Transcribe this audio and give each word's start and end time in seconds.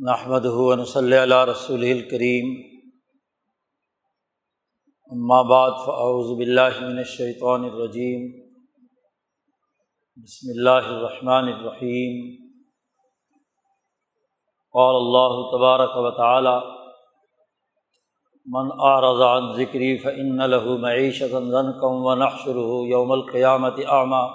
نحمد 0.00 0.46
ہُون 0.46 0.84
صلی 0.84 1.16
اللہ 1.16 1.42
رسول 1.44 1.82
الکریم 1.84 2.52
بعد 5.48 5.84
فاعوذ 5.86 6.30
باللہ 6.38 6.78
من 6.80 6.98
الشیطان 6.98 7.64
الرجیم 7.64 8.24
بسم 10.24 10.54
اللہ 10.54 10.90
الرحمن 10.94 11.52
الرحیم 11.52 12.16
قال 14.74 14.96
اللہ 14.96 15.38
تبارک 15.52 15.96
و 15.96 16.10
تعالی 16.16 16.56
من 18.46 18.74
اعرض 18.88 19.24
عن 19.30 19.54
ذکری 19.56 19.96
فان 19.98 20.44
له 20.48 20.76
معیشة 20.80 21.48
ضنکا 21.48 21.96
ونحشره 22.02 22.84
یوم 22.88 23.12
القیامة 23.12 23.90
اعمى 23.94 24.26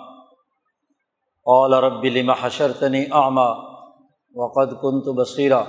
قال 1.46 1.84
رب، 1.84 2.06
لم 2.14 2.38
حشرتنی 2.42 3.08
اعمى 3.14 3.54
وقد 4.36 4.72
کن 4.82 5.02
تو 5.02 5.14
بصیرہ 5.14 5.62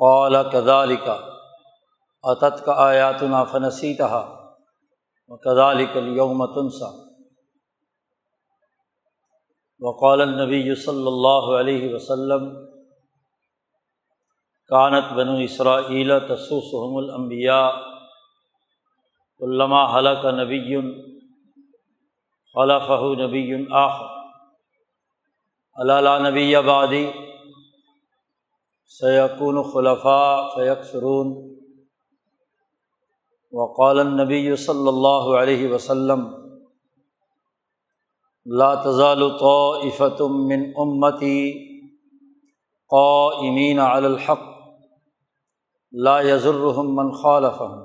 قال 0.00 0.36
کدال 0.52 0.96
کا 0.96 1.16
عطت 2.24 2.64
کا 2.64 2.74
آیات 2.84 3.22
نا 3.22 3.42
فنسی 3.44 3.94
تہا 3.94 4.20
و 5.30 5.36
کدال 5.36 5.84
کلیوم 5.92 6.44
تنسا 6.46 6.90
وقال 9.82 10.20
النبی 10.20 10.74
صلی 10.74 11.06
اللہ 11.06 11.48
علیہ 11.58 11.94
وسلم 11.94 12.50
کانت 14.70 15.12
بنو 15.12 15.36
اسرائیل 15.44 16.18
تسوسحم 16.28 16.96
الانبیاء 16.96 17.66
علامہ 19.40 19.84
حلق 19.94 20.24
نبی 20.34 20.80
خلفہ 22.54 23.02
نبی 23.18 23.50
آخر. 23.74 24.19
اللہ 25.76 26.18
نبی 26.28 26.54
آبادی 26.56 27.04
سیقون 28.90 29.62
خلفاء 29.72 30.34
فیق 30.54 30.80
سرون 30.84 31.28
وقال 33.52 34.00
نبی 34.06 34.56
صلی 34.56 34.88
اللہ 34.88 35.28
علیہ 35.38 35.70
وسلم، 35.72 36.26
لا 38.46 38.68
تزال 38.84 39.22
طائفة 39.40 40.28
من 40.50 40.62
امتی 40.84 41.40
قائمین 42.90 43.80
علی 43.80 44.06
الحق، 44.06 44.44
لا 45.92 46.20
يضرهم 46.20 46.94
من 46.96 47.12
خالفهم 47.22 47.80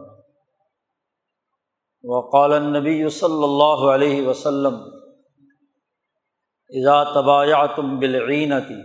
وقال 2.04 2.54
النبی 2.54 3.00
صلی 3.14 3.44
اللہ 3.44 3.88
علیہ 3.94 4.28
وسلم 4.28 4.76
اذا 6.72 7.04
طباء 7.04 7.68
تم 7.68 8.00
بالعینتی 8.00 8.84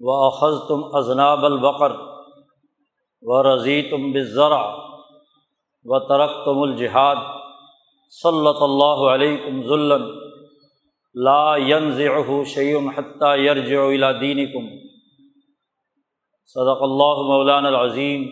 و 0.00 0.10
اخذ 0.10 0.68
تم 0.68 0.96
ازناب 0.96 1.44
البقر 1.44 1.96
و 3.22 3.42
رضی 3.42 3.82
تم 3.90 4.12
بذرا 4.12 4.62
و 5.86 5.98
ترک 5.98 6.44
تم 6.44 6.62
الجہاد 6.62 7.16
صلی 8.12 8.52
اللہ 8.60 9.04
علیہ 9.10 9.60
ذلن 9.68 10.08
لا 11.14 11.56
ینزعه 11.58 12.42
شعیم 12.44 12.88
حتیٰ 12.88 13.36
یرجع 13.38 13.84
الى 13.84 14.12
دینکم 14.20 14.68
صدق 16.54 16.82
اللہ 16.82 17.22
مولان 17.22 17.66
العظیم 17.66 18.28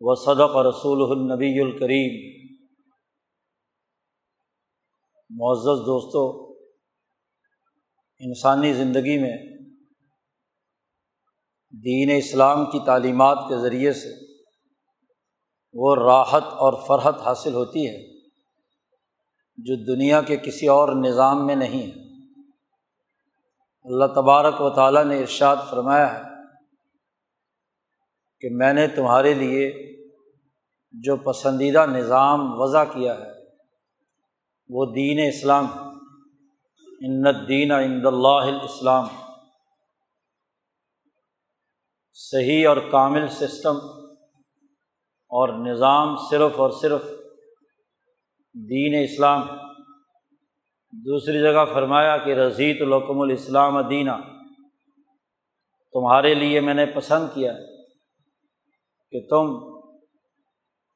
و 0.00 0.14
صدق 0.14 0.56
رسول 0.56 1.10
النبی 1.10 1.60
الکریم 1.60 2.18
معزز 5.30 5.86
دوستوں 5.86 6.45
انسانی 8.18 8.72
زندگی 8.72 9.18
میں 9.18 9.36
دین 11.84 12.16
اسلام 12.16 12.64
کی 12.70 12.78
تعلیمات 12.86 13.38
کے 13.48 13.62
ذریعے 13.62 13.92
سے 13.92 14.08
وہ 15.72 15.96
راحت 15.96 16.44
اور 16.44 16.72
فرحت 16.86 17.20
حاصل 17.20 17.54
ہوتی 17.54 17.86
ہے 17.86 18.18
جو 19.56 19.94
دنیا 19.94 20.22
کے 20.22 20.36
کسی 20.36 20.68
اور 20.68 20.88
نظام 21.04 21.46
میں 21.46 21.56
نہیں 21.56 21.86
ہے۔ 21.86 21.92
اللہ 23.84 24.04
تبارک 24.14 24.60
و 24.60 24.70
تعالیٰ 24.70 25.04
نے 25.04 25.18
ارشاد 25.18 25.56
فرمایا 25.70 26.14
ہے 26.14 26.22
کہ 28.40 28.48
میں 28.50 28.72
نے 28.72 28.88
تمہارے 28.88 29.34
لیے 29.34 29.96
جو 30.92 31.16
پسندیدہ 31.16 31.86
نظام 31.86 32.40
وضع 32.60 32.84
کیا 32.84 33.14
ہے 33.14 33.32
وہ 34.68 34.86
دین 34.94 35.18
اسلام 35.34 35.66
ہے۔ 35.66 35.85
الدین 37.00 37.72
عند 37.72 38.06
اللہ 38.06 38.28
الاسلام 38.28 39.06
صحیح 42.12 42.68
اور 42.68 42.76
کامل 42.76 43.28
سسٹم 43.28 43.76
اور 45.30 45.48
نظام 45.48 46.16
صرف 46.30 46.60
اور 46.60 46.70
صرف 46.70 47.02
دین 48.54 48.94
اسلام. 49.04 49.42
دوسری 50.92 51.40
جگہ 51.40 51.64
فرمایا 51.74 52.16
کہ 52.16 52.30
رضیت 52.30 52.82
الحکم 52.82 53.20
الاسلام 53.20 53.80
دینہ 53.80 54.16
تمہارے 55.92 56.34
لیے 56.34 56.60
میں 56.60 56.74
نے 56.74 56.86
پسند 56.86 57.26
کیا 57.34 57.52
کہ 59.10 59.26
تم 59.30 59.54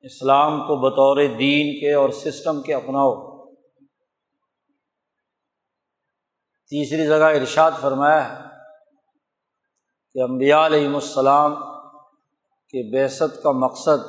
اسلام 0.01 0.61
کو 0.61 0.77
بطور 0.77 1.17
دین 1.39 1.81
کے 1.81 1.95
اور 1.95 2.11
سسٹم 2.11 2.63
کے 2.63 2.75
اپناؤ. 2.75 3.30
تیسری 6.71 7.07
جگہ 7.07 7.25
ارشاد 7.25 7.71
فرمایا 7.81 8.29
ہے 8.29 8.49
کہ 10.13 10.23
امبیا 10.23 10.67
علیہم 10.67 10.95
السلام 10.95 11.55
کے 12.69 12.93
بیست 12.93 13.43
کا 13.43 13.51
مقصد 13.53 14.07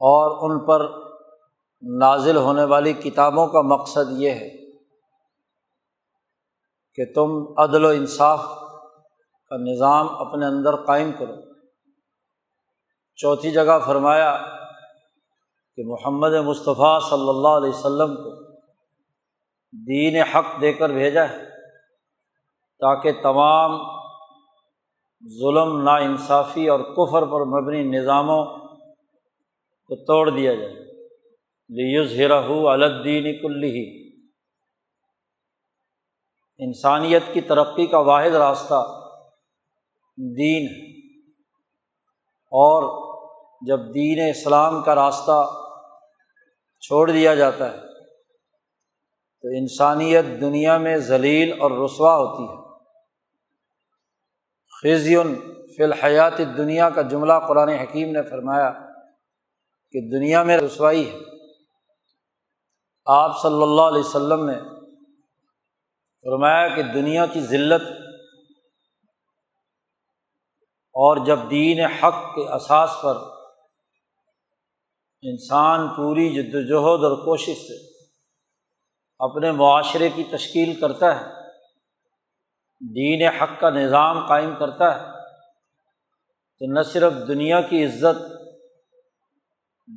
اور 0.00 0.50
ان 0.50 0.66
پر 0.66 0.88
نازل 1.82 2.36
ہونے 2.36 2.64
والی 2.64 2.92
کتابوں 2.92 3.46
کا 3.46 3.60
مقصد 3.60 4.10
یہ 4.10 4.30
ہے 4.30 4.50
کہ 6.94 7.12
تم 7.14 7.54
عدل 7.58 7.84
و 7.84 7.88
انصاف 7.88 8.40
کا 9.48 9.56
نظام 9.56 10.08
اپنے 10.08 10.46
اندر 10.46 10.76
قائم 10.76 11.12
کرو۔ 11.18 11.34
چوتھی 13.16 13.50
جگہ 13.50 13.78
فرمایا 13.86 14.38
کہ 15.76 15.82
محمد 15.86 16.32
مصطفیٰ 16.32 17.00
صلی 17.10 17.28
اللہ 17.28 17.48
علیہ 17.48 17.70
وسلم 17.70 18.16
کو 18.16 18.45
دین 19.72 20.22
حق 20.22 20.60
دے 20.60 20.72
کر 20.72 20.90
بھیجا 20.90 21.28
ہے 21.28 21.44
تاکہ 22.78 23.12
تمام 23.22 23.78
ظلم 25.40 25.82
نا 25.82 25.96
انصافی 25.96 26.68
اور 26.68 26.80
کفر 26.80 27.26
پر 27.26 27.44
مبنی 27.44 27.82
نظاموں 27.82 28.44
کو 29.86 30.04
توڑ 30.04 30.30
دیا 30.30 30.54
جائے۔ 30.54 30.72
لیز 31.68 32.20
ہرا 32.20 32.38
الدین 32.72 33.42
کلی 33.42 33.70
ہی 33.70 34.16
انسانیت 36.58 37.22
کی 37.32 37.40
ترقی 37.40 37.86
کا 37.86 37.98
واحد 37.98 38.30
راستہ 38.30 39.08
دین 40.16 40.62
ہے۔ 40.62 40.96
اور 42.52 43.06
جب 43.66 43.94
دین 43.94 44.30
اسلام 44.30 44.82
کا 44.82 44.94
راستہ 44.94 45.46
چھوڑ 46.80 47.10
دیا 47.10 47.34
جاتا 47.34 47.72
ہے 47.72 47.85
تو 49.46 49.50
انسانیت 49.50 50.24
دنیا 50.40 50.78
میں 50.78 50.96
ذلیل 50.96 51.60
اور 51.60 51.70
رسوا 51.70 52.16
ہوتی 52.16 52.42
ہے۔ 52.42 52.78
خزیون 54.68 55.34
فی 55.76 55.82
الحیات 55.82 56.38
دنیا 56.38 56.90
کا 56.90 57.02
جملہ 57.02 57.32
قرآن 57.48 57.68
حکیم 57.68 58.10
نے 58.10 58.22
فرمایا 58.22 58.72
کہ 59.90 60.00
دنیا 60.00 60.42
میں 60.42 60.58
رسوائی 60.58 61.10
ہے۔ 61.10 61.18
آپ 63.04 63.42
صلی 63.42 63.62
اللہ 63.62 63.82
علیہ 63.82 64.00
وسلم 64.00 64.50
نے 64.50 64.58
فرمایا 66.22 66.68
کہ 66.68 66.82
دنیا 66.82 67.26
کی 67.26 67.40
ذلت 67.40 67.82
اور 70.92 71.26
جب 71.26 71.38
دین 71.50 71.80
حق 71.80 72.34
کے 72.34 72.52
اساس 72.52 72.90
پر 73.02 73.16
انسان 75.22 75.88
پوری 75.88 76.34
جد 76.34 76.54
وجہد 76.54 77.04
اور 77.04 77.24
کوشش 77.24 77.56
سے 77.56 77.85
اپنے 79.18 79.52
معاشرے 79.52 80.08
کی 80.08 80.24
تشکیل 80.24 80.80
کرتا 80.80 81.20
ہے۔ 81.20 81.24
دین 82.80 83.28
حق 83.28 83.60
کا 83.60 83.70
نظام 83.70 84.26
قائم 84.26 84.54
کرتا 84.58 84.94
ہے۔ 84.94 85.06
تو 86.58 86.72
نہ 86.72 86.82
صرف 86.82 87.12
دنیا 87.28 87.60
کی 87.60 87.84
عزت، 87.84 88.32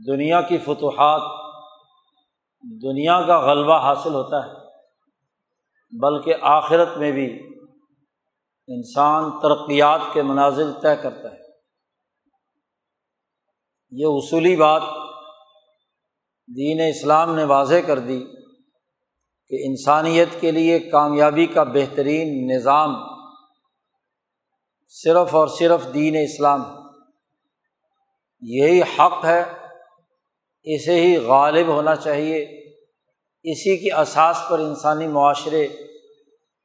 دنیا 0.07 0.41
کی 0.41 0.57
فتوحات، 0.57 1.21
دنیا 2.81 3.21
کا 3.21 3.39
غلبہ 3.39 3.79
حاصل 3.79 4.13
ہوتا 4.13 4.45
ہے، 4.45 4.51
بلکہ 5.99 6.33
آخرت 6.41 6.97
میں 6.97 7.11
بھی 7.11 7.57
انسان 8.67 9.39
ترقیات 9.41 10.01
کے 10.13 10.21
مناظر 10.21 10.71
طے 10.81 10.95
کرتا 10.95 11.31
ہے۔ 11.31 11.39
یہ 13.91 14.05
اصولی 14.05 14.55
بات 14.55 14.81
دین 16.55 16.81
اسلام 16.89 17.35
نے 17.35 17.43
واضح 17.43 17.75
کر 17.87 17.99
دی۔ 17.99 18.38
کہ 19.49 19.57
انسانیت 19.65 20.27
کے 20.41 20.51
لیے 20.51 20.79
کامیابی 20.79 21.45
کا 21.45 21.63
بہترین 21.63 22.47
نظام 22.47 22.95
صرف 24.87 25.35
اور 25.35 25.47
صرف 25.47 25.93
دین 25.93 26.15
اسلام 26.15 26.63
یہی 28.41 28.81
حق 28.81 29.25
ہے، 29.25 29.43
اسے 30.63 31.01
ہی 31.01 31.17
غالب 31.17 31.67
ہونا 31.67 31.95
چاہیے۔ 31.95 32.43
اسی 33.43 33.77
کی 33.77 33.91
اساس 33.91 34.37
پر 34.49 34.59
انسانی 34.59 35.07
معاشرے 35.07 35.67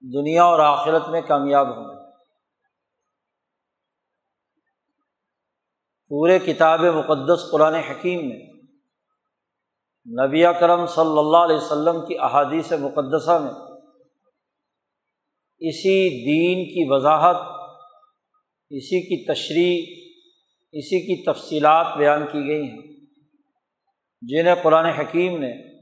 دنیا 0.01 0.45
اور 0.45 0.59
آخرت 0.59 1.09
میں 1.09 1.21
کامیاب 1.21 1.77
ہوں۔ 1.77 1.85
گے 1.85 1.95
پورے 6.09 6.39
کتاب 6.39 6.81
مقدس 6.81 7.51
قرآن 7.51 7.75
حکیم 7.75 8.29
میں 8.29 8.54
نبی 10.07 10.45
کرم 10.61 10.87
صلی 10.87 11.19
اللہ 11.19 11.37
علیہ 11.37 11.57
وسلم 11.57 12.07
کی 12.07 12.19
احادیث 12.19 12.73
مقدسہ 12.73 13.39
میں 13.39 13.53
اسی 15.59 16.09
دین 16.25 16.65
کی 16.65 16.93
وضاحت، 16.93 17.37
اسی 18.71 19.01
کی 19.01 19.33
تشریح، 19.33 20.11
اسی 20.73 21.01
کی 21.01 21.33
تفصیلات 21.33 21.97
بیان 21.97 22.27
کی 22.33 22.49
گئی 22.49 22.63
ہیں۔ 22.63 22.83
جنہیں 24.23 24.55
قرآن 24.63 24.87
حکیم 24.87 25.39
نے 25.39 25.79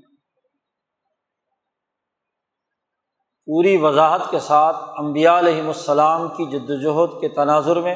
پوری 3.47 3.77
وضاحت 3.77 4.21
کے 4.31 4.39
ساتھ 4.39 4.77
امبیا 4.77 5.39
علیہم 5.39 5.67
السلام 5.67 6.29
کی 6.29 6.51
جد 6.51 6.71
وجہد 6.71 7.21
کے 7.21 7.29
تناظر 7.29 7.77
میں 7.77 7.95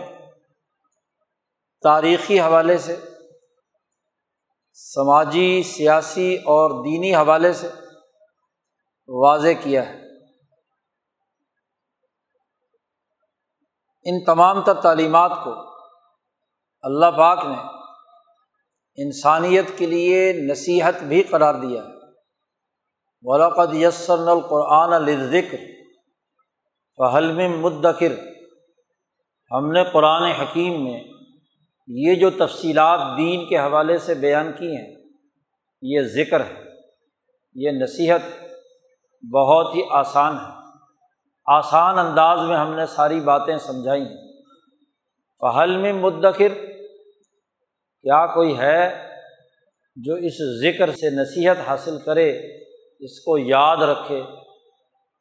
تاریخی 1.83 2.41
حوالے 2.41 2.79
سے 2.79 2.97
سماجی، 4.79 5.63
سیاسی 5.63 6.37
اور 6.37 6.85
دینی 6.85 7.15
حوالے 7.15 7.53
سے 7.53 7.69
واضح 9.09 9.49
کیا 9.63 9.89
ہے۔ 9.89 10.01
ان 14.05 14.25
تمام 14.25 14.65
تر 14.65 14.75
تعلیمات 14.75 15.33
کو 15.45 15.55
اللہ 16.83 17.07
پاک 17.19 17.47
نے 17.47 17.57
انسانیت 18.97 19.79
کے 19.79 19.87
لیے 19.87 20.33
نصیحت 20.33 21.03
بھی 21.03 21.23
قرار 21.23 21.55
دیا 21.55 21.83
ہے۔ 21.83 21.89
ولاقد 23.23 23.75
یسر 23.75 24.29
القرآن 24.29 24.93
الذکر 24.93 25.59
فحلم 26.97 27.61
مدکر 27.61 28.13
ہم 29.51 29.73
نے 29.73 29.85
قرآن 29.93 30.23
حکیم 30.23 30.85
میں 30.85 31.05
یہ 31.87 32.15
جو 32.15 32.31
تفصیلات 32.31 33.19
دین 33.19 33.47
کے 33.47 33.59
حوالے 33.59 33.99
سے 33.99 34.15
بیان 34.15 34.53
کی 34.59 34.77
ہیں، 34.77 34.95
یہ 35.83 36.01
ذکر 36.03 36.41
ہے، 36.41 36.63
یہ 37.55 37.71
نصیحت 37.71 38.21
بہت 39.35 39.75
ہی 39.75 39.83
آسان 39.91 40.37
ہے۔ 40.37 40.57
آسان 41.47 41.99
انداز 41.99 42.41
میں 42.41 42.57
ہم 42.57 42.75
نے 42.75 42.87
ساری 42.87 43.21
باتیں 43.21 43.59
سمجھائی 43.59 44.03
ہیں۔ 44.03 44.33
فہل 45.41 45.77
میں 45.77 45.93
مدکر، 45.93 46.49
کیا 48.03 48.27
کوئی 48.27 48.59
ہے 48.59 49.09
جو 49.97 50.15
اس 50.15 50.61
ذکر 50.61 50.91
سے 50.91 51.11
نصیحت 51.11 51.57
حاصل 51.69 51.99
کرے، 51.99 52.39
اس 53.01 53.21
کو 53.21 53.39
یاد 53.39 53.77
رکھے 53.77 54.21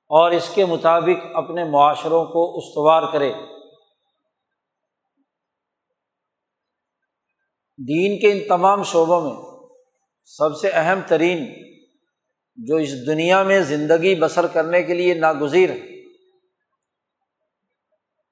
اور 0.10 0.32
اس 0.32 0.50
کے 0.56 0.66
مطابق 0.66 1.28
اپنے 1.34 1.64
معاشروں 1.64 2.26
کو 2.26 2.58
استوار 2.58 3.04
کرے۔ 3.14 3.34
دین 7.80 8.20
کے 8.20 8.32
ان 8.32 8.40
تمام 8.48 8.84
شعبوں 8.84 9.22
میں 9.22 9.36
سب 10.26 10.58
سے 10.58 10.70
اہم 10.74 11.00
ترین 11.08 11.46
جو 12.58 12.76
اس 12.76 12.94
دنیا 13.08 13.44
میں 13.44 13.62
زندگی 13.62 14.16
بسر 14.16 14.48
کرنے 14.48 14.84
کے 14.84 14.94
لیے 14.94 15.14
ناگزیر 15.14 15.70
ہے، 15.70 15.80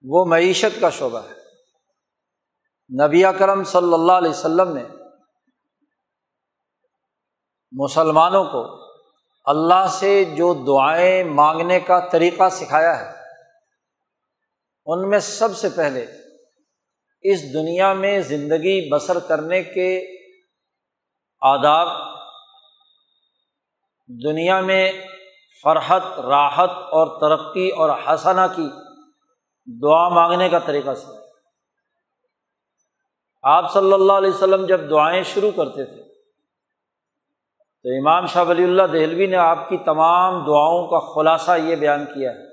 وہ 0.04 0.26
معیشت 0.26 0.80
کا 0.82 0.90
شعبہ 0.90 1.20
ہے۔ 1.20 1.34
نبی 2.90 3.24
کرم 3.40 3.64
صلی 3.64 3.94
اللہ 3.94 4.12
علیہ 4.12 4.30
وسلم 4.30 4.74
نے 4.74 4.84
مسلمانوں 7.72 8.44
کو 8.46 8.64
اللہ 9.46 9.88
سے 9.92 10.24
جو 10.26 10.54
دعائیں 10.54 11.24
مانگنے 11.24 11.80
کا 11.80 12.00
طریقہ 12.12 12.50
سکھایا 12.52 13.00
ہے، 13.00 13.12
ان 14.86 15.10
میں 15.10 15.20
سب 15.20 15.58
سے 15.58 15.70
پہلے 15.70 16.06
اس 17.24 17.54
دنیا 17.54 17.94
میں 17.94 18.20
زندگی 18.20 18.90
بسر 18.90 19.20
کرنے 19.20 19.64
کے 19.64 19.90
آداب، 21.42 21.88
دنیا 24.10 24.60
میں 24.62 24.92
فرحت، 25.64 26.20
راحت 26.20 26.70
اور 26.70 27.08
ترقی 27.20 27.70
اور 27.70 27.90
حسنا 28.08 28.48
کی 28.48 28.68
دعا 29.68 30.08
مانگنے 30.10 30.50
کا 30.50 30.60
طریقہ 30.60 30.94
سکھایا 30.94 31.22
آپ 33.44 33.74
صلی 33.74 33.94
اللہ 33.94 34.14
علیہ 34.14 34.30
وسلم 34.30 34.66
جب 34.66 34.90
دعائیں 34.90 35.24
شروع 35.24 35.52
کرتے 35.56 35.86
تھے، 35.86 36.02
تو 37.86 37.90
امام 37.90 38.26
شاہ 38.26 38.44
ولی 38.44 38.64
اللہ 38.64 38.84
دہلوی 38.84 39.26
نے 39.26 39.38
آپ 39.38 39.70
کی 39.70 39.78
تمام 39.78 40.46
دعاؤں 40.46 40.88
کا 40.88 41.00
خلاصہ 41.14 41.58
یہ 41.58 41.76
بیان 41.76 42.06
کیا 42.06 42.32
ہے۔ 42.32 42.53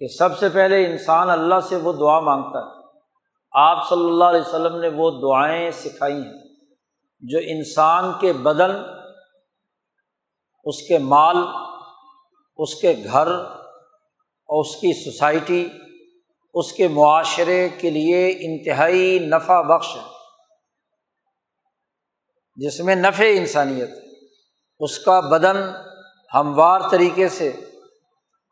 کہ 0.00 0.08
سب 0.08 0.38
سے 0.38 0.48
پہلے 0.48 0.86
انسان 0.86 1.30
اللہ 1.30 1.60
سے 1.68 1.76
وہ 1.76 1.92
دعا 1.92 2.20
مانگتا 2.20 2.58
ہے۔ 2.58 2.80
آپ 3.52 3.88
صلی 3.88 4.04
اللہ 4.04 4.24
علیہ 4.24 4.40
وسلم 4.40 4.76
نے 4.76 4.88
وہ 4.88 5.10
دعائیں 5.10 5.70
سکھائی 5.70 6.16
ہیں 6.16 6.54
جو 7.20 7.38
انسان 7.42 8.12
کے 8.20 8.32
بدن، 8.32 8.70
اس 10.64 10.82
کے 10.88 10.98
مال، 10.98 11.36
اس 12.56 12.74
کے 12.74 12.94
گھر 13.04 13.26
اور 14.48 14.64
اس 14.64 14.76
کی 14.76 15.04
سوسائٹی، 15.04 15.68
اس 16.54 16.72
کے 16.72 16.88
معاشرے 16.88 17.68
کے 17.68 17.90
لیے 17.90 18.28
انتہائی 18.30 19.18
نفع 19.18 19.62
بخش 19.62 19.96
ہے۔ 19.96 20.02
جس 22.56 22.80
میں 22.80 22.94
نفع 22.94 23.24
انسانیت 23.28 23.90
اس 24.78 24.98
کا 24.98 25.20
بدن 25.20 25.56
ہموار 26.34 26.80
طریقے 26.90 27.28
سے 27.28 27.52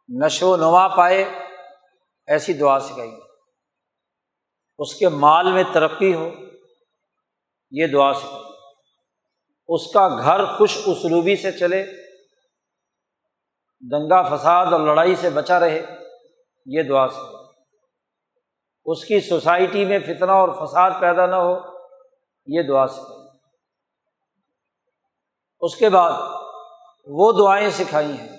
نشو 0.09 0.51
و 0.51 0.57
نما 0.57 0.89
پائے، 0.89 1.25
ایسی 2.27 2.53
دعا 2.53 2.79
سکھائی۔ 2.79 3.11
اس 4.79 4.95
کے 4.95 5.09
مال 5.09 5.53
میں 5.53 5.65
ترقی 5.73 6.15
ہو، 6.15 6.31
یہ 7.71 7.87
دعا 7.87 8.15
سکھائی۔ 8.15 8.45
اس 9.69 9.93
کا 9.93 10.09
گھر 10.09 10.45
خوش 10.45 10.79
اسلوبی 10.87 11.37
سے 11.37 11.53
چلے، 11.53 11.85
دنگا 13.81 14.37
فساد 14.37 14.67
اور 14.67 14.81
لڑائی 14.81 15.17
سے 15.17 15.31
بچا 15.31 15.61
رہے، 15.61 15.83
یہ 16.67 16.83
دعا 16.83 17.09
سکھائی۔ 17.09 17.47
اس 18.85 19.05
کی 19.05 19.21
سوسائٹی 19.21 19.85
میں 19.85 19.99
فتنہ 19.99 20.33
اور 20.33 20.67
فساد 20.67 20.91
پیدا 21.01 21.27
نہ 21.27 21.37
ہو، 21.37 21.59
یہ 22.47 22.63
دعا 22.63 22.87
سکھائی۔ 22.87 23.29
اس 25.61 25.77
کے 25.77 25.89
بعد 25.89 26.13
وہ 27.07 27.33
دعائیں 27.33 27.71
سکھائی 27.71 28.13
ہیں۔ 28.13 28.38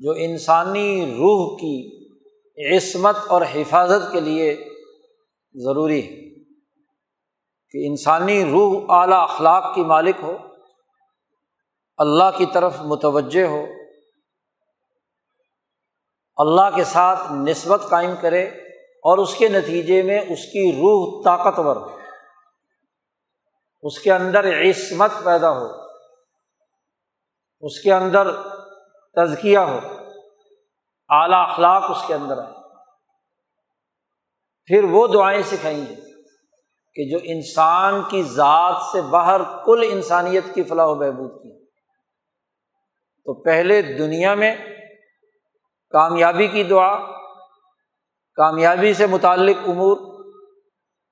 جو 0.00 0.12
انسانی 0.18 0.90
روح 1.08 1.56
کی 1.56 1.76
عصمت 2.58 3.16
اور 3.28 3.42
حفاظت 3.52 4.12
کے 4.12 4.20
لیے 4.20 4.54
ضروری 5.54 6.00
ہے، 6.02 6.16
کہ 7.74 7.86
انسانی 7.86 8.42
روح 8.44 8.92
اعلیٰ 8.92 9.22
اخلاق 9.22 9.74
کی 9.74 9.82
مالک 9.84 10.22
ہو، 10.22 10.36
اللہ 11.98 12.30
کی 12.36 12.46
طرف 12.52 12.80
متوجہ 12.82 13.46
ہو، 13.46 13.64
اللہ 16.38 16.76
کے 16.76 16.84
ساتھ 16.84 17.32
نسبت 17.32 17.88
قائم 17.90 18.14
کرے 18.20 18.44
اور 19.04 19.18
اس 19.18 19.34
کے 19.34 19.48
نتیجے 19.48 20.02
میں 20.02 20.20
اس 20.20 20.44
کی 20.44 20.70
روح 20.72 21.22
طاقتور 21.24 21.76
ہو، 21.76 21.96
اس 23.84 23.98
کے 24.00 24.12
اندر 24.12 24.48
عصمت 24.52 25.12
پیدا 25.24 25.50
ہو، 25.50 25.66
اس 27.62 27.80
کے 27.80 27.92
اندر 27.92 28.30
تزکیہ 29.18 29.58
ہو۔ 29.58 29.78
اعلیٰ 31.08 31.50
اخلاق 31.50 31.84
اس 31.90 32.06
کے 32.06 32.14
اندر 32.14 32.38
آئے 32.38 32.52
پھر 34.66 34.84
وہ 34.84 35.06
دعائیں 35.06 35.42
سکھائیں 35.42 35.86
گے 35.86 35.94
کہ 36.94 37.10
جو 37.10 37.18
انسان 37.22 38.02
کی 38.10 38.22
ذات 38.22 38.82
سے 38.92 39.00
باہر 39.00 39.40
کل 39.64 39.84
انسانیت 39.90 40.44
کی 40.54 40.62
فلاح 40.62 40.86
و 40.86 40.94
بہبود 40.94 41.42
کی۔ 41.42 41.64
تو 43.24 43.42
پہلے 43.42 43.82
دنیا 43.82 44.34
میں 44.34 44.56
کامیابی 45.90 46.46
کی 46.46 46.62
دعا، 46.62 46.98
کامیابی 48.34 48.94
سے 48.94 49.06
متعلق 49.06 49.56
امور، 49.68 49.96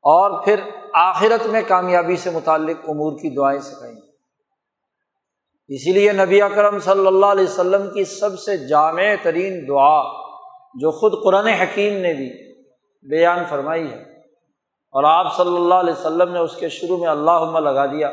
اور 0.02 0.44
پھر 0.44 0.60
آخرت 0.94 1.46
میں 1.46 1.62
کامیابی 1.68 2.16
سے 2.16 2.30
متعلق 2.30 2.76
امور 2.88 3.12
کی 3.12 3.34
دعائیں 3.34 3.60
سکھائیں۔ 3.60 4.05
اسی 5.68 5.92
لیے 5.92 6.12
نبی 6.12 6.42
اکرم 6.42 6.78
صلی 6.78 7.06
اللہ 7.06 7.26
علیہ 7.26 7.44
وسلم 7.44 7.90
کی 7.90 8.04
سب 8.04 8.38
سے 8.38 8.56
جامع 8.56 9.02
ترین 9.22 9.68
دعا 9.68 10.02
جو 10.74 10.90
خود 10.90 11.12
قرآن 11.24 11.46
حکیم 11.46 12.00
نے 12.00 12.14
بھی 12.14 12.56
بیان 13.08 13.44
فرمائی 13.44 13.90
ہے۔ 13.90 14.02
اور 14.92 15.04
آپ 15.04 15.36
صلی 15.36 15.56
اللہ 15.56 15.74
علیہ 15.74 15.92
وسلم 15.92 16.32
نے 16.32 16.38
اس 16.38 16.56
کے 16.56 16.68
شروع 16.68 16.96
میں 16.96 17.08
اللہ 17.08 17.58
لگا 17.58 17.86
دیا۔ 17.86 18.12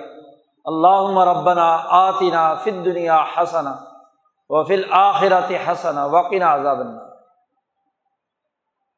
اللہ 0.66 1.20
ربنا 1.20 1.78
آتنا 1.90 2.56
فل 2.56 2.86
دنیا 2.86 3.24
حسنا 3.38 3.76
و 4.50 4.64
فل 4.64 4.84
آخرات 4.92 5.52
حسنا 5.68 6.06
وقین 6.06 6.44
عذاب 6.44 6.78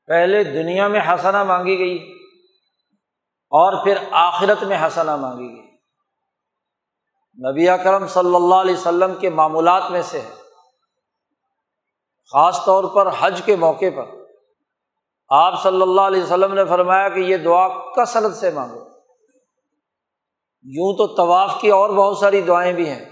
پہلے 0.07 0.43
دنیا 0.43 0.87
میں 0.87 0.99
حسنا 0.99 1.43
مانگی 1.43 1.79
گئی 1.79 2.13
اور 3.49 3.83
پھر 3.83 3.97
آخرت 4.11 4.63
میں 4.63 4.77
حسنا 4.87 5.15
مانگی 5.15 5.55
گئی۔ 5.55 5.64
نبی 7.39 7.69
اکرم 7.69 8.07
صلی 8.07 8.35
اللہ 8.35 8.55
علیہ 8.55 8.75
وسلم 8.75 9.15
کے 9.15 9.29
معمولات 9.29 9.83
میں 9.91 10.01
سے 10.01 10.21
ہے۔ 10.21 10.31
خاص 12.31 12.65
طور 12.65 12.83
پر 12.83 13.09
حج 13.19 13.41
کے 13.45 13.55
موقع 13.55 13.85
پر۔ 13.95 14.03
آپ 15.29 15.63
صلی 15.63 15.81
اللہ 15.81 16.01
علیہ 16.01 16.23
وسلم 16.23 16.53
نے 16.53 16.65
فرمایا 16.65 17.09
کہ 17.09 17.19
یہ 17.19 17.37
دعا 17.37 17.67
کثرت 17.67 18.35
سے 18.35 18.51
مانگو۔ 18.51 18.79
یوں 20.63 20.97
تو 20.97 21.07
طواف 21.07 21.61
کی 21.61 21.69
اور 21.69 21.89
بہت 21.89 22.17
ساری 22.17 22.41
دعائیں 22.41 22.73
بھی 22.73 22.89
ہیں۔ 22.89 23.05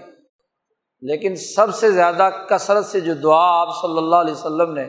لیکن 1.00 1.36
سب 1.36 1.74
سے 1.74 1.90
زیادہ 1.90 2.30
کثرت 2.48 2.86
سے 2.86 3.00
جو 3.00 3.14
دعا 3.14 3.60
آپ 3.60 3.68
صلی 3.82 3.98
اللہ 3.98 4.16
علیہ 4.16 4.34
وسلم 4.34 4.72
نے 4.72 4.88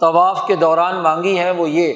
طواف 0.00 0.46
کے 0.46 0.56
دوران 0.56 1.02
مانگی 1.02 1.38
ہے 1.38 1.50
وہ 1.50 1.70
یہ 1.70 1.94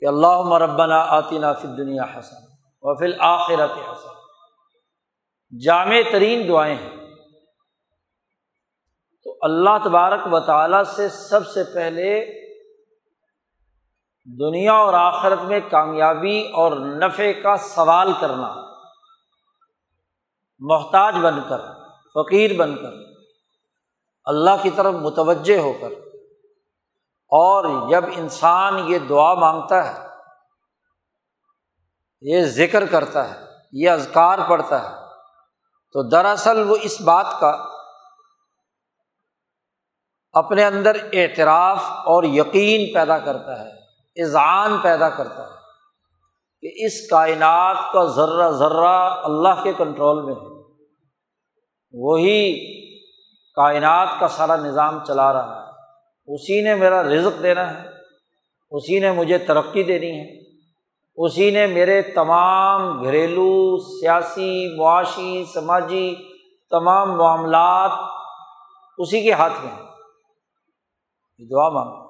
کہ 0.00 0.06
اللہ 0.06 0.42
مربنا 0.42 1.00
آتینہ 1.00 1.46
فی 1.62 1.68
دنیا 1.68 2.02
حسن 2.02 2.36
و 2.82 2.94
فی 2.94 3.04
الآخرت 3.04 3.70
حسن۔ 3.70 4.19
جامع 5.58 5.96
ترین 6.12 6.48
دعائیں 6.48 6.74
ہیں۔ 6.74 6.96
تو 9.24 9.36
اللہ 9.42 9.70
تبارک 9.84 10.20
و 10.32 10.40
تعالیٰ 10.40 10.84
سے 10.84 11.08
سب 11.08 11.46
سے 11.46 11.64
پہلے 11.74 12.24
دنیا 14.38 14.72
اور 14.72 14.94
آخرت 14.94 15.42
میں 15.42 15.60
کامیابی 15.70 16.50
اور 16.52 16.72
نفع 16.72 17.32
کا 17.42 17.56
سوال 17.56 18.12
کرنا، 18.20 18.54
محتاج 20.58 21.14
بن 21.14 21.34
کر، 21.48 21.60
فقیر 22.14 22.56
بن 22.56 22.76
کر، 22.76 22.92
اللہ 24.24 24.50
کی 24.62 24.70
طرف 24.70 24.94
متوجہ 24.94 25.58
ہو 25.58 25.72
کر۔ 25.72 25.90
اور 27.28 27.90
جب 27.90 28.04
انسان 28.16 28.78
یہ 28.88 28.98
دعا 28.98 29.34
مانگتا 29.34 29.92
ہے، 29.92 30.06
یہ 32.20 32.44
ذکر 32.44 32.86
کرتا 32.86 33.34
ہے، 33.34 33.44
یہ 33.72 33.90
ازکار 33.90 34.38
پڑھتا 34.48 34.90
ہے 34.90 34.99
تو 35.92 36.08
دراصل 36.08 36.70
وہ 36.70 36.76
اس 36.82 37.00
بات 37.00 37.26
کا 37.40 37.64
اپنے 40.32 40.64
اندر 40.64 40.96
اعتراف 41.12 41.78
اور 41.84 42.22
یقین 42.24 42.94
پیدا 42.94 43.18
کرتا 43.18 43.64
ہے، 43.64 43.70
اذعان 44.22 44.78
پیدا 44.82 45.08
کرتا 45.08 45.42
ہے 45.42 45.60
کہ 46.60 46.86
اس 46.86 47.10
کائنات 47.10 47.76
کا 47.92 48.04
ذرہ 48.04 48.50
ذرہ 48.50 49.10
اللہ 49.22 49.62
کے 49.62 49.72
کنٹرول 49.72 50.24
میں 50.24 50.34
ہے۔ 50.34 50.60
وہی 51.92 52.66
کائنات 53.54 54.08
کا 54.20 54.28
سارا 54.28 54.56
نظام 54.56 55.04
چلا 55.04 55.32
رہا 55.32 55.66
ہے۔ 55.66 55.70
اسی 56.34 56.60
نے 56.60 56.74
میرا 56.74 57.02
رزق 57.02 57.42
دینا 57.42 57.70
ہے، 57.70 57.88
اسی 58.70 58.98
نے 58.98 59.12
مجھے 59.12 59.38
ترقی 59.38 59.82
دینی 59.82 60.20
ہے۔ 60.20 60.39
اسی 61.22 61.50
نے 61.50 61.66
میرے 61.66 62.02
تمام 62.02 63.02
گھریلو، 63.04 63.78
سیاسی، 63.78 64.76
معاشی، 64.76 65.44
سماجی 65.54 66.14
تمام 66.70 67.18
معاملات 67.18 67.90
اسی 68.98 69.22
کے 69.22 69.32
ہاتھ 69.32 69.52
میں 69.62 69.72
ہیں۔ 69.72 69.82
دعا 71.50 71.68
مانگتا 71.68 72.04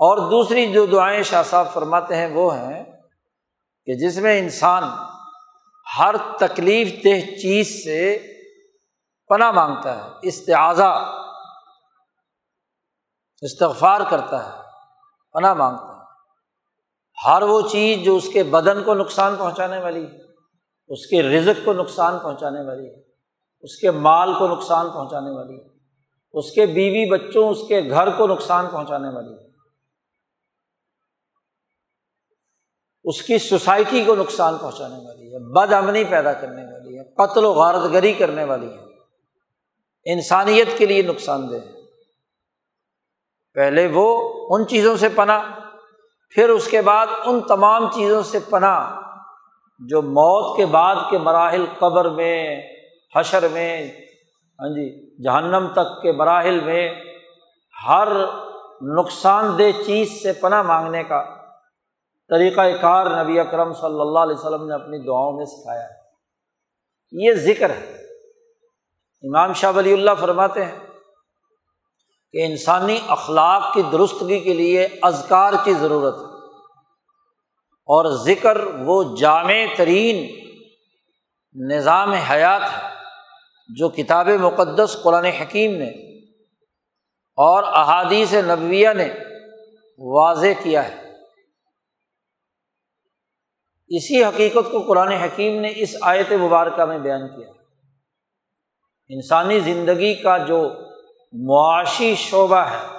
اور 0.00 0.18
دوسری 0.30 0.72
جو 0.72 0.86
دعائیں 0.86 1.22
شاہ 1.22 1.42
صاحب 1.42 1.72
فرماتے 1.72 2.16
ہیں 2.16 2.34
وہ 2.34 2.54
ہیں 2.54 2.84
کہ 3.86 3.94
جس 3.94 4.18
میں 4.18 4.38
انسان 4.38 4.82
ہر 5.98 6.14
تکلیف 6.38 6.88
دہ 7.04 7.20
چیز 7.36 7.84
سے 7.84 8.18
پناہ 9.28 9.50
مانگتا 9.50 9.96
ہے 9.96 10.10
استعاذہ 10.22 11.22
استغفار 13.40 14.00
کرتا 14.10 14.46
ہے، 14.46 14.62
پناہ 15.32 15.54
مانگتا 15.54 15.84
ہے۔ 15.84 15.89
ہر 17.26 17.42
وہ 17.42 17.68
چیز 17.68 18.04
جو 18.04 18.16
اس 18.16 18.28
کے 18.32 18.42
بدن 18.42 18.84
کو 18.84 18.94
نقصان 18.94 19.36
پہنچانے 19.36 19.78
والی 19.78 20.04
ہے، 20.04 20.18
اس 20.88 21.06
کے 21.06 21.22
رزق 21.22 21.64
کو 21.64 21.72
نقصان 21.72 22.18
پہنچانے 22.18 22.66
والی 22.66 22.86
ہے، 22.86 23.02
اس 23.60 23.76
کے 23.76 23.90
مال 23.90 24.34
کو 24.38 24.48
نقصان 24.48 24.90
پہنچانے 24.90 25.30
والی 25.30 25.60
ہے، 25.60 25.68
اس 26.32 26.50
کے 26.50 26.66
بیوی 26.66 27.10
بچوں، 27.10 27.48
اس 27.48 27.58
کے 27.68 27.80
گھر 27.90 28.10
کو 28.10 28.26
نقصان 28.26 28.66
پہنچانے 28.72 29.08
والی 29.08 29.32
ہے۔ 29.32 29.50
اس 33.04 33.22
کی 33.22 33.38
سوسائٹی 33.38 34.04
کو 34.04 34.14
نقصان 34.14 34.58
پہنچانے 34.58 34.94
والی 34.94 35.34
ہے 35.34 35.38
بد 35.38 35.72
امنی 35.72 36.04
پیدا 36.04 36.32
کرنے 36.32 36.62
والی 36.62 36.98
ہے، 36.98 37.04
قتل 37.04 37.44
و 37.44 37.52
غارت 37.52 37.92
گری 37.92 38.12
کرنے 38.12 38.44
والی 38.44 38.66
ہے۔ 38.66 38.78
انسانیت 40.04 40.78
کے 40.78 40.86
لیے 40.86 41.02
نقصان 41.02 41.50
دہ 41.50 41.54
ہے۔ 41.54 41.80
پہلے 43.54 43.88
وہ 43.94 44.32
ان 44.50 44.66
چیزوں 44.66 44.96
سے 44.96 45.08
پناہ 45.08 45.59
پھر 46.34 46.48
اس 46.48 46.68
کے 46.68 46.80
بعد 46.80 47.06
ان 47.24 47.40
تمام 47.40 47.90
چیزوں 47.90 48.22
سے 48.22 48.38
پناہ 48.50 49.00
جو 49.78 50.02
موت 50.02 50.56
کے 50.56 50.66
بعد 50.66 50.96
کے 51.10 51.18
مراحل 51.18 51.64
قبر 51.78 52.08
میں، 52.08 52.62
حشر 53.16 53.48
میں 53.48 53.90
ہاں 54.60 54.68
جی 54.68 55.16
جہنم 55.22 55.66
تک 55.72 56.02
کے 56.02 56.12
مراحل 56.12 56.60
میں 56.60 56.94
ہر 57.88 58.08
نقصان 58.82 59.58
دہ 59.58 59.82
چیز 59.86 60.22
سے 60.22 60.32
پناہ 60.32 60.62
مانگنے 60.62 61.04
کا 61.04 61.24
طریقۂ 62.28 62.62
کار 62.80 63.24
نبی 63.24 63.40
اکرم 63.40 63.72
صلی 63.72 64.00
اللہ 64.00 64.18
علیہ 64.18 64.36
وسلم 64.36 64.68
نے 64.68 64.74
اپنی 64.74 64.98
دعاؤں 64.98 65.32
میں 65.32 65.44
سکھایا۔ 65.44 65.82
ہے 65.82 66.00
یہ 67.10 67.32
ذکر 67.32 67.70
ہے۔ 67.70 67.96
امام 69.22 69.52
شاہ 69.52 69.72
ولی 69.76 69.92
اللہ 69.92 70.10
فرماتے 70.20 70.64
ہیں 70.64 70.78
کہ 72.32 72.46
انسانی 72.46 72.98
اخلاق 73.08 73.74
کی 73.74 73.82
درستگی 73.92 74.40
کے 74.40 74.54
لیے 74.54 74.88
ازکار 75.02 75.52
کی 75.64 75.74
ضرورت 75.74 76.14
ہے۔ 76.14 76.30
اور 77.68 78.24
ذکر 78.24 78.56
وہ 78.66 79.16
جامع 79.16 79.54
ترین 79.76 80.40
نظام 81.70 82.12
حیات 82.12 82.62
ہے 82.62 82.88
جو 83.68 83.88
کتاب 83.88 84.28
مقدس 84.28 84.96
قرآن 85.02 85.24
حکیم 85.24 85.76
نے 85.76 86.18
اور 87.36 87.62
احادیث 87.62 88.34
نبویہ 88.34 88.88
نے 88.96 89.08
واضح 89.98 90.62
کیا 90.62 90.88
ہے۔ 90.88 91.10
اسی 93.88 94.24
حقیقت 94.24 94.72
کو 94.72 94.80
قرآن 94.80 95.08
حکیم 95.08 95.60
نے 95.60 95.72
اس 95.76 95.96
آیت 96.00 96.32
مبارکہ 96.32 96.84
میں 96.84 96.98
بیان 96.98 97.28
کیا۔ 97.28 97.48
انسانی 99.08 99.60
زندگی 99.60 100.14
کا 100.14 100.38
جو 100.38 100.68
معاشی 101.32 102.14
شعبہ 102.14 102.56
ہے۔ 102.56 102.98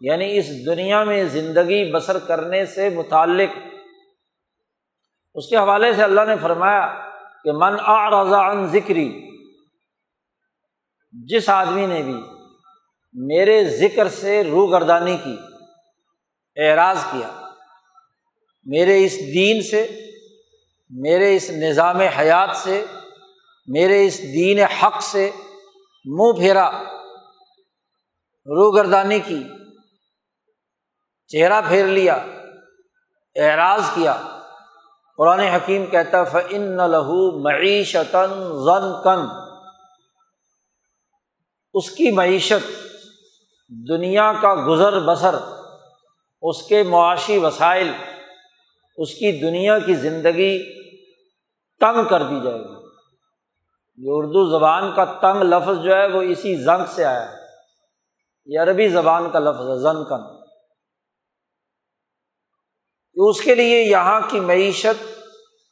یعنی 0.00 0.38
اس 0.38 0.66
دنیا 0.66 1.04
میں 1.04 1.24
زندگی 1.24 1.92
بسر 1.92 2.18
کرنے 2.18 2.66
سے 2.66 2.88
متعلق۔ 2.88 3.58
اس 5.34 5.48
کے 5.48 5.56
حوالے 5.56 5.94
سے 5.94 6.02
اللہ 6.02 6.20
نے 6.20 6.34
فرمایا 6.42 7.10
کہ 7.44 7.52
من 7.52 7.80
آ 7.80 8.10
رضا 8.10 8.50
عن 8.50 8.66
ذکری، 8.66 9.30
جس 11.12 11.48
آدمی 11.48 11.86
نے 11.86 12.02
بھی 12.02 12.20
میرے 13.12 13.64
ذکر 13.64 14.08
سے 14.08 14.44
روگردانی 14.44 15.16
کی، 15.24 15.36
اعراض 16.56 16.98
کیا، 17.12 17.48
میرے 18.64 19.04
اس 19.04 19.18
دین 19.34 19.62
سے، 19.62 19.86
میرے 20.90 21.36
اس 21.36 21.50
نظام 21.50 22.00
حیات 22.00 22.56
سے، 22.56 22.84
میرے 23.66 24.06
اس 24.06 24.22
دین 24.22 24.58
حق 24.58 25.02
سے 25.02 25.30
منہ 26.04 26.32
پھیرا۔ 26.32 26.99
روگردانی 28.50 29.20
کی، 29.20 29.42
چہرہ 31.26 31.60
پھیر 31.68 31.86
لیا، 31.86 32.14
اعراض 33.36 33.82
کیا۔ 33.94 34.38
قرآن 35.16 35.40
حکیم 35.40 35.86
کہتا 35.86 36.24
فن 36.24 36.90
لہو 36.90 37.42
معیشتاً 37.42 38.30
ضن 38.64 39.02
کن 39.04 39.26
اس 41.74 41.90
کی 41.90 42.10
معیشت 42.10 42.70
دنیا 43.88 44.32
کا 44.32 44.54
گزر 44.68 45.00
بسر، 45.00 45.34
اس 46.42 46.62
کے 46.62 46.82
معاشی 46.82 47.38
وسائل، 47.38 47.92
اس 48.96 49.14
کی 49.14 49.40
دنیا 49.40 49.78
کی 49.78 49.94
زندگی 49.94 50.72
تنگ 51.80 52.08
کر 52.08 52.22
دی 52.22 52.40
جائے 52.44 52.58
گی۔ 52.58 52.80
یہ 53.96 54.10
اردو 54.12 54.50
زبان 54.50 54.92
کا 54.96 55.04
تنگ 55.04 55.42
لفظ 55.42 55.84
جو 55.84 55.94
ہے، 55.94 56.06
وہ 56.06 56.22
اسی 56.22 56.56
زنگ 56.56 56.84
سے 56.88 57.04
آیا 57.04 57.32
ہے۔ 57.32 57.39
یہ 58.50 58.60
عربی 58.60 58.88
زبان 58.88 59.30
کا 59.30 59.38
لفظ 59.38 59.60
ہے 59.60 59.78
زن 59.78 60.04
کن 60.04 60.40
اس 63.14 63.40
کے 63.40 63.54
لیے 63.54 63.82
یہاں 63.82 64.20
کی 64.30 64.40
معیشت 64.40 65.04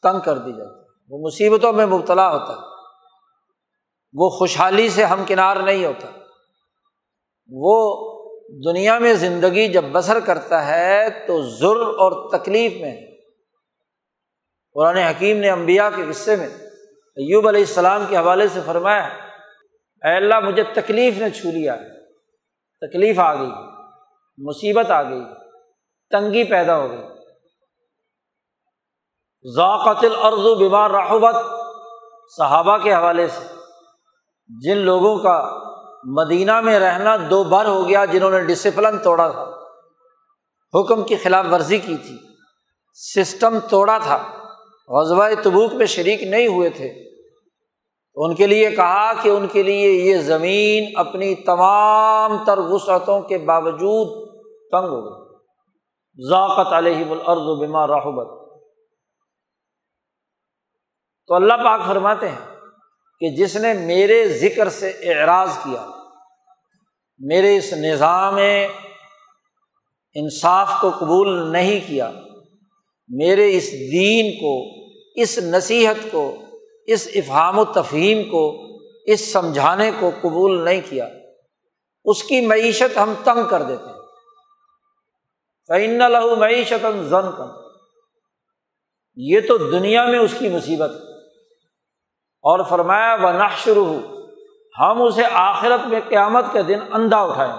تنگ 0.03 0.21
کر 0.21 0.39
دی 0.39 0.53
جاتی 0.53 0.81
ہے۔ 0.81 0.87
وہ 1.09 1.27
مصیبتوں 1.27 1.73
میں 1.73 1.87
مبتلا 1.87 2.33
ہوتا 2.33 2.53
ہے۔ 2.53 2.67
وہ 4.13 4.31
خوشحالی 4.31 4.89
سے 4.89 5.05
ہمکنار 5.05 5.57
نہیں 5.57 5.85
ہوتا۔ 5.85 6.09
وہ 7.49 8.09
دنیا 8.65 8.99
میں 8.99 9.15
زندگی 9.15 9.69
جب 9.69 9.85
بسر 9.93 10.21
کرتا 10.21 10.67
ہے 10.67 11.09
تو 11.27 11.43
ضر 11.43 11.81
اور 11.81 12.39
تکلیف 12.39 12.73
میں 12.81 13.07
قرآن 14.75 14.97
حکیم 14.97 15.37
نے 15.37 15.51
امبیا 15.51 15.91
کے 15.91 16.03
قصے 16.13 16.37
میں 16.37 16.49
ایوب 17.17 17.49
علیہ 17.49 17.61
السلام 17.61 18.05
کے 18.09 18.17
حوالے 18.17 18.49
سے 18.49 18.61
فرمایا 18.67 19.05
اے 20.03 20.17
اللہ 20.17 20.41
مجھے 20.41 20.63
تکلیف 20.63 21.19
نے 21.19 21.31
چھو 21.31 21.51
لیا 21.51 21.77
تکلیف 22.81 23.19
آ 23.19 23.35
گئی، 23.35 23.51
مصیبت 24.39 24.91
آ 24.91 25.03
گئی، 25.03 25.23
تنگی 26.11 26.45
پیدا 26.45 26.77
ہو 26.77 26.91
گئی۔ 26.91 27.03
ذاقت 29.55 30.05
الارض 30.05 30.59
بیمار 30.59 30.91
راہبت 30.91 31.37
صحابہ 32.37 32.79
کے 32.79 32.95
حوالے 32.95 33.29
سے۔ 33.29 33.55
جن 34.49 34.77
لوگوں 34.77 35.19
کا 35.19 35.59
مدینہ 36.05 36.61
میں 36.61 36.79
رہنا 36.79 37.17
دو 37.31 37.45
بار 37.45 37.67
ہو 37.67 37.89
گیا، 37.89 38.05
جنہوں 38.05 38.31
نے 38.31 38.41
ڈسپلن 38.41 38.99
توڑا 38.99 39.29
تھا، 39.29 39.45
حکم 40.75 41.05
کی 41.05 41.17
خلاف 41.17 41.47
ورزی 41.53 41.79
کی 41.79 41.97
تھی 41.97 42.19
سسٹم 42.95 43.59
توڑا 43.71 43.99
تھا، 43.99 44.19
غزوہ 44.89 45.29
تبوک 45.43 45.73
میں 45.73 45.87
شریک 45.87 46.23
نہیں 46.23 46.47
ہوئے 46.47 46.71
تھے۔ 46.71 47.08
ان 48.25 48.35
کے 48.35 48.47
لیے 48.47 48.71
کہا 48.71 49.13
کہ 49.23 49.29
ان 49.29 49.47
کے 49.49 49.63
لیے 49.63 49.91
یہ 49.93 50.17
زمین 50.17 50.93
اپنی 50.95 51.35
تمام 51.35 52.45
تر 52.45 52.59
وسعتوں 52.59 53.21
کے 53.21 53.39
باوجود 53.39 54.09
تنگ 54.71 54.89
ہو 54.89 55.01
گئی۔ 55.05 56.29
ذاقت 56.29 56.73
علیہ 56.73 57.05
الارض 57.11 57.61
بما 57.61 57.87
راہبت 57.87 58.29
تو 61.27 61.35
اللہ 61.35 61.55
پاک 61.55 61.81
فرماتے 61.87 62.29
ہیں 62.29 62.47
کہ 63.21 63.31
جس 63.37 63.57
نے 63.57 63.73
میرے 63.73 64.29
ذکر 64.29 64.69
سے 64.69 64.89
اعراض 64.89 65.51
کیا، 65.65 65.87
میرے 67.21 67.57
اس 67.57 67.73
نظام 67.73 68.37
انصاف 70.17 70.69
کو 70.81 70.91
قبول 70.91 71.53
نہیں 71.53 71.81
کیا، 71.87 72.11
میرے 73.09 73.57
اس 73.57 73.73
دین 73.93 74.33
کو، 74.41 74.55
اس 75.15 75.39
نصیحت 75.39 76.11
کو 76.11 76.37
اس 76.89 77.09
افہام 77.15 77.59
و 77.59 77.65
تفہیم 77.65 78.31
کو، 78.31 78.67
اس 79.07 79.33
سمجھانے 79.33 79.91
کو 80.01 80.11
قبول 80.21 80.65
نہیں 80.65 80.81
کیا، 80.91 81.09
اس 82.05 82.23
کی 82.23 82.47
معیشت 82.47 82.99
ہم 82.99 83.15
تنگ 83.25 83.49
کر 83.49 83.63
دیتے 83.63 83.85
ہیں۔ 83.85 83.99
فعن 85.69 86.13
لہو 86.13 86.37
معیشت 86.37 86.87
زن 87.09 87.31
کم 87.39 87.49
یہ 89.17 89.41
تو 89.41 89.59
دنیا 89.59 90.05
میں 90.05 90.19
اس 90.19 90.35
کی 90.39 90.49
مصیبت 90.49 90.91
اور 92.43 92.65
فرمایا 92.65 93.17
و 93.23 93.33
نہ 93.33 93.45
شروع 93.65 93.87
ہو 93.87 93.99
ہم 94.79 95.03
اسے 95.03 95.23
آخرت 95.33 95.87
میں 95.87 96.01
قیامت 96.09 96.45
کے 96.53 96.63
دن 96.63 96.79
اندھا 96.93 97.23
اٹھائیں 97.23 97.53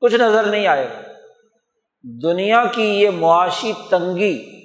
کچھ 0.00 0.14
نظر 0.14 0.42
نہیں 0.42 0.66
آئے 0.66 0.88
گا۔ 0.88 1.00
دنیا 2.22 2.64
کی 2.74 3.00
یہ 3.00 3.10
معاشی 3.10 3.72
تنگی 3.90 4.55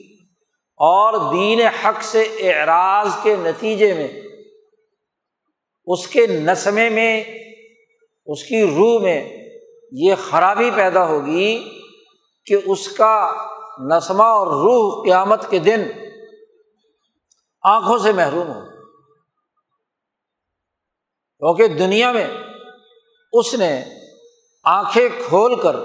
اور 0.83 1.33
دین 1.33 1.61
حق 1.61 2.03
سے 2.03 2.21
اعراض 2.21 3.09
کے 3.23 3.35
نتیجے 3.35 3.93
میں، 3.93 4.07
اس 5.87 6.07
کے 6.07 6.27
نسمے 6.27 6.89
میں، 6.89 7.23
اس 8.25 8.43
کی 8.43 8.63
روح 8.63 9.01
میں 9.01 9.37
یہ 9.91 10.15
خرابی 10.29 10.71
پیدا 10.71 11.07
ہوگی 11.07 11.79
کہ 12.45 12.57
اس 12.65 12.87
کا 12.87 13.31
نسمہ 13.79 14.23
اور 14.23 14.47
روح 14.47 15.05
قیامت 15.05 15.49
کے 15.49 15.59
دن 15.59 15.83
آنکھوں 17.63 17.97
سے 17.97 18.11
محروم 18.11 18.47
ہو۔ 18.47 18.61
کیونکہ 21.37 21.67
دنیا 21.67 22.11
میں 22.11 22.27
اس 23.33 23.53
نے 23.53 23.83
آنکھیں 24.63 25.09
کھول 25.27 25.61
کر 25.61 25.75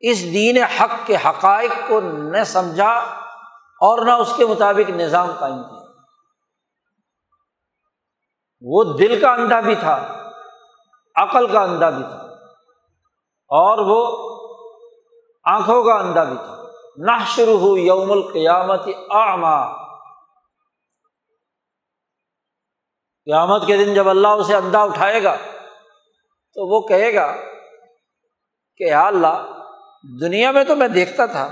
اس 0.00 0.24
دین 0.32 0.62
حق 0.62 1.06
کے 1.06 1.16
حقائق 1.24 1.88
کو 1.88 2.00
نہ 2.00 2.44
سمجھا 2.44 3.23
اور 3.80 4.04
نہ 4.06 4.12
اس 4.20 4.32
کے 4.36 4.46
مطابق 4.46 4.90
نظام 4.96 5.30
قائم 5.38 5.62
کیا 5.62 5.82
وہ 8.62 8.82
دل 8.98 9.20
کا 9.20 9.32
اندھا 9.32 9.60
بھی 9.60 9.74
تھا، 9.74 9.94
عقل 11.16 11.46
کا 11.52 11.62
اندھا 11.62 11.88
بھی 11.90 12.02
تھا، 12.02 12.20
اور 13.50 13.78
وہ 13.86 14.00
آنکھوں 15.44 15.82
کا 15.84 15.94
اندھا 15.94 16.24
بھی 16.24 16.36
تھا۔ 16.36 16.54
نہ 16.98 17.16
شروع 17.26 17.58
ہو 17.58 17.76
یوم 17.78 18.12
القیامت 18.12 18.88
آما 19.14 19.56
قیامت 23.26 23.66
کے 23.66 23.76
دن 23.76 23.92
جب 23.94 24.08
اللہ 24.08 24.40
اسے 24.40 24.54
اندھا 24.54 24.82
اٹھائے 24.82 25.22
گا، 25.22 25.34
تو 25.36 26.66
وہ 26.68 26.80
کہے 26.88 27.14
گا 27.14 27.26
کہ 28.80 28.84
یا 28.84 29.06
اللہ، 29.06 29.36
دنیا 30.20 30.50
میں 30.52 30.64
تو 30.64 30.76
میں 30.76 30.88
دیکھتا 30.90 31.26
تھا 31.26 31.44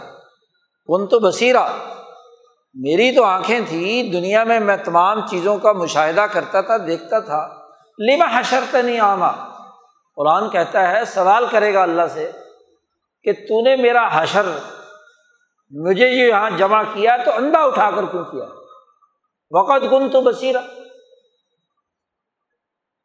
ان 0.89 1.07
تو 1.09 1.19
بصیرہ 1.21 1.65
میری 2.75 3.17
تو 3.17 3.25
آنکھیں 3.25 3.61
تھیں، 3.69 4.13
دنیا 4.13 4.45
میں 4.45 4.61
میں 4.61 4.77
تمام 4.77 5.27
چیزوں 5.27 5.59
کا 5.59 5.73
مشاہدہ 5.73 6.21
کرتا 6.21 6.61
تھا، 6.61 6.77
دیکھتا 6.77 7.19
تھا۔ 7.19 7.59
لما 7.99 8.41
حشرت 8.41 8.75
نہیں 8.75 9.01
آما؟ 9.01 9.31
قرآن 10.17 10.51
کہتا 10.51 10.89
ہے، 10.91 11.05
سوال 11.05 11.47
کرے 11.51 11.75
گا 11.75 11.83
اللہ 11.83 12.03
سے 12.13 12.33
کہ 13.23 13.33
تو 13.33 13.61
نے 13.61 13.77
میرا 13.77 14.09
حشر 14.13 14.47
مجھے 15.71 16.09
یہ 16.09 16.29
یہاں 16.29 16.51
جمع 16.51 16.83
کیا 16.83 17.17
تو 17.25 17.31
اندھا 17.37 17.61
اٹھا 17.61 17.91
کر 17.91 18.05
کیوں 18.05 18.25
کیا؟ 18.25 18.45
وقت 19.51 19.93
گن 19.93 20.09
تو 20.09 20.21
بصیرہ 20.21 20.59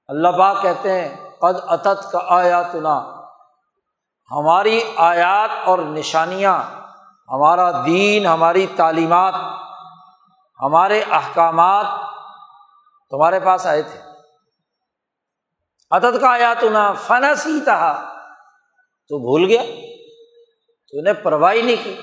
اللہ 0.08 0.28
پاک 0.28 0.62
کہتے 0.62 1.02
ہیں، 1.02 1.30
قد 1.40 1.56
اتت 1.68 2.12
کا 2.12 2.20
آیا 2.28 2.62
تنا 2.62 3.00
ہماری 4.32 4.82
آیات 4.96 5.50
اور 5.66 5.80
نشانیاں 5.80 6.77
ہمارا 7.32 7.72
دین، 7.86 8.26
ہماری 8.26 8.68
تعلیمات، 8.76 9.34
ہمارے 10.62 11.02
احکامات 11.02 11.86
تمہارے 13.10 13.40
پاس 13.40 13.66
آئے 13.66 13.82
تھے۔ 13.82 14.00
عدد 15.92 16.22
کا 16.22 16.30
آیا 16.30 16.54
تو 16.60 16.70
نہ 16.70 16.94
فنا 17.08 17.36
سی 17.36 17.60
تھا 17.64 18.16
تو 19.08 19.18
بھول 19.20 19.46
گیا۔ 19.46 19.64
تو 20.88 21.02
نے 21.02 21.14
پرواہی 21.14 21.62
نہیں 21.62 21.76
کی۔ 21.84 21.96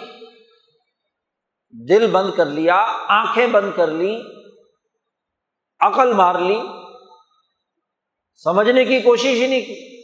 دل 1.89 2.11
بند 2.11 2.35
کر 2.37 2.47
لیا، 2.47 2.77
آنکھیں 3.09 3.47
بند 3.47 3.71
کر 3.77 3.87
لی 3.87 4.23
عقل 5.81 6.13
مار 6.13 6.35
لی 6.35 6.63
سمجھنے 8.45 8.85
کی 8.85 9.01
کوشش 9.01 9.27
ہی 9.27 9.47
نہیں 9.47 9.61
کی۔ 9.61 10.03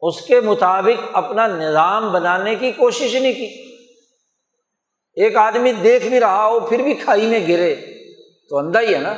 اس 0.00 0.20
کے 0.20 0.40
مطابق 0.40 1.08
اپنا 1.12 1.46
نظام 1.46 2.12
بنانے 2.12 2.54
کی 2.54 2.72
کوشش 2.72 3.14
نہیں 3.14 3.32
کی۔ 3.32 3.67
ایک 5.18 5.36
آدمی 5.36 5.72
دیکھ 5.72 6.06
بھی 6.06 6.20
رہا 6.20 6.46
ہو، 6.46 6.66
پھر 6.66 6.82
بھی 6.82 6.94
کھائی 6.94 7.26
میں 7.26 7.48
گرے۔ 7.48 7.76
تو 8.48 8.58
اندھا 8.58 8.80
ہی 8.80 8.94
ہے 8.94 8.98
نا۔ 8.98 9.12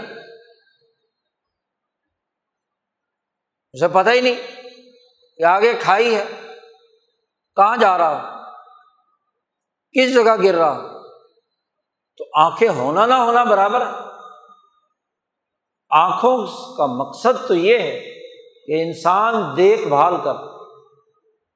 اسے 3.72 3.88
پتہ 3.88 4.10
ہی 4.10 4.20
نہیں 4.20 4.34
کہ 5.36 5.44
آگے 5.44 5.74
کھائی 5.80 6.14
ہے۔ 6.14 6.24
کہاں 7.56 7.76
جا 7.76 7.98
رہا 7.98 8.42
کس 9.92 10.14
جگہ 10.14 10.42
گر 10.42 10.54
رہا 10.54 11.02
تو 12.18 12.24
آنکھیں 12.34 12.68
ہونا 12.68 13.06
نہ 13.06 13.14
ہونا 13.14 13.44
برابر 13.44 13.80
ہے۔ 13.80 13.92
آنکھوں 15.90 16.46
کا 16.76 16.86
مقصد 16.86 17.48
تو 17.48 17.54
یہ 17.54 17.78
ہے 17.78 18.00
کہ 18.66 18.82
انسان 18.82 19.56
دیکھ 19.56 19.88
بھال 19.88 20.14
کر۔ 20.24 20.34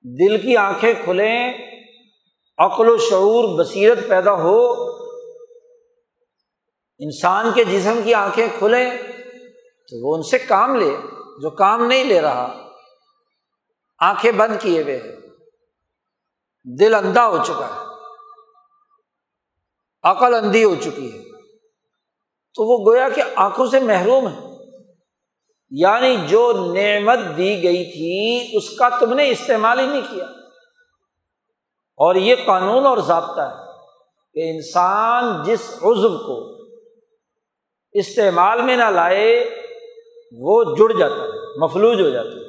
دل 0.03 0.41
کی 0.41 0.57
آنکھیں 0.57 0.95
کھلیں 1.05 1.53
عقل 2.59 2.89
و 2.89 2.99
شعور 2.99 3.59
بصیرت 3.59 3.99
پیدا 4.09 4.33
ہو، 4.33 4.73
انسان 6.99 7.53
کے 7.55 7.65
جسم 7.65 8.01
کی 8.05 8.15
آنکھیں 8.15 8.49
کھلیں 8.59 8.91
تو 9.89 10.09
وہ 10.09 10.17
ان 10.17 10.23
سے 10.23 10.39
کام 10.39 10.75
لے، 10.75 10.97
جو 11.43 11.51
کام 11.51 11.87
نہیں 11.87 12.05
لے 12.05 12.21
رہا، 12.21 12.69
آنکھیں 13.99 14.33
بند 14.33 14.57
کیے 14.63 14.83
ہوئے 14.83 14.99
ہیں، 14.99 15.13
دل 16.79 16.95
اندھا 16.95 17.29
ہو 17.29 17.39
چکا 17.45 17.67
ہے، 17.67 17.85
عقل 20.03 20.35
اندھی 20.35 20.65
ہو 20.65 20.75
چکی 20.75 21.13
ہے۔ 21.13 21.23
تو 22.55 22.65
وہ 22.65 22.93
گویا 22.93 23.09
کہ 23.09 23.23
آنکھوں 23.37 23.67
سے 23.67 23.81
محروم 23.81 24.29
ہے۔ 24.29 24.55
یعنی 25.71 26.17
جو 26.29 26.53
نعمت 26.75 27.19
دی 27.37 27.63
گئی 27.63 27.85
تھی، 27.85 28.57
اس 28.57 28.77
کا 28.77 28.89
تم 28.89 29.15
نے 29.15 29.31
استعمال 29.31 29.81
ہی 29.81 29.87
نہیں 29.87 30.01
کیا۔ 30.11 30.27
اور 31.97 32.15
یہ 32.15 32.35
قانون 32.47 32.87
اور 32.87 32.99
ضابطہ 32.99 33.41
ہے 33.41 33.73
کہ 34.35 34.57
انسان 34.57 35.43
جس 35.43 35.71
عزو 35.71 36.19
کو 36.19 36.65
استعمال 37.93 38.63
میں 38.63 38.77
نہ 38.77 38.85
لائے، 38.85 39.51
وہ 40.39 40.65
جڑ 40.65 40.93
جاتا 40.99 41.15
ہے، 41.15 41.65
مفلوج 41.65 42.01
ہو 42.01 42.11
جاتا 42.11 42.29
ہے۔ 42.29 42.45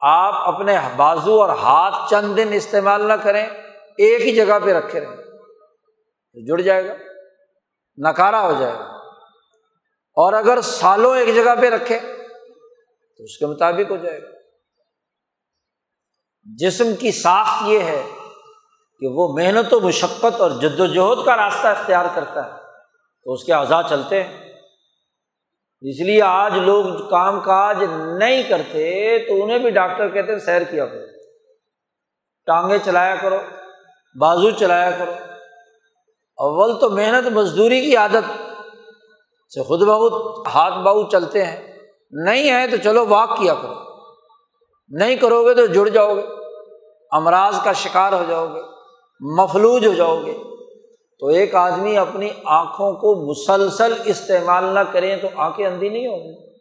آپ 0.00 0.54
اپنے 0.54 0.76
بازو 0.96 1.42
اور 1.42 1.48
ہاتھ 1.48 2.10
چند 2.10 2.36
دن 2.36 2.48
استعمال 2.52 3.00
نہ 3.00 3.12
کریں، 3.12 3.46
ایک 3.98 4.20
ہی 4.20 4.34
جگہ 4.34 4.58
پہ 4.64 4.72
رکھے 4.72 5.00
رہیں 5.00 5.16
جڑ 6.46 6.60
جائے 6.60 6.88
گا 6.88 6.94
نکارا 8.10 8.46
ہو 8.46 8.52
جائے 8.60 8.74
گا۔ 8.74 8.84
اور 10.16 10.32
اگر 10.32 10.60
سالوں 10.60 11.16
ایک 11.16 11.34
جگہ 11.34 11.60
پہ 11.60 11.68
رکھے، 11.68 11.98
تو 13.16 13.24
اس 13.24 13.38
کے 13.38 13.46
مطابق 13.46 13.90
ہو 13.90 13.96
جائے 13.96 14.22
گا۔ 14.22 14.28
جسم 16.58 16.94
کی 16.94 17.12
ساخت 17.12 17.68
یہ 17.68 17.78
ہے 17.78 18.02
کہ 19.04 19.08
وہ 19.12 19.28
محنت 19.32 19.74
و 19.74 19.80
مشقت 19.80 20.40
اور 20.40 20.50
جد 20.50 20.80
و 20.80 20.86
جہد 20.86 21.26
کا 21.26 21.36
راستہ 21.36 21.68
اختیار 21.68 22.04
کرتا 22.14 22.46
ہے، 22.46 22.50
تو 23.24 23.32
اس 23.32 23.44
کے 23.44 23.52
اعضاء 23.52 23.80
چلتے 23.88 24.22
ہیں۔ 24.22 24.52
اس 25.80 26.00
لیے 26.00 26.22
آج 26.22 26.58
لوگ 26.58 27.08
کام 27.10 27.40
کاج 27.40 27.84
نہیں 28.18 28.42
کرتے، 28.42 29.18
تو 29.18 29.44
انہیں 29.44 29.58
بھی 29.58 29.70
ڈاکٹر 29.70 30.08
کہتے 30.08 30.32
ہیں، 30.32 30.38
سیر 30.38 30.62
کیا 30.62 30.86
کرو۔ 30.86 31.00
ٹانگیں 32.46 32.78
چلایا 32.84 33.14
کرو، 33.14 33.36
بازو 34.20 34.50
چلایا 34.50 34.90
کرو۔ 34.90 35.12
اول 36.36 36.80
تو 36.80 36.90
محنت، 36.90 37.32
مزدوری 37.32 37.80
کی 37.80 37.96
عادت۔ 37.96 38.42
سے 39.54 39.62
خود 39.62 39.82
بہت 39.82 40.46
ہاتھ 40.54 40.74
باؤ 40.74 41.08
چلتے 41.08 41.44
ہیں۔ 41.44 41.78
نہیں 42.10 42.50
ہے 42.50 42.66
تو 42.66 42.76
چلو 42.76 43.06
واک 43.08 43.38
کیا 43.38 43.54
کرو۔ 43.54 43.74
نہیں 44.88 45.16
کرو 45.16 45.46
گے 45.46 45.54
تو 45.54 45.66
جڑ 45.66 45.88
جاؤ 45.88 46.14
گے۔ 46.14 46.22
امراض 47.10 47.62
کا 47.64 47.72
شکار 47.72 48.12
ہو 48.12 48.24
جاؤ 48.28 48.54
گے۔ 48.54 48.73
مفلوج 49.20 49.86
ہو 49.86 49.94
جاؤ 49.94 50.24
گے۔ 50.26 50.32
تو 51.18 51.26
ایک 51.26 51.54
آدمی 51.54 51.96
اپنی 51.96 52.28
آنکھوں 52.44 52.92
کو 52.92 53.30
مسلسل 53.30 53.94
استعمال 54.04 54.64
نہ 54.64 54.80
کرے 54.80 55.16
تو 55.16 55.28
آنکھیں 55.34 55.66
اندھی 55.66 55.88
نہیں 55.88 56.06
ہوں 56.06 56.18
گی۔ 56.18 56.54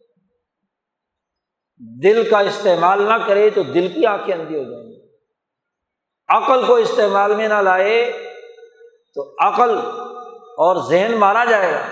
دل 2.04 2.30
کا 2.30 2.40
استعمال 2.40 3.02
نہ 3.02 3.28
کرے 3.28 3.50
تو 3.50 3.64
دل 3.64 3.88
کی 3.88 4.06
آنکھیں 4.06 4.36
اندھی 4.36 4.56
ہو 4.56 4.64
جائیں 4.64 4.88
گی۔ 4.88 5.04
عقل 6.28 6.66
کو 6.66 6.76
استعمال 6.76 7.36
میں 7.36 7.48
نہ 7.48 7.54
لائے 7.54 8.12
تو 9.16 9.36
عقل 9.48 9.78
اور 10.36 10.90
ذہن 10.90 11.12
مارا 11.12 11.46
جائے 11.46 11.74
گا، 11.74 11.88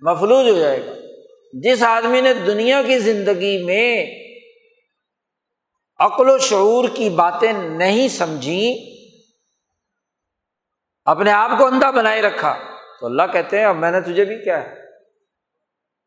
مفلوج 0.00 0.48
ہو 0.48 0.58
جائے 0.58 0.86
گا۔ 0.86 0.92
جس 1.52 1.82
آدمی 1.82 2.20
نے 2.20 2.34
دنیا 2.34 2.82
کی 2.82 2.98
زندگی 2.98 3.62
میں 3.62 4.06
عقل 5.98 6.30
و 6.30 6.38
شعور 6.38 6.84
کی 6.94 7.08
باتیں 7.08 7.52
نہیں 7.52 8.08
سمجھی 8.08 8.95
اپنے 11.06 11.32
آپ 11.32 11.50
کو 11.58 11.66
اندھا 11.66 11.90
بنائے 11.90 12.22
رکھا۔ 12.22 12.58
تو 13.00 13.06
اللہ 13.06 13.22
کہتے 13.32 13.58
ہیں، 13.58 13.64
اب 13.64 13.76
میں 13.76 13.90
نے 13.90 14.00
تجھے 14.00 14.24
بھی 14.24 14.44
کیا 14.44 14.64
ہے۔ 14.64 14.74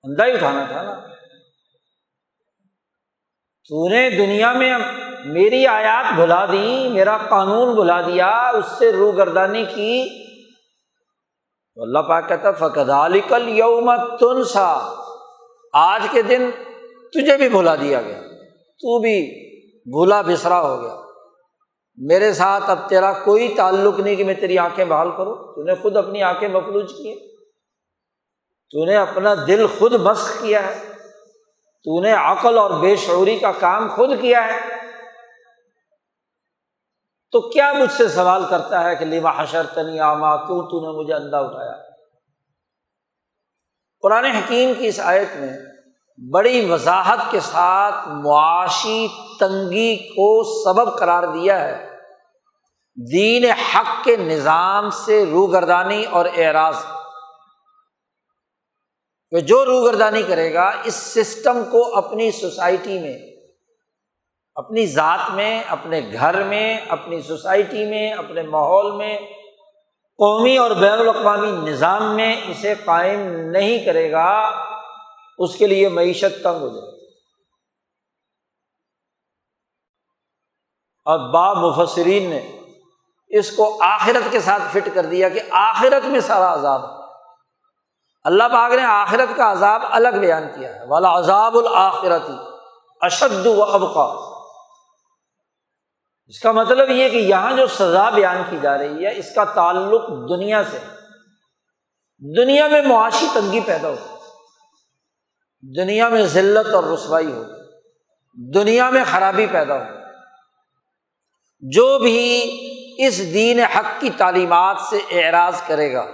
اندھا 0.03 0.25
ہی 0.25 0.31
اٹھانا 0.31 0.65
تھا 0.65 0.81
نا۔ 0.81 0.93
تو 3.69 3.89
نے 3.89 4.09
دنیا 4.09 4.53
میں 4.53 4.77
میری 5.25 5.67
آیات 5.67 6.13
بھلا 6.15 6.45
دی، 6.45 6.89
میرا 6.89 7.17
قانون 7.17 7.75
بھلا 7.75 8.01
دیا، 8.01 8.27
اس 8.27 8.65
سے 8.79 8.91
رو 8.91 9.11
گردانی 9.11 9.65
کی۔ 9.65 10.23
تو 11.75 11.81
اللہ 11.81 11.99
پاک 11.99 12.27
کہتا 12.27 12.51
فقد 12.51 12.89
علیکل 12.89 13.49
یوم 13.49 13.95
تن 14.19 14.43
سا 14.43 14.95
آج 15.73 16.07
کے 16.11 16.21
دن 16.21 16.51
تجھے 17.13 17.37
بھی 17.37 17.49
بھلا 17.49 17.75
دیا 17.75 18.01
گیا۔ 18.01 18.21
تو 18.59 18.99
بھی 19.01 19.49
بھولا 19.79 20.21
بسرا 20.21 20.59
ہو 20.59 20.81
گیا۔ 20.81 21.08
میرے 21.99 22.33
ساتھ 22.33 22.69
اب 22.69 22.89
تیرا 22.89 23.13
کوئی 23.13 23.55
تعلق 23.57 23.99
نہیں 23.99 24.15
کہ 24.15 24.23
میں 24.23 24.33
تیری 24.33 24.57
آنکھیں 24.57 24.85
بحال 24.85 25.11
کروں۔ 25.11 25.35
تو 25.35 25.63
نے 25.63 25.75
خود 25.75 25.97
اپنی 25.97 26.23
آنکھیں 26.23 26.49
مفلوج 26.49 26.91
کی 26.91 27.29
تو 28.71 28.85
نے 28.85 28.95
اپنا 28.95 29.35
دل 29.47 29.67
خود 29.79 29.93
مسق 29.93 30.41
کیا 30.41 30.67
ہے۔ 30.67 30.79
تو 31.83 32.01
نے 32.01 32.11
عقل 32.11 32.57
اور 32.57 32.71
بے 32.71 32.95
شعوری 32.95 33.39
کا 33.39 33.51
کام 33.51 33.87
خود 33.95 34.09
کیا 34.21 34.47
ہے۔ 34.47 34.59
تو 37.31 37.49
کیا 37.49 37.73
مجھ 37.73 37.91
سے 37.91 38.07
سوال 38.07 38.43
کرتا 38.49 38.83
ہے 38.83 38.95
کہ 38.95 39.05
لیما 39.05 39.31
حشر 39.37 39.65
تنی 39.65 39.99
آما 39.99 40.35
کیوں 40.35 40.61
تو 40.61 40.81
نے 40.81 40.99
مجھے 40.99 41.13
اندھا 41.13 41.39
اٹھایا۔ 41.39 41.75
قرآن 44.01 44.25
حکیم 44.25 44.73
کی 44.77 44.87
اس 44.87 44.99
آیت 44.99 45.27
میں 45.35 45.57
بڑی 46.31 46.71
وضاحت 46.71 47.17
کے 47.31 47.39
ساتھ 47.39 48.07
معاشی 48.07 49.07
تنگی 49.39 49.95
کو 49.95 50.43
سبب 50.63 50.99
قرار 50.99 51.23
دیا 51.23 51.67
ہے۔ 51.67 51.88
دین 53.11 53.51
حق 53.51 54.03
کے 54.03 54.15
نظام 54.15 54.89
سے 54.89 55.25
روگردانی 55.25 56.05
اور 56.05 56.25
اعراض۔ 56.37 56.75
کہ 59.29 59.39
جو 59.39 59.65
روگردانی 59.65 60.23
کرے 60.23 60.53
گا، 60.53 60.71
اس 60.83 60.95
سسٹم 60.95 61.63
کو 61.71 61.97
اپنی 61.97 62.31
سوسائٹی 62.31 62.99
میں، 62.99 63.17
اپنی 64.55 64.85
ذات 64.85 65.19
میں، 65.33 65.63
اپنے 65.67 66.01
گھر 66.13 66.43
میں، 66.43 66.77
اپنی 66.89 67.21
سوسائٹی 67.21 67.85
میں، 67.85 68.11
اپنے 68.11 68.41
ماحول 68.41 68.91
میں، 68.91 69.17
قومی 70.17 70.57
اور 70.57 70.71
بین 70.71 70.91
الاقوامی 70.91 71.71
نظام 71.71 72.15
میں 72.15 72.41
اسے 72.47 72.73
قائم 72.85 73.19
نہیں 73.51 73.85
کرے 73.85 74.11
گا، 74.11 74.51
اس 75.37 75.55
کے 75.55 75.67
لیے 75.67 75.89
معیشت 75.89 76.43
تنگ 76.43 76.61
ہو 76.61 76.69
جائے 76.69 77.05
اور 81.05 81.33
با 81.33 81.53
مفسرین 81.53 82.29
نے 82.29 82.58
اس 83.29 83.51
کو 83.51 83.77
آخرت 83.81 84.31
کے 84.31 84.39
ساتھ 84.39 84.63
فٹ 84.71 84.89
کر 84.93 85.05
دیا 85.05 85.29
کہ 85.29 85.39
آخرت 85.51 86.05
میں 86.05 86.19
سارا 86.19 86.53
عذاب 86.53 86.81
اللہ 88.23 88.43
پاک 88.43 88.73
نے 88.73 88.83
آخرت 88.83 89.37
کا 89.37 89.51
عذاب 89.51 89.81
الگ 89.89 90.19
بیان 90.19 90.43
کیا 90.55 90.75
ہے۔ 90.75 90.85
والا 90.87 91.19
عذاب 91.19 91.57
الآخرتی 91.57 92.33
اشد 93.01 93.45
و 93.45 93.63
ابقا۔ 93.63 94.29
اس 96.27 96.39
کا 96.39 96.51
مطلب 96.51 96.89
یہ 96.89 97.09
کہ 97.09 97.17
یہاں 97.17 97.57
جو 97.57 97.67
سزا 97.67 98.09
بیان 98.09 98.43
کی 98.49 98.57
جا 98.61 98.77
رہی 98.77 99.05
ہے، 99.05 99.19
اس 99.19 99.35
کا 99.35 99.43
تعلق 99.43 100.29
دنیا 100.29 100.63
سے۔ 100.63 100.79
دنیا 102.37 102.67
میں 102.67 102.81
معاشی 102.81 103.27
تنگی 103.33 103.59
پیدا 103.59 103.89
ہو 103.89 103.95
دنیا 105.75 106.09
میں 106.09 106.25
ذلت 106.25 106.73
اور 106.73 106.83
رسوائی 106.83 107.31
ہو 107.31 107.43
دنیا 108.53 108.89
میں 108.89 109.03
خرابی 109.11 109.47
پیدا 109.51 109.75
ہو 109.75 109.83
جو 111.59 111.99
بھی 111.99 112.41
اس 113.07 113.33
دین 113.33 113.59
حق 113.59 114.01
کی 114.01 114.09
تعلیمات 114.09 114.77
سے 114.89 114.97
اعراض 115.11 115.61
کرے 115.61 115.93
گا۔ 115.93 116.05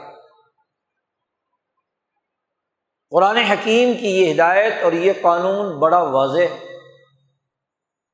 قرآن 3.10 3.38
حکیم 3.38 3.93
کی 3.93 4.21
یہ 4.21 4.34
ہدایت 4.34 4.74
اور 4.84 4.91
یہ 4.91 5.13
قانون 5.21 5.80
بڑا 5.80 5.98
واضح 5.98 6.39
ہے۔ 6.39 6.78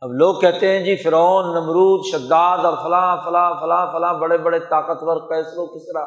اب 0.01 0.09
لوگ 0.13 0.39
کہتے 0.39 0.77
ہیں 0.77 0.85
جی 0.85 0.95
فرعون، 0.95 1.51
نمرود، 1.51 2.05
شداد 2.11 2.57
اور 2.57 2.77
فلاں 2.83 3.17
فلاں 3.25 3.61
فلاں 3.61 3.91
فلاں، 3.91 4.13
بڑے 4.13 4.37
بڑے 4.37 4.59
طاقتور 4.59 5.29
کیسرو 5.29 5.65
کسرا 5.65 6.05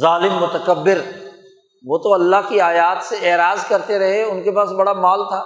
ظالم، 0.00 0.32
متکبر۔ 0.32 0.98
وہ 1.84 1.98
تو 1.98 2.14
اللہ 2.14 2.36
کی 2.48 2.60
آیات 2.60 3.04
سے 3.04 3.32
اعراض 3.32 3.64
کرتے 3.64 3.98
رہے، 3.98 4.22
ان 4.22 4.42
کے 4.42 4.52
پاس 4.52 4.70
بڑا 4.70 4.92
مال 4.92 5.28
تھا۔ 5.28 5.44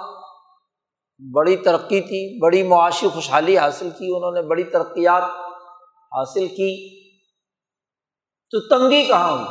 بڑی 1.33 1.57
ترقی 1.57 2.01
تھی، 2.01 2.39
بڑی 2.39 2.63
معاشی 2.63 3.07
خوشحالی 3.07 3.57
حاصل 3.57 3.89
کی، 3.89 4.13
انہوں 4.15 4.31
نے 4.31 4.41
بڑی 4.41 4.63
ترقیات 4.63 5.42
حاصل 6.13 6.47
کی 6.47 6.71
تو 8.51 8.59
تنگی 8.67 9.05
کہاں 9.05 9.31
ہوئی؟ 9.31 9.45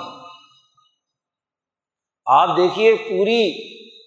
آپ 2.27 2.57
دیکھیے 2.57 2.94
پوری 2.94 3.42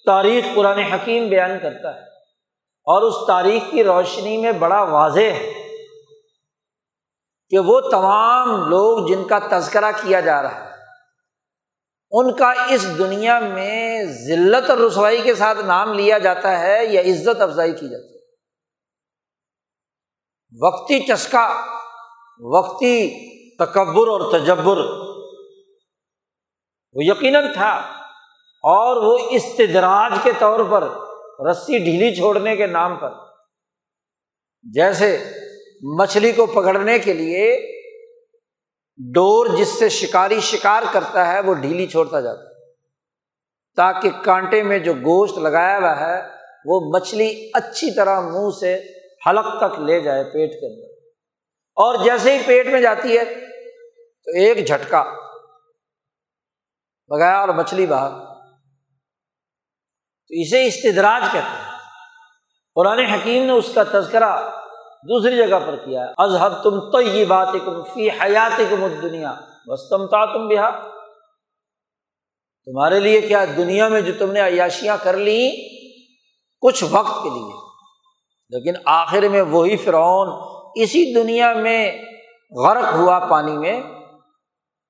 تاریخ 0.05 0.45
قرآن 0.55 0.77
حکیم 0.77 1.27
بیان 1.27 1.59
کرتا 1.61 1.95
ہے 1.95 2.01
اور 2.87 3.01
اس 3.01 3.27
تاریخ 3.27 3.71
کی 3.71 3.83
روشنی 3.83 4.37
میں 4.37 4.51
بڑا 4.51 4.81
واضح 4.83 5.19
ہے 5.19 5.51
کہ 7.49 7.59
وہ 7.59 7.81
تمام 7.81 8.69
لوگ 8.69 9.07
جن 9.07 9.27
کا 9.27 9.39
تذکرہ 9.51 9.91
کیا 10.03 10.19
جا 10.19 10.41
رہا 10.41 10.65
ہے، 10.65 10.71
ان 12.11 12.35
کا 12.35 12.51
اس 12.69 12.97
دنیا 12.97 13.39
میں 13.39 14.03
ذلت 14.03 14.69
اور 14.69 14.77
رسوائی 14.77 15.21
کے 15.21 15.35
ساتھ 15.35 15.57
نام 15.57 15.93
لیا 15.93 16.17
جاتا 16.17 16.59
ہے 16.59 16.85
یا 16.85 17.01
عزت 17.01 17.41
افزائی 17.41 17.71
کی 17.71 17.89
جاتی 17.89 18.13
ہے۔ 18.15 18.21
وقتی 20.53 20.99
چسکا 21.07 21.45
وقتی 22.39 23.09
تکبر 23.55 24.07
اور 24.07 24.39
تجبر۔ 24.39 24.77
وہ 26.93 27.03
یقیناً 27.03 27.53
تھا 27.53 27.71
اور 28.63 28.97
وہ 28.97 29.17
استدراج 29.31 30.11
کے 30.23 30.31
طور 30.39 30.59
پر 30.69 30.89
رسی 31.49 31.77
ڈھیلی 31.77 32.15
چھوڑنے 32.15 32.55
کے 32.55 32.65
نام 32.65 32.95
پر۔ 32.95 33.09
جیسے 34.63 35.31
مچھلی 35.81 36.31
کو 36.31 36.45
پکڑنے 36.45 36.99
کے 36.99 37.13
لیے 37.13 37.71
ڈور 38.97 39.45
جس 39.57 39.79
سے 39.79 39.89
شکاری 39.89 40.39
شکار 40.39 40.83
کرتا 40.91 41.33
ہے 41.33 41.39
وہ 41.39 41.53
ڈھیلی 41.53 41.87
چھوڑتا 41.87 42.21
جاتا 42.21 42.41
ہے۔ 42.41 42.71
تاکہ 43.75 44.09
کانٹے 44.23 44.63
میں 44.63 44.79
جو 44.79 44.93
گوشت 44.93 45.37
لگایا 45.37 45.77
ہوا 45.77 45.99
ہے 45.99 46.21
وہ 46.65 46.99
مچھلی 46.99 47.51
اچھی 47.53 47.95
طرح 47.95 48.19
منہ 48.19 48.49
سے 48.59 48.79
حلق 49.29 49.45
تک 49.57 49.79
لے 49.79 49.99
جائے 49.99 50.23
پیٹ 50.23 50.51
کے 50.51 50.73
اندر۔ 50.73 50.94
اور 51.77 52.03
جیسے 52.03 52.37
ہی 52.37 52.43
پیٹ 52.45 52.67
میں 52.67 52.81
جاتی 52.81 53.17
ہے 53.17 53.25
تو 53.25 54.31
ایک 54.31 54.67
جھٹکا 54.67 55.03
لگایا 57.11 57.39
اور 57.39 57.49
مچھلی 57.49 57.85
باہر 57.85 58.09
تو 60.27 60.41
اسے 60.41 60.65
استدراج 60.65 61.23
کہتے 61.31 61.57
ہیں۔ 61.57 61.71
قرآن 62.75 62.99
حکیم 62.99 63.45
نے 63.45 63.51
اس 63.51 63.69
کا 63.75 63.83
تذکرہ 63.83 64.49
دوسری 65.03 65.37
جگہ 65.37 65.59
پر 65.67 65.75
کیا 65.75 66.01
ہے۔ 66.01 66.13
ازہب 66.17 66.63
تم 66.63 66.79
تو 66.91 67.01
یہ 67.01 67.25
بات 67.25 67.47
فی 67.93 68.09
حیات 68.09 68.61
کم 68.69 68.87
دنیا 68.87 69.33
بس 69.67 69.89
تم 69.89 70.07
تا 70.07 70.25
تم 70.33 70.47
بہا۔ 70.47 70.69
تمہارے 72.67 72.99
لیے 72.99 73.21
کیا 73.21 73.45
دنیا 73.57 73.87
میں 73.87 74.01
جو 74.01 74.13
تم 74.19 74.31
نے 74.31 74.41
عیاشیاں 74.41 74.97
کر 75.03 75.17
لی 75.17 75.49
کچھ 76.61 76.83
وقت 76.91 77.23
کے 77.23 77.29
لیے، 77.29 77.53
لیکن 78.49 78.81
آخر 78.85 79.27
میں 79.29 79.41
وہی 79.41 79.77
فرعون 79.77 80.54
اسی 80.75 81.13
دنیا 81.13 81.53
میں 81.53 82.01
غرق 82.51 82.93
ہوا 82.93 83.19
پانی 83.19 83.57
میں، 83.57 83.81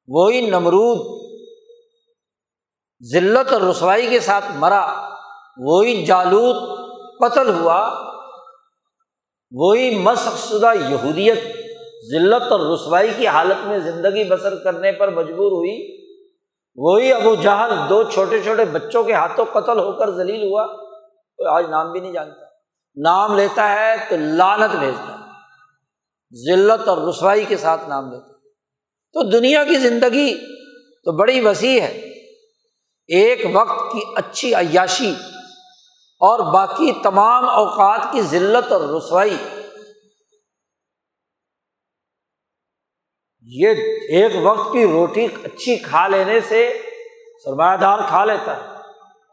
وہی 0.07 0.41
نمرود 0.49 1.15
ذلت 3.13 3.53
اور 3.53 3.61
رسوائی 3.61 4.07
کے 4.07 4.19
ساتھ 4.19 4.45
مرا، 4.55 5.09
وہی 5.57 6.05
جالود 6.05 6.55
قتل 7.19 7.49
ہوا، 7.49 7.89
وہی 9.51 9.99
مسق 9.99 10.49
شدہ 10.49 10.71
یہودیت 10.89 11.43
ذلت 12.11 12.51
اور 12.51 12.59
رسوائی 12.59 13.09
کی 13.17 13.27
حالت 13.27 13.67
میں 13.67 13.79
زندگی 13.79 14.23
بسر 14.23 14.55
کرنے 14.55 14.91
پر 14.91 15.07
مجبور 15.07 15.51
ہوئی، 15.51 16.05
وہی 16.75 17.13
ابو 17.13 17.35
جہل 17.35 17.69
دو 17.89 18.03
چھوٹے 18.03 18.43
چھوٹے 18.43 18.65
بچوں 18.65 19.03
کے 19.03 19.13
ہاتھوں 19.13 19.45
قتل 19.45 19.79
ہو 19.79 19.91
کر 19.91 20.09
ذلیل 20.11 20.43
ہوا، 20.43 20.67
کوئی 21.37 21.47
آج 21.47 21.65
نام 21.69 21.91
بھی 21.91 21.99
نہیں 21.99 22.11
جانتا۔ 22.11 22.45
نام 22.95 23.35
لیتا 23.35 23.75
ہے 23.75 23.95
تو 24.09 24.15
لانت 24.19 24.75
بھیجتا 24.75 25.13
ہے۔ 25.13 25.24
ذلت 26.35 26.87
اور 26.87 27.09
رسوائی 27.09 27.45
کے 27.45 27.57
ساتھ 27.57 27.89
نام 27.89 28.11
لیتا 28.11 28.31
تو 29.13 29.29
دنیا 29.29 29.63
کی 29.63 29.75
زندگی 29.75 30.37
تو 31.03 31.11
بڑی 31.11 31.47
وسیع 31.47 31.81
ہے۔ 31.81 31.99
ایک 33.07 33.45
وقت 33.53 33.93
کی 33.93 33.99
اچھی 34.15 34.55
عیاشی 34.55 35.13
اور 36.19 36.53
باقی 36.53 36.91
تمام 37.03 37.49
اوقات 37.49 37.99
کی 38.11 38.21
ذلت 38.21 38.71
اور 38.71 38.81
رسوائی۔ 38.81 39.37
یہ 43.41 43.69
ایک 44.09 44.31
وقت 44.43 44.73
کی 44.73 44.85
روٹی 44.85 45.27
اچھی 45.43 45.75
کھا 45.75 46.07
لینے 46.07 46.41
سے 46.41 46.81
سرمایہ 47.45 47.77
دار 47.77 47.99
کھا 48.07 48.25
لیتا 48.25 48.57
ہے۔ 48.57 48.67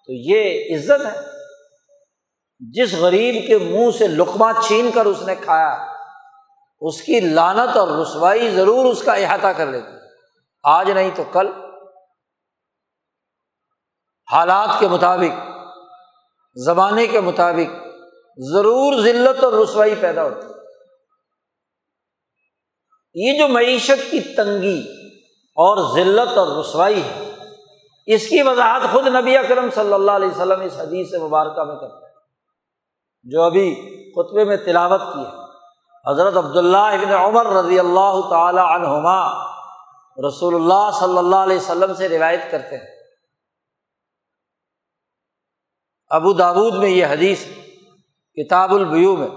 تو 0.07 0.13
یہ 0.13 0.65
عزت 0.77 1.07
ہے۔ 1.07 1.21
جس 2.61 2.95
غریب 2.95 3.47
کے 3.47 3.59
منہ 3.59 3.91
سے 3.99 4.09
لقمہ 4.09 4.47
چھین 4.67 4.91
کر 4.95 5.07
اس 5.07 5.23
نے 5.23 5.35
کھایا 5.35 5.92
اس 6.83 7.03
کی 7.03 7.21
لانت 7.21 7.77
اور 7.77 7.89
رسوائی 7.89 8.49
ضرور 8.51 8.85
اس 8.85 9.03
کا 9.03 9.13
احاطہ 9.15 9.47
کر 9.47 9.67
لیتی 9.67 9.97
آج 10.65 10.91
نہیں 10.91 11.11
تو 11.15 11.23
کل۔ 11.33 11.49
حالات 14.29 14.69
کے 14.79 14.89
مطابق، 14.89 15.35
زمانے 16.57 17.07
کے 17.07 17.21
مطابق 17.21 17.75
ضرور 18.39 19.01
ذلت 19.03 19.45
اور 19.45 19.53
رسوائی 19.53 19.95
پیدا 20.01 20.25
ہوتی 20.25 20.47
یہ 23.15 23.39
جو 23.39 23.49
معیشت 23.49 24.11
کی 24.11 24.21
تنگی 24.35 24.81
اور 25.57 25.83
ذلت 25.95 26.39
اور 26.39 26.57
رسوائی 26.59 27.03
ہے، 27.03 27.31
اس 28.09 28.29
کی 28.29 28.43
وضاحت 28.43 28.83
خود 28.93 29.07
نبی 29.07 29.37
اکرم 29.37 29.69
صلی 29.71 29.93
اللہ 29.93 30.11
علیہ 30.13 30.29
وسلم 30.29 30.61
اس 30.61 30.81
حدیث 30.81 31.15
مبارکہ 31.15 31.65
میں 31.65 31.77
کرتے 31.77 32.05
ہیں، 32.07 32.13
جو 33.25 33.43
ابھی 33.43 33.67
خطبے 34.13 34.45
میں 34.45 34.57
تلاوت 34.57 35.03
کی 35.15 35.21
ہے۔ 35.21 35.42
حضرت 36.09 36.37
عبداللہ 36.37 36.77
ابن 36.77 37.13
عمر 37.13 37.47
رضی 37.47 37.79
اللہ 37.79 38.21
تعالی 38.31 38.61
عنہما 38.61 39.19
رسول 40.29 40.55
اللہ 40.55 40.91
صلی 41.01 41.19
اللہ 41.19 41.37
علیہ 41.37 41.57
وسلم 41.57 41.95
سے 41.95 42.09
روایت 42.09 42.51
کرتے 42.51 42.77
ہیں۔ 42.77 42.87
ابو 46.09 46.33
داود 46.33 46.75
میں 46.75 46.89
یہ 46.89 47.07
حدیث 47.07 47.45
کتاب 48.37 48.75
البیو 48.75 49.17
میں 49.17 49.29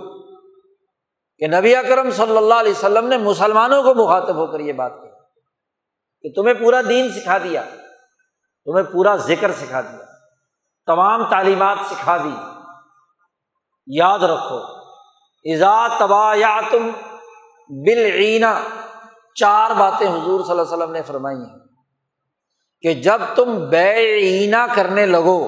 کہ 1.38 1.48
نبی 1.48 1.76
اکرم 1.76 2.12
صلی 2.12 2.38
اللہ 2.38 2.54
علیہ 2.54 2.72
وسلم 2.72 3.08
نے 3.08 3.18
مسلمانوں 3.18 3.84
کو 3.84 3.94
مخاطب 3.94 4.36
ہو 4.36 4.48
کر 4.48 4.60
یہ 4.60 4.74
بات 4.74 4.92
کی 5.02 5.10
کہ 6.22 6.42
تمہیں 6.42 6.54
پورا 6.54 6.82
دین 6.90 7.12
سکھا 7.12 7.38
دیا، 7.38 7.64
تمہیں 8.66 8.84
پورا 8.84 9.16
ذکر 9.16 9.52
سکھا 9.52 9.82
دیا، 9.82 10.06
تمام 10.86 11.30
تعلیمات 11.30 11.78
سکھا 11.90 12.18
دی، 12.18 12.36
یاد 13.88 14.20
رکھو۔ 14.20 14.85
ایزا 15.46 15.76
تبا 16.00 16.24
یا 16.36 16.60
تم 16.72 16.90
بالعینہ 17.70 18.54
چار 19.36 19.72
باتیں 19.72 20.08
حضور 20.08 20.44
صلی 20.44 20.52
اللہ 20.52 20.62
علیہ 20.62 20.74
وسلم 20.74 20.92
نے 20.92 21.02
فرمائی 21.02 21.38
ہیں 21.38 21.60
کہ 22.84 22.94
جب 23.02 23.22
تم 23.36 23.58
بے 23.70 23.92
کرنے 24.76 25.06
لگو، 25.06 25.40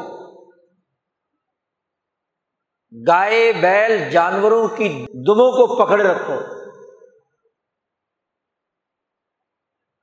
گائے، 2.93 3.51
بیل، 3.53 4.09
جانوروں 4.09 4.67
کی 4.77 4.89
دموں 5.27 5.51
کو 5.51 5.65
پکڑے 5.75 6.03
رکھو، 6.03 6.37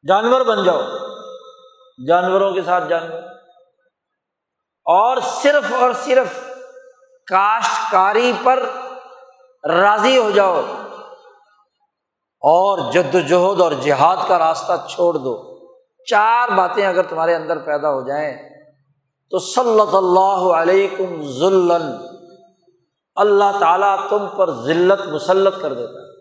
جانور 0.05 0.45
بن 0.47 0.65
جاؤ، 0.65 0.81
جانوروں 1.99 2.53
کے 2.55 2.63
ساتھ 2.63 2.89
جانور، 2.89 3.23
اور 4.87 5.21
صرف 5.35 5.73
اور 5.73 5.93
صرف 6.05 6.41
کاشتکاری 7.29 8.33
پر 8.43 8.67
راضی 9.69 10.19
ہو 10.19 10.31
جاؤ 10.31 10.61
اور 12.41 12.93
جد 12.93 13.15
وجہد 13.15 13.61
اور 13.61 13.73
جہاد 13.73 14.17
کا 14.29 14.39
راستہ 14.39 14.73
چھوڑ 14.91 15.15
دو۔ 15.15 15.55
چار 16.05 16.49
باتیں 16.49 16.87
اگر 16.87 17.07
تمہارے 17.07 17.35
اندر 17.35 17.59
پیدا 17.59 17.89
ہو 17.89 18.09
جائیں 18.09 18.37
تو 19.31 19.39
صلی 19.39 19.97
اللہ 19.97 20.61
علیکم 20.61 21.23
ذلن 21.23 21.89
اللہ 23.15 23.59
تعالیٰ 23.61 24.09
تم 24.09 24.27
پر 24.37 24.51
ذلت 24.51 25.07
مسلط 25.07 25.63
کر 25.63 25.73
دیتا 25.73 25.93
ہے۔ 25.93 26.15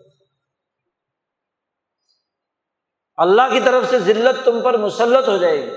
اللہ 3.16 3.42
کی 3.52 3.60
طرف 3.60 3.84
سے 3.90 3.98
ذلت 3.98 4.44
تم 4.44 4.60
پر 4.60 4.76
مسلط 4.76 5.28
ہو 5.28 5.36
جائے 5.36 5.66
گی۔ 5.66 5.70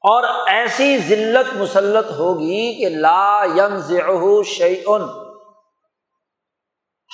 اور 0.00 0.22
ایسی 0.46 0.98
ذلت 0.98 1.56
مسلط 1.56 2.10
ہوگی 2.10 2.74
کہ 2.74 2.88
لا 2.88 3.44
یم 3.56 4.42
شعین 4.42 5.23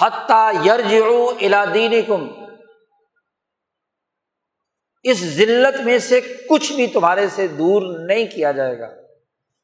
حتیٰ 0.03 0.67
یرج 0.67 0.95
الادین 1.41 2.03
کم 2.07 2.29
اس 5.03 5.21
ذلت 5.21 5.81
میں 5.81 5.99
سے 5.99 6.21
کچھ 6.21 6.73
بھی 6.73 6.87
تمہارے 6.87 7.29
سے 7.29 7.49
دور 7.49 7.83
نہیں 7.99 8.27
کیا 8.27 8.53
جائے 8.53 8.79
گا۔ 8.79 8.87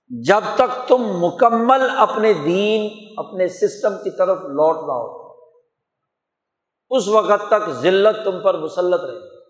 جب 0.08 0.40
تک 0.54 0.88
تم 0.88 0.98
مکمل 0.98 1.90
اپنے 1.96 2.32
دین، 2.32 3.12
اپنے 3.16 3.48
سسٹم 3.48 3.94
کی 4.04 4.18
طرف 4.18 4.38
لوٹ 4.38 4.76
نہ 4.76 4.92
ہو۔ 4.92 5.26
اس 6.90 7.08
وقت 7.08 7.48
تک 7.48 7.70
ذلت 7.70 8.24
تم 8.24 8.42
پر 8.42 8.58
مسلط 8.58 9.00
رہے۔ 9.00 9.44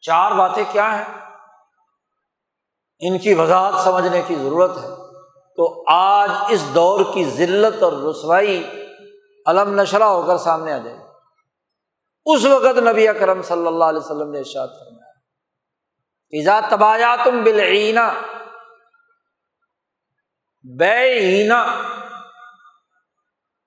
چار 0.00 0.32
باتیں 0.32 0.64
کیا 0.72 0.98
ہیں؟ 0.98 1.20
ان 3.00 3.18
کی 3.18 3.34
وضاحت 3.34 3.74
سمجھنے 3.84 4.22
کی 4.26 4.34
ضرورت 4.34 4.76
ہے۔ 4.76 4.88
تو 5.56 5.84
آج 5.92 6.30
اس 6.50 6.74
دور 6.74 7.00
کی 7.14 7.24
ذلت 7.24 7.82
اور 7.82 7.92
رسوائی 7.92 8.81
علم 9.46 9.80
نشرہ 9.80 10.02
ہو 10.02 10.26
کر 10.26 10.38
سامنے 10.38 10.72
آ 10.72 10.78
جائے۔ 10.78 10.96
اس 12.26 12.44
وقت 12.44 12.78
نبی 12.78 13.08
اکرم 13.08 13.42
صلی 13.42 13.66
اللہ 13.66 13.84
علیہ 13.84 14.00
وسلم 14.00 14.30
نے 14.30 14.38
ارشاد 14.38 14.68
فرمایا 14.68 15.12
ایزا 16.30 16.60
تبایا 16.70 17.16
تم 17.24 17.42
بالعینہ، 17.42 18.22
بے 20.78 21.12
اینا 21.12 21.88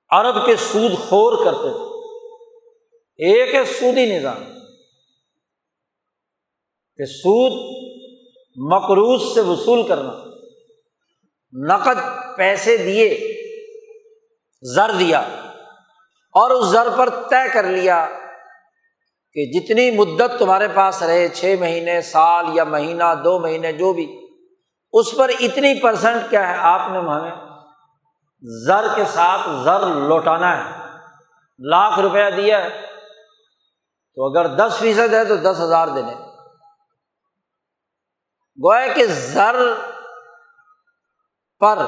عرب 0.09 0.45
کے 0.45 0.55
سود 0.55 0.91
خور 1.09 1.45
کرتے 1.45 1.73
تھے۔ 1.73 1.95
ایک 3.17 3.55
ہے 3.55 3.65
سودی 3.65 4.19
نظام، 4.19 4.43
کہ 6.97 7.05
سود 7.05 7.75
مقروض 8.73 9.33
سے 9.33 9.41
وصول 9.41 9.87
کرنا۔ 9.87 10.13
نقد 11.67 11.99
پیسے 12.37 12.77
دیے، 12.77 13.33
زر 14.75 14.91
دیا۔ 14.99 15.44
اور 16.35 16.49
اس 16.49 16.65
زر 16.65 16.87
پر 16.97 17.09
طے 17.09 17.49
کر 17.53 17.63
لیا 17.63 18.07
کہ 19.33 19.45
جتنی 19.45 19.91
مدت 19.91 20.39
تمہارے 20.39 20.67
پاس 20.67 21.03
رہے، 21.03 21.27
چھ 21.27 21.55
مہینے، 21.59 22.01
سال 22.01 22.45
یا 22.53 22.63
مہینہ، 22.63 23.03
دو 23.23 23.39
مہینے، 23.39 23.71
جو 23.71 23.93
بھی، 23.93 24.27
اس 24.93 25.17
پر 25.17 25.29
اتنی 25.39 25.81
پرسنٹ 25.81 26.29
کیا 26.29 26.49
ہے؟ 26.49 26.57
آپ 26.57 26.81
نے 26.91 26.97
ہمیں 26.97 27.31
زر 28.41 28.87
کے 28.95 29.03
ساتھ 29.05 29.41
زر 29.63 29.79
لوٹانا 29.79 30.57
ہے۔ 30.57 30.71
لاکھ 31.59 31.99
روپیہ 31.99 32.29
دیا 32.37 32.63
ہے۔ 32.63 32.69
تو 34.15 34.25
اگر 34.25 34.47
دس 34.47 34.77
فیصد 34.79 35.13
ہے 35.13 35.25
تو 35.25 35.35
دس 35.35 35.59
ہزار 35.59 35.87
دینے۔ 35.87 36.13
گویا 38.65 38.87
کہ 38.87 39.05
زر 39.05 39.55
پر 41.59 41.79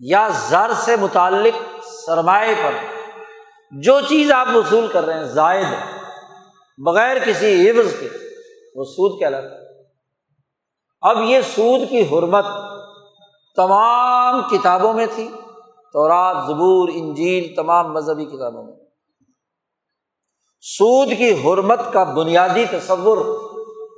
یا 0.00 0.28
زر 0.32 0.70
سے 0.76 0.96
متعلق 0.96 1.86
سرمایہ 2.06 2.54
پر 2.54 2.93
جو 3.70 4.00
چیز 4.00 4.32
آپ 4.32 4.48
وصول 4.54 4.86
کر 4.86 5.04
رہے 5.04 5.14
ہیں، 5.14 5.24
زائد 5.24 5.66
بغیر 6.78 7.16
کسی 7.24 7.70
عوض 7.70 8.00
کے، 8.00 8.08
وہ 8.74 8.84
سود 8.84 9.20
کہلاتا 9.20 9.46
ہے۔ 9.46 9.64
اب 11.00 11.20
یہ 11.20 11.40
سود 11.40 11.90
کی 11.90 12.02
حرمت 12.02 12.44
تمام 13.56 14.40
کتابوں 14.50 14.92
میں 14.92 15.06
تھی۔ 15.14 15.28
تورات، 15.92 16.36
زبور، 16.46 16.88
انجیل، 16.94 17.54
تمام 17.54 17.92
مذہبی 17.92 18.24
کتابوں 18.24 18.64
میں۔ 18.64 18.72
سود 20.60 21.08
کی 21.18 21.32
حرمت 21.32 21.80
کا 21.92 22.04
بنیادی 22.04 22.64
تصور 22.70 23.38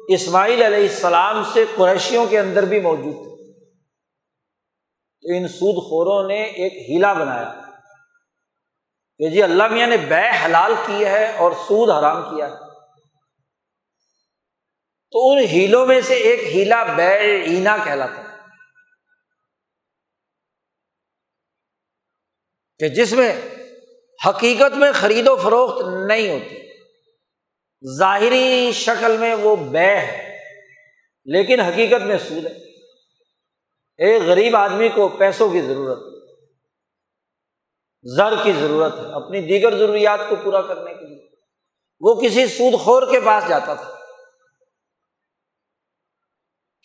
اسماعیل 0.08 0.62
علیہ 0.62 0.88
السلام 0.88 1.42
سے 1.52 1.64
قریشیوں 1.76 2.26
کے 2.26 2.38
اندر 2.38 2.64
بھی 2.64 2.80
موجود 2.80 3.14
تھا۔ 3.14 3.36
تو 5.20 5.36
ان 5.36 5.48
سود 5.48 5.74
خوروں 5.74 6.28
نے 6.28 6.42
ایک 6.42 6.90
ہیلا 6.90 7.12
بنایا۔ 7.12 7.65
کہ 9.18 9.30
جی 9.30 9.42
اللہ 9.42 9.68
میاں 9.68 9.86
نے 9.86 9.96
بے 9.96 10.44
حلال 10.44 10.74
کی 10.86 11.04
ہے 11.04 11.36
اور 11.36 11.52
سود 11.52 11.90
حرام 11.90 12.36
کیا 12.36 12.46
ہے۔ 12.46 12.56
تو 15.10 15.30
ان 15.30 15.38
ہیلوں 15.38 15.86
میں 15.86 16.00
سے 16.00 16.14
ایک 16.14 16.40
ہیلا 16.40 16.84
اینا 17.20 17.76
کہلاتا 17.84 18.22
کہ 22.78 22.88
جس 22.88 23.12
میں 23.12 23.40
حقیقت 24.28 24.76
میں 24.76 24.92
خرید 24.94 25.28
و 25.28 25.36
فروخت 25.36 25.82
نہیں 26.06 26.30
ہوتی، 26.30 26.78
ظاہری 27.98 28.70
شکل 28.74 29.16
میں 29.16 29.34
وہ 29.34 29.56
بے 29.56 29.96
ہے، 29.96 30.38
لیکن 31.24 31.60
حقیقت 31.60 32.02
میں 32.02 32.18
سود 32.18 32.46
ہے۔ 32.46 32.70
ایک 33.96 34.22
غریب 34.22 34.56
آدمی 34.56 34.88
کو 34.88 35.08
پیسوں 35.08 35.50
کی 35.50 35.60
ضرورت۔ 35.60 35.98
ہے 35.98 36.15
زر 38.16 38.42
کی 38.42 38.52
ضرورت 38.52 38.98
ہے، 38.98 39.12
اپنی 39.12 39.40
دیگر 39.40 39.78
ضروریات 39.78 40.20
کو 40.28 40.36
پورا 40.36 40.62
کرنے 40.62 40.94
کے 40.94 41.04
لیے۔ 41.06 41.28
وہ 42.00 42.20
کسی 42.20 42.46
سود 42.46 42.80
خور 42.80 43.02
کے 43.10 43.20
پاس 43.20 43.48
جاتا 43.48 43.74
تھا۔ 43.74 43.90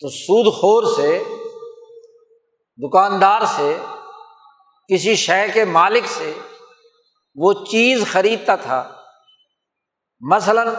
تو 0.00 0.08
سود 0.08 0.54
خور 0.54 0.96
سے، 0.96 1.24
دکاندار 2.88 3.40
سے، 3.56 3.78
کسی 4.88 5.14
شے 5.14 5.48
کے 5.54 5.64
مالک 5.64 6.06
سے 6.06 6.32
وہ 7.34 7.52
چیز 7.52 8.04
خریدتا 8.12 8.56
تھا۔ 8.56 8.92
مثلاً، 10.20 10.74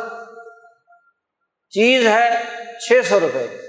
چیز 1.69 2.07
ہے 2.07 2.43
چھ 2.87 3.07
سو 3.09 3.19
روپئے 3.19 3.61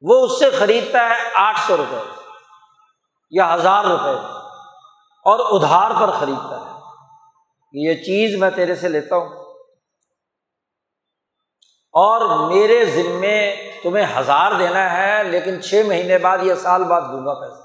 وہ 0.00 0.26
اس 0.26 0.38
سے 0.38 0.50
خریدتا 0.50 0.98
ہے 0.98 1.30
آٹھ 1.34 1.60
سو 1.66 1.76
روپئے 1.76 2.00
یا 3.30 3.54
ہزار 3.54 3.84
روپئے 3.84 4.41
اور 5.24 5.60
ادھار 5.60 5.90
پر 6.00 6.12
خریدتا 6.20 6.60
ہے۔ 6.60 6.72
یہ 7.72 7.94
چیز 7.94 8.38
میں 8.38 8.50
تیرے 8.50 8.74
سے 8.74 8.88
لیتا 8.88 9.16
ہوں۔ 9.16 9.42
اور 11.92 12.50
میرے 12.52 12.84
ذمے 12.84 13.70
تمہیں 13.82 14.06
ہزار 14.18 14.52
دینا 14.58 14.92
ہے، 14.92 15.24
لیکن 15.24 15.62
چھ 15.62 15.82
مہینے 15.86 16.18
بعد 16.18 16.38
یا 16.42 16.56
سال 16.56 16.84
بعد 16.84 17.00
دوں 17.00 17.26
گا 17.26 17.34
پیسہ۔ 17.34 17.62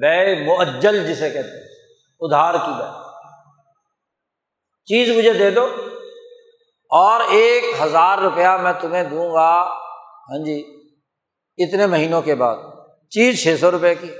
بے 0.00 0.46
معجل 0.46 1.14
جسے 1.14 1.30
کہتے 1.30 1.48
ہیں۔ 1.48 1.68
ادھار 2.20 2.54
کی 2.54 2.72
بے۔ 2.78 3.10
چیز 4.84 5.16
مجھے 5.16 5.32
دے 5.32 5.50
دو۔ 5.50 5.68
اور 6.90 7.20
ایک 7.28 7.64
ہزار 7.80 8.18
روپیہ 8.18 8.48
میں 8.48 8.72
تمہیں 8.80 9.04
دوں 9.04 9.32
گا۔ 9.32 9.62
ہاں 10.30 10.44
جی 10.44 10.88
اتنے 11.58 11.86
مہینوں 11.86 12.22
کے 12.22 12.34
بعد۔ 12.34 12.56
چیز 13.10 13.42
چھ 13.42 13.56
سو 13.60 13.70
روپئے 13.70 13.94
کی۔ 13.94 14.10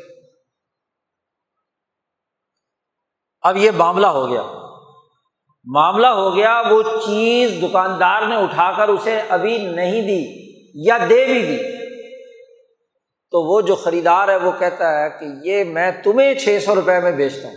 اب 3.41 3.57
یہ 3.57 3.71
معاملہ 3.71 4.07
ہو 4.07 4.29
گیا۔ 4.29 4.43
معاملہ 5.65 6.07
ہو 6.07 6.37
گیا، 6.37 6.63
وہ 6.71 6.83
چیز 6.83 7.63
دکاندار 7.63 8.27
نے 8.27 8.37
اٹھا 8.37 8.77
کر 8.77 8.89
اسے 8.89 9.21
ابھی 9.29 9.59
نہیں 9.59 10.03
دی 10.03 10.51
یا 10.75 10.99
دے 10.99 11.27
بھی 11.27 11.43
دی۔ 11.43 11.87
تو 13.31 13.43
وہ 13.43 13.61
جو 13.61 13.75
خریدار 13.75 14.29
ہے، 14.29 14.37
وہ 14.37 14.53
کہتا 14.59 15.05
ہے 15.05 15.11
کہ 15.11 15.49
یہ 15.49 15.65
میں 15.65 15.91
تمہیں 16.05 16.35
چھ 16.35 16.59
سو 16.65 16.75
روپئے 16.75 17.01
میں 17.01 17.13
بیچتا 17.13 17.49
ہوں۔ 17.49 17.57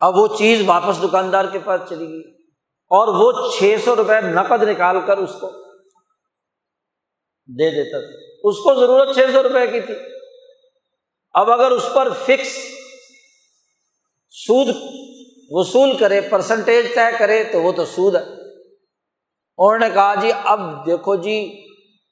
اب 0.00 0.16
وہ 0.16 0.28
چیز 0.38 0.62
واپس 0.66 1.02
دکاندار 1.02 1.44
کے 1.44 1.58
پاس 1.58 1.80
چلی 1.88 2.08
گئی 2.08 2.42
اور 2.90 3.08
وہ 3.08 3.50
چھ 3.58 3.76
سو 3.84 3.96
روپئے 3.96 4.20
نقد 4.20 4.62
نکال 4.62 4.96
کر 5.06 5.18
اس 5.18 5.32
کو 5.32 5.50
دے 7.46 7.70
دیتا 7.70 8.00
تھا۔ 8.00 8.38
اس 8.44 8.56
کو 8.56 8.74
ضرورت 8.74 9.14
چھ 9.14 9.32
سو 9.32 9.42
روپئے 9.42 9.66
کی 9.66 9.80
تھی۔ 9.80 10.11
اب 11.34 11.50
اگر 11.50 11.70
اس 11.70 11.88
پر 11.94 12.08
فکس 12.26 12.56
سود 14.30 14.76
وصول 15.50 15.96
کرے 15.96 16.20
پرسنٹیج 16.20 16.94
طے 16.94 17.16
کرے 17.18 17.44
تو 17.44 17.62
وہ 17.62 17.72
تو 17.72 17.84
سود 17.84 18.14
ہے۔ 18.14 18.20
انہوں 19.58 19.78
نے 19.78 19.90
کہا 19.94 20.14
جی 20.14 20.30
اب 20.44 20.86
دیکھو 20.86 21.16
جی 21.16 21.66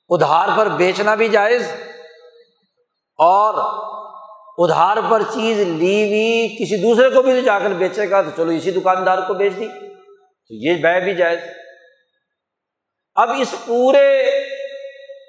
ادھار 0.09 0.49
پر 0.57 0.69
بیچنا 0.69 1.15
بھی 1.15 1.29
جائز 1.29 1.73
اور 3.19 3.55
ادھار 4.59 4.97
پر 5.11 5.23
چیز 5.23 5.59
لی 5.59 6.07
ہوئی 6.07 6.49
کسی 6.49 6.77
دوسرے 6.77 7.11
کو 7.11 7.23
بھی 7.23 7.43
جا 7.43 7.59
کر 7.59 7.71
بیچے 7.71 8.11
گا 8.11 8.23
تو 8.23 8.31
چلو 8.37 8.51
اسی 8.51 8.71
دکاندار 8.71 9.19
کو 9.19 9.35
بیچ 9.35 9.53
دی۔ 9.53 9.69
تو 10.49 10.55
یہ 10.55 10.75
بے 10.75 11.05
بھی 11.05 11.15
جائز۔ 11.15 11.39
اب 13.15 13.31
اس 13.39 13.55
پورے 13.67 14.31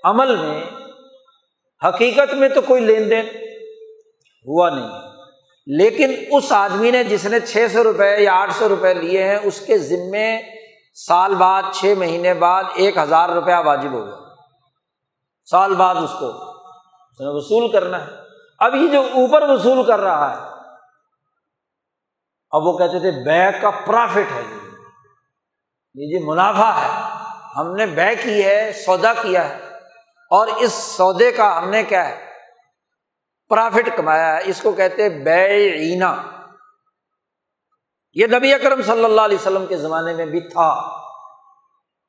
عمل 0.03 0.35
میں 0.35 0.63
حقیقت 1.87 2.33
میں 2.33 2.49
تو 2.49 2.61
کوئی 2.61 2.81
لین 2.81 3.09
دین 3.09 3.25
ہوا 4.45 4.69
نہیں۔ 4.69 5.11
لیکن 5.65 6.15
اس 6.31 6.51
آدمی 6.51 6.91
نے 6.91 7.03
جس 7.03 7.25
نے 7.25 7.39
چھ 7.39 7.65
سو 7.73 7.83
روپئے 7.83 8.19
یا 8.19 8.33
آٹھ 8.33 8.53
سو 8.53 8.69
روپئے 8.69 8.93
لیے 8.93 9.23
ہیں، 9.23 9.39
اس 9.43 9.59
کے 9.59 9.77
ذمے 9.77 10.41
سال 11.07 11.35
بعد، 11.35 11.63
چھ 11.73 11.93
مہینے 11.97 12.33
بعد 12.33 12.63
ایک 12.73 12.97
ہزار 12.97 13.29
روپیہ 13.29 13.55
واجب 13.55 13.91
ہو 13.91 14.05
گیا۔ 14.05 14.15
سال 15.51 15.73
بعد 15.73 15.95
اس 15.95 16.11
کو 16.19 16.25
اس 17.11 17.21
نے 17.21 17.27
وصول 17.27 17.71
کرنا 17.71 18.05
ہے۔ 18.05 18.11
اب 18.59 18.75
یہ 18.75 18.87
جو 18.87 19.01
اوپر 19.01 19.49
وصول 19.49 19.85
کر 19.85 19.99
رہا 19.99 20.31
ہے، 20.31 20.49
اب 22.51 22.65
وہ 22.65 22.77
کہتے 22.77 22.99
تھے 22.99 23.11
بے 23.11 23.59
کا 23.61 23.69
پرافٹ 23.69 24.31
ہے 24.35 24.41
یہ۔ 24.51 24.61
جی 25.93 26.25
منافع 26.25 26.71
ہے، 26.71 27.17
ہم 27.55 27.75
نے 27.75 27.85
بے 27.85 28.15
کی 28.15 28.45
ہے، 28.45 28.71
سودا 28.85 29.13
کیا 29.13 29.49
ہے۔ 29.49 29.59
اور 30.29 30.47
اس 30.47 30.73
سودے 30.73 31.31
کا 31.31 31.57
ہم 31.57 31.69
نے 31.69 31.83
کیا 31.83 32.09
ہے؟ 32.09 32.30
پرافٹ 33.51 33.89
کمایا 33.95 34.35
ہے، 34.35 34.41
اس 34.45 34.61
کو 34.61 34.71
کہتے 34.71 35.09
بے 35.09 35.71
اینا 35.71 36.23
یہ 38.13 38.27
نبی 38.27 38.53
اکرم 38.53 38.81
صلی 38.81 39.05
اللہ 39.05 39.21
علیہ 39.21 39.37
وسلم 39.37 39.65
کے 39.65 39.77
زمانے 39.77 40.13
میں 40.13 40.25
بھی 40.25 40.39
تھا۔ 40.39 41.01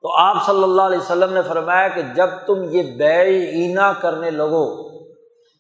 تو 0.01 0.17
آپ 0.17 0.47
صلی 0.47 0.63
اللہ 0.63 0.83
علیہ 0.83 0.99
وسلم 0.99 1.33
نے 1.33 1.43
فرمایا 1.43 1.89
کہ 1.89 2.03
جب 2.03 2.27
تم 2.47 2.55
یہ 2.71 2.97
بے 2.97 3.21
اینا 3.51 3.93
کرنے 3.93 4.31
لگو 4.31 4.93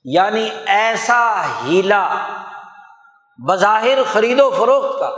یعنی 0.04 0.48
ایسا 0.66 1.42
ہیلا، 1.64 2.26
بظاہر 3.48 3.98
خرید 4.12 4.40
و 4.40 4.50
فروخت 4.50 4.98
کا، 4.98 5.10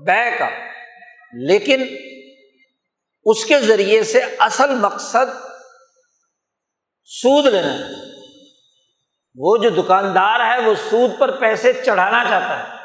بے 0.00 0.38
کا۔ 0.38 0.48
لیکن 1.32 1.86
اس 3.24 3.44
کے 3.44 3.60
ذریعے 3.60 4.04
سے 4.04 4.20
اصل 4.38 4.74
مقصد 4.74 5.46
سود 7.04 7.46
لینا 7.46 7.72
ہے۔ 7.72 8.05
وہ 9.36 9.56
جو 9.56 9.70
دکاندار 9.70 10.40
ہے 10.40 10.68
وہ 10.68 10.74
سود 10.90 11.10
پر 11.18 11.36
پیسے 11.36 11.72
چڑھانا 11.72 12.24
چاہتا 12.28 12.58
ہے۔ 12.58 12.76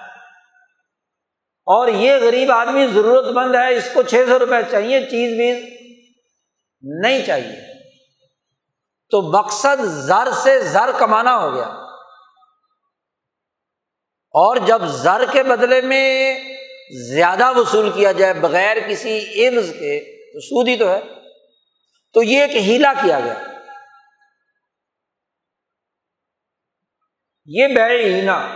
اور 1.65 1.87
یہ 1.87 2.13
غریب 2.21 2.51
آدمی 2.51 2.87
ضرورت 2.87 3.25
مند 3.25 3.55
ہے، 3.55 3.75
اس 3.75 3.89
کو 3.93 4.03
چھ 4.03 4.25
سو 4.29 4.39
روپئے 4.39 4.63
چاہیے، 4.71 5.01
چیز 5.01 5.39
ویز 5.39 5.63
نہیں 6.81 7.25
چاہیے۔ 7.25 7.89
تو 9.09 9.21
مقصد 9.21 9.83
زر 9.85 10.27
سے 10.43 10.59
زر 10.59 10.91
کمانا 10.99 11.37
ہو 11.37 11.55
گیا۔ 11.55 11.67
اور 14.33 14.55
جب 14.55 14.81
زر 14.85 15.23
کے 15.31 15.43
بدلے 15.43 15.81
میں 15.81 16.39
زیادہ 17.13 17.53
وصول 17.53 17.89
کیا 17.89 18.11
جائے 18.11 18.33
بغیر 18.33 18.77
کسی 18.87 19.47
عرض 19.47 19.69
کے، 19.69 20.21
تو 20.33 20.39
سود 20.39 20.67
ہی 20.67 20.77
تو 20.77 20.89
ہے۔ 20.89 20.99
تو 22.13 22.23
یہ 22.23 22.41
ایک 22.41 22.55
ہیلا 22.55 22.93
کیا 23.01 23.19
گیا۔ 23.19 23.50
یہ 27.45 27.67
بے 27.67 27.83
اینا 27.83 28.47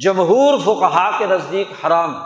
جمہور 0.00 0.58
فقہا 0.58 1.10
کے 1.18 1.26
نزدیک 1.26 1.86
حرام 1.86 2.16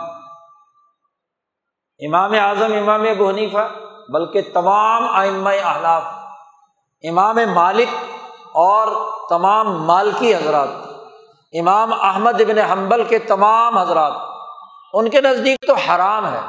امام 1.99 2.31
اعظم، 2.31 2.73
امام 2.73 3.01
ابو 3.01 3.29
حنیفہ، 3.29 3.69
بلکہ 4.09 4.41
تمام 4.53 5.07
آئمہ 5.09 5.49
احلاف 5.49 6.03
امام 7.09 7.37
مالک 7.53 7.95
اور 8.53 8.87
تمام 9.29 9.83
مالکی 9.83 10.35
حضرات، 10.35 10.67
امام 11.59 11.93
احمد 11.93 12.41
ابن 12.41 12.57
حنبل 12.57 13.03
کے 13.03 13.19
تمام 13.19 13.77
حضرات، 13.77 14.13
ان 14.93 15.09
کے 15.09 15.21
نزدیک 15.21 15.59
تو 15.67 15.73
حرام 15.73 16.33
ہے 16.33 16.39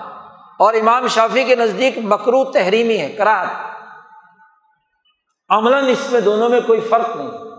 اور 0.58 0.74
امام 0.74 1.06
شافی 1.06 1.44
کے 1.44 1.56
نزدیک 1.56 1.98
مکرو 1.98 2.44
تحریمی 2.44 2.98
ہے، 2.98 3.12
کراہت۔ 3.12 3.48
عملاً 5.48 5.88
اس 5.88 6.12
میں 6.12 6.20
دونوں 6.20 6.48
میں 6.48 6.60
کوئی 6.60 6.80
فرق 6.80 7.16
نہیں۔ 7.16 7.49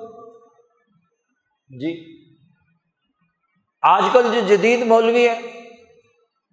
جی۔ 1.80 2.22
آج 3.82 4.03
کل 4.13 4.32
جو 4.34 4.55
جدید 4.55 4.88
مولوی 4.88 5.30
ہے، 5.30 5.39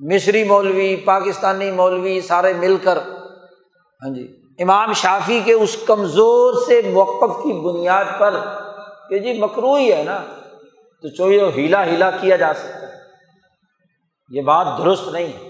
مصری 0.01 0.45
مولوی، 0.45 0.97
پاکستانی 0.97 1.71
مولوی، 1.71 2.21
سارے 2.21 2.53
مل 2.53 2.77
کر 2.77 2.97
ہاں 2.97 4.15
جی 4.15 4.37
امام 4.59 4.93
شافی 4.93 5.41
کے 5.45 5.53
اس 5.53 5.77
کمزور 5.87 6.55
سے 6.67 6.81
موقف 6.93 7.37
کی 7.43 7.53
بنیاد 7.53 8.05
پر 8.19 8.35
کہ 9.11 9.19
جی 9.19 9.33
مکرو 9.33 9.75
ہی 9.75 9.93
ہے 9.93 10.03
نا، 10.03 10.25
تو 11.03 11.09
چوئی 11.09 11.41
ہیلا 11.41 11.85
ہیلا 11.85 12.11
کیا 12.11 12.37
جا 12.37 12.55
سکتا 12.55 12.83
ہے۔ 12.83 12.93
یہ 14.31 14.43
بات 14.43 14.67
درست 14.79 15.09
نہیں 15.09 15.27
ہے۔ 15.27 15.49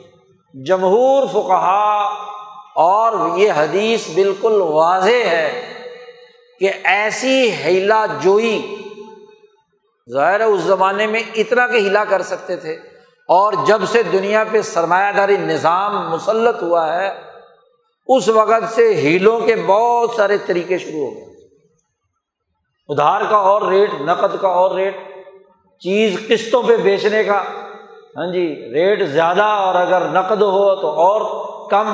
جمہور 0.64 1.26
فقہا 1.26 2.04
اور 2.76 3.38
یہ 3.38 3.52
حدیث 3.56 4.10
بالکل 4.14 4.60
واضح 4.60 5.24
ہے 5.24 5.72
کہ 6.60 6.70
ایسی 6.84 7.50
ہیلا 7.50 8.06
جوئی 8.20 8.74
ظاہر 10.12 10.40
ہے 10.40 10.44
اس 10.44 10.60
زمانے 10.60 11.06
میں 11.06 11.22
اتنا 11.34 11.66
کہ 11.66 11.76
ہلا 11.76 12.04
کر 12.04 12.22
سکتے 12.22 12.56
تھے۔ 12.56 12.72
اور 13.28 13.52
جب 13.66 13.82
سے 13.88 14.02
دنیا 14.02 14.44
پہ 14.50 14.62
سرمایہ 14.62 15.12
داری 15.12 15.36
نظام 15.36 16.10
مسلط 16.10 16.62
ہوا 16.62 16.96
ہے، 16.96 17.20
اس 18.06 18.28
وقت 18.28 18.74
سے 18.74 18.94
ہیلوں 18.94 19.40
کے 19.40 19.56
بہت 19.66 20.10
سارے 20.16 20.38
طریقے 20.38 20.78
شروع 20.78 21.06
ہو 21.06 21.14
گئے۔ 21.14 21.28
ادھار 22.88 23.20
کا 23.30 23.36
اور 23.36 23.62
ریٹ، 23.62 23.90
نقد 24.00 24.36
کا 24.40 24.48
اور 24.48 24.70
ریٹ، 24.70 24.96
چیز 25.80 26.16
قسطوں 26.28 26.62
پہ 26.62 26.76
بیچنے 26.76 27.24
کا۔ 27.24 27.42
ہاں 28.16 28.32
جی 28.32 28.70
ریٹ 28.74 29.08
زیادہ 29.08 29.42
اور 29.42 29.74
اگر 29.74 30.00
نقد 30.00 30.42
ہو 30.42 30.74
تو 30.74 30.90
اور 30.90 31.20
کم۔ 31.70 31.88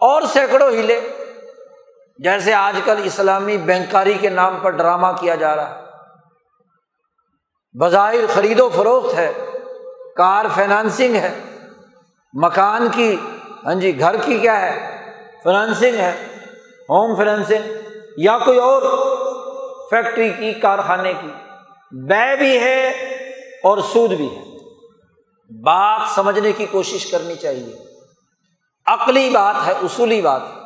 اور 0.00 0.22
سینکڑوں 0.22 0.70
ہیلے۔ 0.70 1.00
جیسے 2.18 2.54
آج 2.54 2.80
کل 2.84 2.94
اسلامی 3.04 3.56
بینکاری 3.56 4.14
کے 4.14 4.28
نام 4.28 4.58
پر 4.62 4.70
ڈرامہ 4.70 5.06
کیا 5.20 5.34
جا 5.34 5.56
رہا 5.56 5.76
ہے۔ 5.76 5.81
بظاہر 7.80 8.26
خرید 8.34 8.60
و 8.60 8.68
فروخت 8.68 9.14
ہے، 9.14 9.32
کار 10.16 10.44
فائنانسنگ 10.54 11.14
ہے۔ 11.14 11.40
مکان 12.32 12.88
کی 12.92 13.16
ہاں 13.66 13.74
جی 13.74 13.98
گھر 14.00 14.16
کی 14.16 14.38
کیا 14.38 14.60
ہے؟ 14.60 14.96
فنانسنگ 15.44 15.94
ہے، 15.94 16.26
ہوم 16.88 17.16
فنانسنگ 17.16 17.72
یا 18.16 18.38
کوئی 18.38 18.58
اور 18.58 18.82
فیکٹری 19.90 20.30
کی، 20.30 20.52
کارخانے 20.52 21.12
کی۔ 21.12 21.28
بے 21.92 22.36
بھی 22.36 22.58
ہے 22.58 22.88
اور 23.62 23.78
سود 23.78 24.10
بھی 24.10 24.36
ہے۔ 24.36 24.44
بات 25.62 26.00
سمجھنے 26.14 26.52
کی 26.52 26.66
کوشش 26.66 27.10
کرنی 27.10 27.34
چاہیے۔ 27.34 27.76
عقلی 28.86 29.30
بات 29.30 29.54
ہے، 29.66 29.72
اصولی 29.72 30.22
بات 30.22 30.42
ہے۔ 30.42 30.62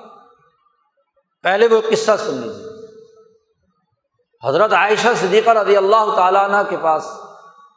پہلے 1.42 1.66
وہ 1.66 1.80
قصہ 1.90 2.10
سن 2.18 2.34
لیجیے 2.34 2.65
حضرت 4.44 4.72
عائشہ 4.72 5.08
صدیقہ 5.20 5.50
رضی 5.50 5.76
اللہ 5.76 6.14
تعالیٰ 6.16 6.44
عنہ 6.44 6.56
کے 6.68 6.76
پاس 6.76 7.06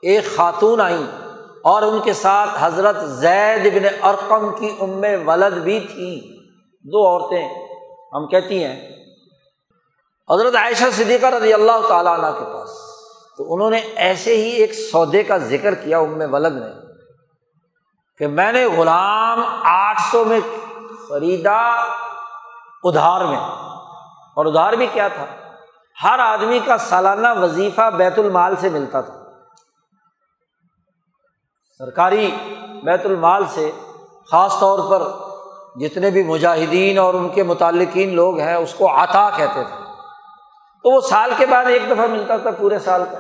ایک 0.02 0.36
خاتون 0.36 0.82
آئیں 0.82 1.08
اور 1.64 1.82
ان 1.82 2.00
کے 2.00 2.14
ساتھ 2.14 2.50
حضرت 2.60 2.96
زید 3.10 3.74
بن 3.74 4.06
ارقم 4.06 4.56
کی 4.56 4.76
ام 4.82 5.30
ولد 5.30 5.54
بھی 5.54 5.80
تھیں۔ 5.80 6.40
دو 6.84 7.08
عورتیں 7.08 7.50
ہم 8.14 8.28
کہتی 8.28 8.64
ہیں، 8.64 8.90
حضرت 10.30 10.56
عائشہ 10.56 10.84
صدیقہ 10.94 11.26
رضی 11.26 11.54
اللہ 11.54 11.88
تعالیٰ 11.88 12.20
عنہ 12.20 12.40
کے 12.40 12.46
پاس۔ 12.46 12.70
تو 13.38 13.54
انہوں 13.54 13.70
نے 13.70 13.78
ایسے 13.78 14.38
ہی 14.38 14.50
ایک 14.50 14.74
سودے 14.74 15.24
کا 15.24 15.38
ذکر 15.38 15.76
کیا 15.76 16.00
ام 16.00 16.34
ولد 16.34 16.56
نے 16.56 16.68
کہ 18.18 18.28
میں 18.28 18.52
نے 18.52 18.66
غلام 18.66 19.44
آٹھ 19.64 20.02
سو 20.12 20.24
میں 20.24 20.40
خریدا 21.10 21.58
ادھار 22.84 23.26
میں۔ 23.26 23.40
اور 24.34 24.46
ادھار 24.46 24.74
بھی 24.74 24.88
کیا 24.94 25.08
تھا؟ 25.08 25.26
ہر 26.04 26.20
آدمی 26.20 26.60
کا 26.60 26.78
سالانہ 26.78 27.28
وظیفہ 27.42 27.90
بیت 27.90 28.20
المال 28.20 28.56
سے 28.56 28.70
ملتا 28.70 29.02
تھا۔ 29.02 29.24
سرکاری 31.78 32.32
بیت 32.84 33.06
المال 33.06 33.44
سے 33.46 33.72
خاص 34.32 34.60
طور 34.60 34.80
پر 34.90 35.12
جتنے 35.80 36.10
بھی 36.10 36.24
مجاہدین 36.24 36.98
اور 36.98 37.14
ان 37.14 37.30
کے 37.30 37.44
متعلقین 37.44 38.16
لوگ 38.16 38.40
ہیں، 38.40 38.56
اس 38.56 38.74
کو 38.74 39.04
عطا 39.04 39.30
کہتے 39.30 39.64
تھے۔ 39.64 39.76
تو 40.84 40.96
وہ 40.96 41.02
سال 41.02 41.32
کے 41.38 41.46
بعد 41.46 41.66
ایک 41.66 41.84
دفعہ 41.90 42.08
ملتا 42.08 42.38
تھا، 42.38 42.52
پورے 42.52 42.80
سال 42.80 43.04
کا۔ 43.12 43.18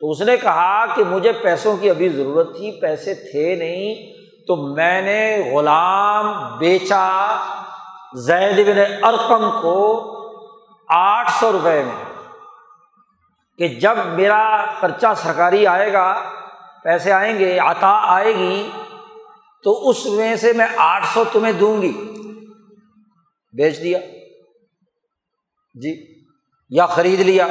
تو 0.00 0.10
اس 0.10 0.20
نے 0.20 0.36
کہا 0.36 0.86
کہ 0.94 1.04
مجھے 1.04 1.32
پیسوں 1.32 1.76
کی 1.76 1.90
ابھی 1.90 2.08
ضرورت 2.08 2.56
تھی، 2.56 2.80
پیسے 2.80 3.14
تھے 3.14 3.54
نہیں۔ 3.54 4.20
تو 4.46 4.56
میں 4.56 5.02
نے 5.02 5.52
غلام 5.54 6.58
بیچا 6.58 7.36
زید 8.14 8.66
بن 8.66 9.04
ارقم 9.04 9.50
کو 9.62 10.06
آٹھ 10.90 11.30
سو 11.40 11.52
روپئے 11.52 11.82
میں 11.82 12.04
کہ 13.58 13.68
جب 13.68 13.96
میرا 14.06 14.64
خرچہ 14.80 15.06
سرکاری 15.16 15.66
آئے 15.66 15.92
گا، 15.92 16.22
پیسے 16.82 17.12
آئیں 17.12 17.38
گے، 17.38 17.58
عطا 17.58 18.00
آئے 18.02 18.34
گی، 18.34 18.70
تو 19.64 19.88
اس 19.88 20.06
میں 20.06 20.36
سے 20.36 20.52
میں 20.52 20.66
آٹھ 20.76 21.06
سو 21.14 21.24
تمہیں 21.32 21.52
دوں 21.52 21.82
گی۔ 21.82 21.92
بیچ 23.52 23.82
دیا۔ 23.82 23.98
جی۔ 25.74 26.24
یا 26.70 26.86
خرید 26.86 27.20
لیا۔ 27.20 27.46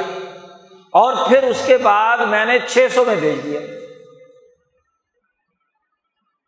اور 0.92 1.28
پھر 1.28 1.42
اس 1.42 1.62
کے 1.66 1.78
بعد 1.78 2.18
میں 2.18 2.44
نے 2.44 2.58
چھ 2.58 2.86
سو 2.94 3.04
میں 3.04 3.16
بھیج 3.16 3.44
دیا۔ 3.44 3.60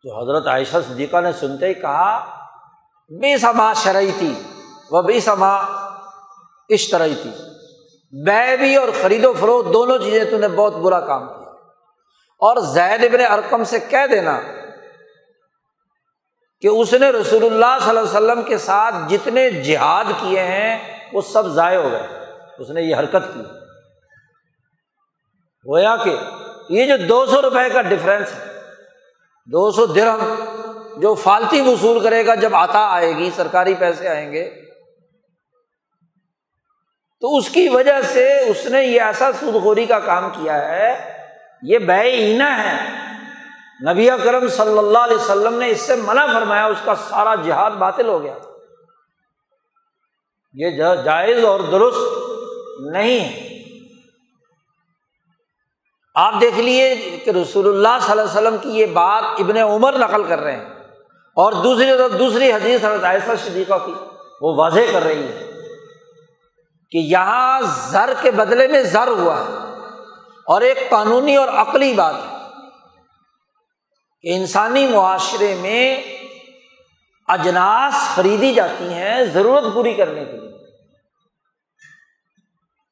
تو 0.03 0.23
حضرت 0.23 0.47
عائشہ 0.47 0.77
صدیقہ 0.87 1.21
نے 1.21 1.31
سنتے 1.31 1.67
ہی 1.67 1.73
کہا 1.73 2.25
بے 3.09 3.37
سما 3.37 3.73
شرعی 3.73 4.11
تھی 4.17 4.43
وہ 4.91 5.01
بے 5.01 5.19
سما 5.19 5.82
اشترئی 6.69 7.15
تھی۔ 7.21 7.31
بے 8.23 8.57
بھی 8.57 8.75
اور 8.75 8.87
خرید 9.01 9.25
و 9.25 9.33
فروخت 9.33 9.73
دونوں 9.73 9.97
چیزیں 9.97 10.25
تو 10.25 10.37
نے 10.37 10.47
بہت 10.47 10.73
برا 10.73 10.99
کام 10.99 11.27
کیا۔ 11.27 11.49
اور 12.39 12.57
زید 12.57 13.03
ابن 13.03 13.33
ارکم 13.33 13.63
سے 13.63 13.79
کہہ 13.89 14.07
دینا 14.11 14.41
کہ 16.61 16.67
اس 16.67 16.93
نے 16.93 17.09
رسول 17.09 17.45
اللہ 17.45 17.79
صلی 17.79 17.89
اللہ 17.89 17.99
علیہ 17.99 18.09
وسلم 18.09 18.41
کے 18.41 18.57
ساتھ 18.57 18.95
جتنے 19.09 19.49
جہاد 19.49 20.03
کیے 20.19 20.39
ہیں، 20.39 20.99
وہ 21.13 21.21
سب 21.21 21.47
ضائع 21.47 21.79
ہو 21.79 21.91
گئے۔ 21.91 22.07
اس 22.59 22.69
نے 22.69 22.81
یہ 22.81 22.95
حرکت 22.95 23.33
کی۔ 23.33 23.41
گویا 25.69 25.95
کہ 25.95 26.15
یہ 26.69 26.85
جو 26.85 27.05
دو 27.05 27.25
سو 27.25 27.41
روپئے 27.41 27.69
کا 27.69 27.81
ڈفرینس 27.81 28.27
ہے، 28.33 28.59
دو 29.45 29.71
سو 29.71 29.85
درہم 29.85 30.35
جو 30.97 31.13
فالتی 31.13 31.61
وصول 31.61 31.99
کرے 31.99 32.25
گا 32.25 32.35
جب 32.35 32.55
آتا 32.55 32.79
آئے 32.79 33.17
گی، 33.17 33.31
سرکاری 33.35 33.73
پیسے 33.73 34.07
آئیں 34.07 34.31
گے 34.31 34.62
تو 37.23 37.37
اس 37.37 37.49
کی 37.49 37.69
وجہ 37.69 38.01
سے 38.01 38.39
اس 38.39 38.65
نے 38.65 38.83
یہ 38.83 39.01
ایسا 39.01 39.31
سود 39.39 39.63
خوری 39.63 39.85
کا 39.85 39.99
کام 39.99 40.29
کیا 40.29 40.69
ہے، 40.69 41.17
یہ 41.61 41.77
بے 41.79 42.01
اینا 42.01 42.63
ہے۔ 42.63 42.89
نبی 43.91 44.09
کرم 44.23 44.47
صلی 44.47 44.77
اللہ 44.77 44.97
علیہ 44.97 45.15
وسلم 45.15 45.53
نے 45.53 45.69
اس 45.69 45.81
سے 45.81 45.95
منع 45.95 46.25
فرمایا، 46.33 46.65
اس 46.65 46.77
کا 46.85 46.95
سارا 46.95 47.35
جہاد 47.35 47.71
باطل 47.71 48.07
ہو 48.07 48.23
گیا۔ 48.23 48.33
یہ 50.53 50.69
جائز 51.05 51.45
اور 51.45 51.59
درست 51.59 51.97
نہیں 52.79 53.19
ہے۔ 53.19 53.63
آپ 56.15 56.33
دیکھ 56.41 56.59
لیے 56.59 56.95
کہ 57.25 57.29
رسول 57.29 57.67
اللہ 57.67 57.97
صلی 58.01 58.11
اللہ 58.11 58.21
علیہ 58.21 58.41
وسلم 58.41 58.57
کی 58.57 58.79
یہ 58.79 58.85
بات 58.85 59.23
ابن 59.39 59.57
عمر 59.57 59.97
نقل 59.97 60.23
کر 60.23 60.39
رہے 60.39 60.55
ہیں 60.55 60.65
اور 61.35 61.53
دوسری 61.53 62.17
دوسری 62.17 62.51
حدیث 62.51 62.83
حضرت 62.83 63.03
عائشہ 63.03 63.31
صدیقہ 63.45 63.77
کی، 63.85 63.93
وہ 64.41 64.55
واضح 64.55 64.79
کر 64.93 65.03
رہی 65.03 65.23
ہے۔ 65.23 65.52
کہ 66.93 66.97
یہاں 66.97 67.61
زر 67.89 68.13
کے 68.21 68.31
بدلے 68.31 68.67
میں 68.67 68.83
زر 68.83 69.07
ہوا 69.07 69.39
ہے۔ 69.39 69.73
اور 70.47 70.61
ایک 70.61 70.89
قانونی 70.89 71.35
اور 71.35 71.47
عقلی 71.47 71.93
بات 71.93 72.15
ہے 72.15 72.37
کہ 74.21 74.35
انسانی 74.35 74.87
معاشرے 74.87 75.55
میں 75.55 76.01
اجناس 77.27 78.15
خریدی 78.15 78.53
جاتی 78.53 78.93
ہیں 78.93 79.25
ضرورت 79.25 79.63
پوری 79.73 79.93
کرنے 79.93 80.25
کے 80.25 80.31
لیے۔ 80.31 80.51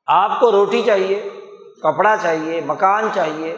آپ 0.07 0.39
کو 0.39 0.51
روٹی 0.51 0.83
چاہیے، 0.85 1.29
کپڑا 1.83 2.15
چاہیے، 2.21 2.61
مکان 2.65 3.09
چاہیے، 3.15 3.55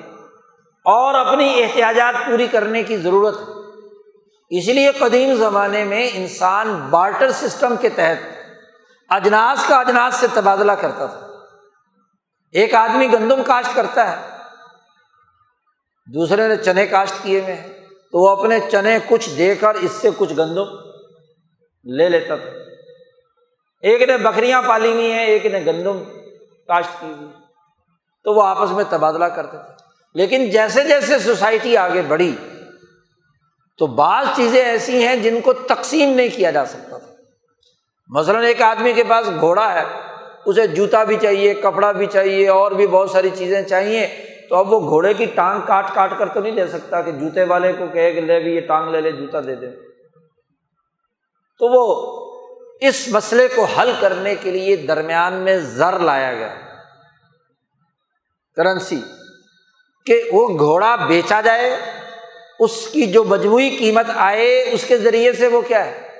اور 0.85 1.13
اپنی 1.13 1.63
احتیاجات 1.63 2.25
پوری 2.25 2.47
کرنے 2.47 2.83
کی 2.83 2.97
ضرورت 2.97 3.37
ہے۔ 3.37 3.53
اس 4.59 4.67
لیے 4.67 4.91
قدیم 4.91 5.35
زمانے 5.35 5.83
میں 5.83 6.09
انسان 6.13 6.75
بارٹر 6.89 7.31
سسٹم 7.31 7.75
کے 7.75 7.89
تحت 7.89 8.32
اجناس 9.09 9.65
کا 9.67 9.79
اجناس 9.79 10.15
سے 10.15 10.27
تبادلہ 10.33 10.71
کرتا 10.71 11.05
تھا۔ 11.05 11.27
ایک 12.51 12.75
آدمی 12.75 13.13
گندم 13.13 13.43
کاشت 13.43 13.75
کرتا 13.75 14.11
ہے، 14.11 14.37
دوسرے 16.13 16.47
نے 16.47 16.55
چنے 16.55 16.87
کاشت 16.87 17.13
کیے 17.23 17.41
ہوئے 17.41 17.55
ہیں۔ 17.55 17.67
تو 18.11 18.19
وہ 18.19 18.29
اپنے 18.29 18.59
چنے 18.71 18.97
کچھ 19.07 19.29
دے 19.29 19.55
کر 19.55 19.75
اس 19.75 19.91
سے 19.91 20.09
کچھ 20.17 20.33
گندم 20.33 20.65
لے 21.83 22.09
لیتا 22.09 22.35
تھا۔ 22.35 22.49
ایک 23.81 24.01
نے 24.01 24.17
بکریاں 24.17 24.61
پالی 24.61 24.91
ہوئی 24.91 25.11
ہیں، 25.11 25.25
ایک 25.25 25.45
نے 25.45 25.59
گندم 25.65 26.03
کاشت 26.67 27.01
کی 27.01 27.13
ہوئی۔ 27.17 27.31
تو 28.23 28.33
وہ 28.33 28.43
آپس 28.43 28.71
میں 28.71 28.83
تبادلہ 28.89 29.25
کرتے 29.25 29.57
تھے۔ 29.57 29.73
لیکن 30.13 30.49
جیسے 30.49 30.83
جیسے 30.83 31.19
سوسائٹی 31.19 31.77
آگے 31.77 32.01
بڑھی، 32.01 32.35
تو 33.77 33.87
بعض 33.87 34.25
چیزیں 34.35 34.63
ایسی 34.63 35.07
ہیں 35.07 35.15
جن 35.15 35.41
کو 35.41 35.53
تقسیم 35.53 36.09
نہیں 36.09 36.29
کیا 36.35 36.51
جا 36.51 36.65
سکتا 36.65 36.97
تھا۔ 36.97 37.12
مثلاً 38.09 38.43
ایک 38.43 38.61
آدمی 38.61 38.93
کے 38.93 39.03
پاس 39.03 39.29
گھوڑا 39.39 39.73
ہے، 39.73 39.83
اسے 40.45 40.67
جوتا 40.67 41.03
بھی 41.03 41.17
چاہیے، 41.21 41.53
کپڑا 41.53 41.91
بھی 41.91 42.05
چاہیے، 42.05 42.49
اور 42.49 42.71
بھی 42.71 42.87
بہت 42.87 43.09
ساری 43.09 43.29
چیزیں 43.35 43.61
چاہیے، 43.61 44.07
تو 44.49 44.55
اب 44.55 44.73
وہ 44.73 44.89
گھوڑے 44.89 45.13
کی 45.13 45.25
ٹانگ 45.25 45.61
کاٹ 45.67 45.93
کاٹ 45.93 46.13
کر 46.19 46.27
تو 46.27 46.39
نہیں 46.39 46.55
دے 46.55 46.67
سکتا 46.67 47.01
کہ 47.01 47.11
جوتے 47.11 47.43
والے 47.43 47.73
کو 47.73 47.85
کہے 47.93 48.11
کہ 48.11 48.21
لے 48.21 48.39
بھی 48.39 48.55
یہ 48.55 48.61
ٹانگ 48.61 48.89
لے 48.89 49.01
لے، 49.01 49.11
جوتا 49.11 49.41
دے 49.41 49.55
دے۔ 49.55 49.67
تو 51.59 51.67
وہ 51.69 52.13
اس 52.81 53.07
مسئلے 53.07 53.47
کو 53.55 53.63
حل 53.63 53.91
کرنے 53.99 54.35
کے 54.35 54.51
لیے 54.51 54.75
درمیان 54.75 55.33
میں 55.33 55.57
زر 55.57 55.99
لایا 55.99 56.33
گیا۔ 56.33 56.55
کرنسی، 58.55 59.01
کہ 60.05 60.23
وہ 60.31 60.59
گھوڑا 60.59 60.95
بیچا 60.95 61.41
جائے، 61.41 61.77
اس 62.59 62.87
کی 62.87 63.05
جو 63.05 63.23
مجموعی 63.23 63.69
قیمت 63.69 64.05
آئے، 64.15 64.63
اس 64.71 64.85
کے 64.87 64.97
ذریعے 64.97 65.33
سے 65.33 65.47
وہ 65.47 65.61
کیا 65.61 65.85
ہے؟ 65.85 66.12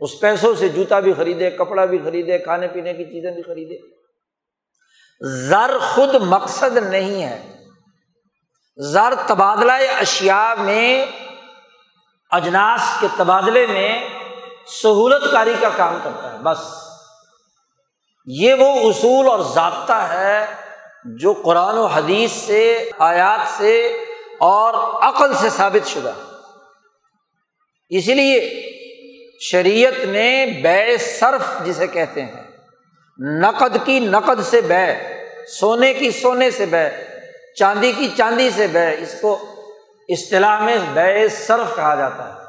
اس 0.00 0.20
پیسوں 0.20 0.54
سے 0.54 0.68
جوتا 0.68 1.00
بھی 1.00 1.12
خریدے، 1.12 1.50
کپڑا 1.50 1.84
بھی 1.84 1.98
خریدے، 1.98 2.38
کھانے 2.38 2.68
پینے 2.68 2.92
کی 2.92 3.04
چیزیں 3.04 3.30
بھی 3.30 3.42
خریدے۔ 3.42 3.96
زر 5.20 5.78
خود 5.78 6.14
مقصد 6.14 6.76
نہیں 6.76 7.22
ہے۔ 7.22 7.64
زر 8.76 9.14
تبادلہ 9.26 9.72
اشیا 9.72 10.54
میں، 10.58 11.06
اجناس 12.30 12.80
کے 13.00 13.06
تبادلے 13.16 13.66
میں 13.66 14.08
سہولت 14.82 15.32
کاری 15.32 15.54
کا 15.60 15.68
کام 15.76 15.98
کرتا 16.02 16.32
ہے، 16.32 16.38
بس۔ 16.38 16.58
یہ 18.26 18.54
وہ 18.54 18.90
اصول 18.90 19.26
اور 19.26 19.38
ضابطہ 19.54 19.92
ہے 19.92 20.46
جو 21.04 21.32
قرآن 21.32 21.78
و 21.78 21.86
حدیث 21.86 22.30
سے، 22.30 22.90
آیات 22.98 23.58
سے 23.58 23.86
اور 24.40 25.02
عقل 25.02 25.34
سے 25.34 25.48
ثابت 25.50 25.88
شدہ۔ 25.88 26.12
اسی 27.88 28.14
لیے 28.14 28.62
شریعت 29.40 30.04
نے 30.04 30.46
بے 30.62 30.98
صرف 30.98 31.66
جسے 31.66 31.86
کہتے 31.86 32.22
ہیں، 32.22 32.42
نقد 33.18 33.76
کی 33.84 34.00
نقد 34.00 34.42
سے 34.42 34.60
بے، 34.60 35.14
سونے 35.46 35.94
کی 35.94 36.10
سونے 36.10 36.50
سے 36.50 36.66
بے، 36.66 37.04
چاندی 37.54 37.92
کی 37.92 38.08
چاندی 38.16 38.50
سے 38.56 38.66
بے، 38.66 39.02
اس 39.02 39.14
کو 39.20 39.46
اصطلاح 40.08 40.60
میں 40.60 40.76
بے 40.94 41.28
صرف 41.28 41.76
کہا 41.76 41.94
جاتا 41.94 42.28
ہے۔ 42.28 42.46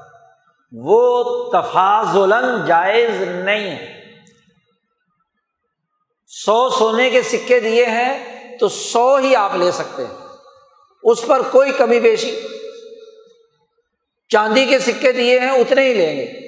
وہ 0.71 1.23
تفاضل 1.51 2.65
جائز 2.67 3.21
نہیں 3.21 3.71
ہے۔ 3.71 4.03
سو 6.27 6.69
سونے 6.69 7.09
کے 7.09 7.21
سکے 7.21 7.59
دیے 7.59 7.85
ہیں 7.85 8.37
تو 8.57 8.67
سو 8.67 9.15
ہی 9.15 9.35
آپ 9.35 9.55
لے 9.55 9.71
سکتے 9.71 10.03
ہیں۔ 10.05 10.27
اس 11.03 11.27
پر 11.27 11.41
کوئی 11.51 11.71
کمی 11.71 11.99
بیشی 11.99 12.39
چاندی 14.29 14.65
کے 14.65 14.79
سکے 14.79 15.11
دیے 15.11 15.39
ہیں، 15.39 15.49
اتنے 15.49 15.81
ہی 15.81 15.93
لیں 15.93 16.17
گے۔ 16.17 16.46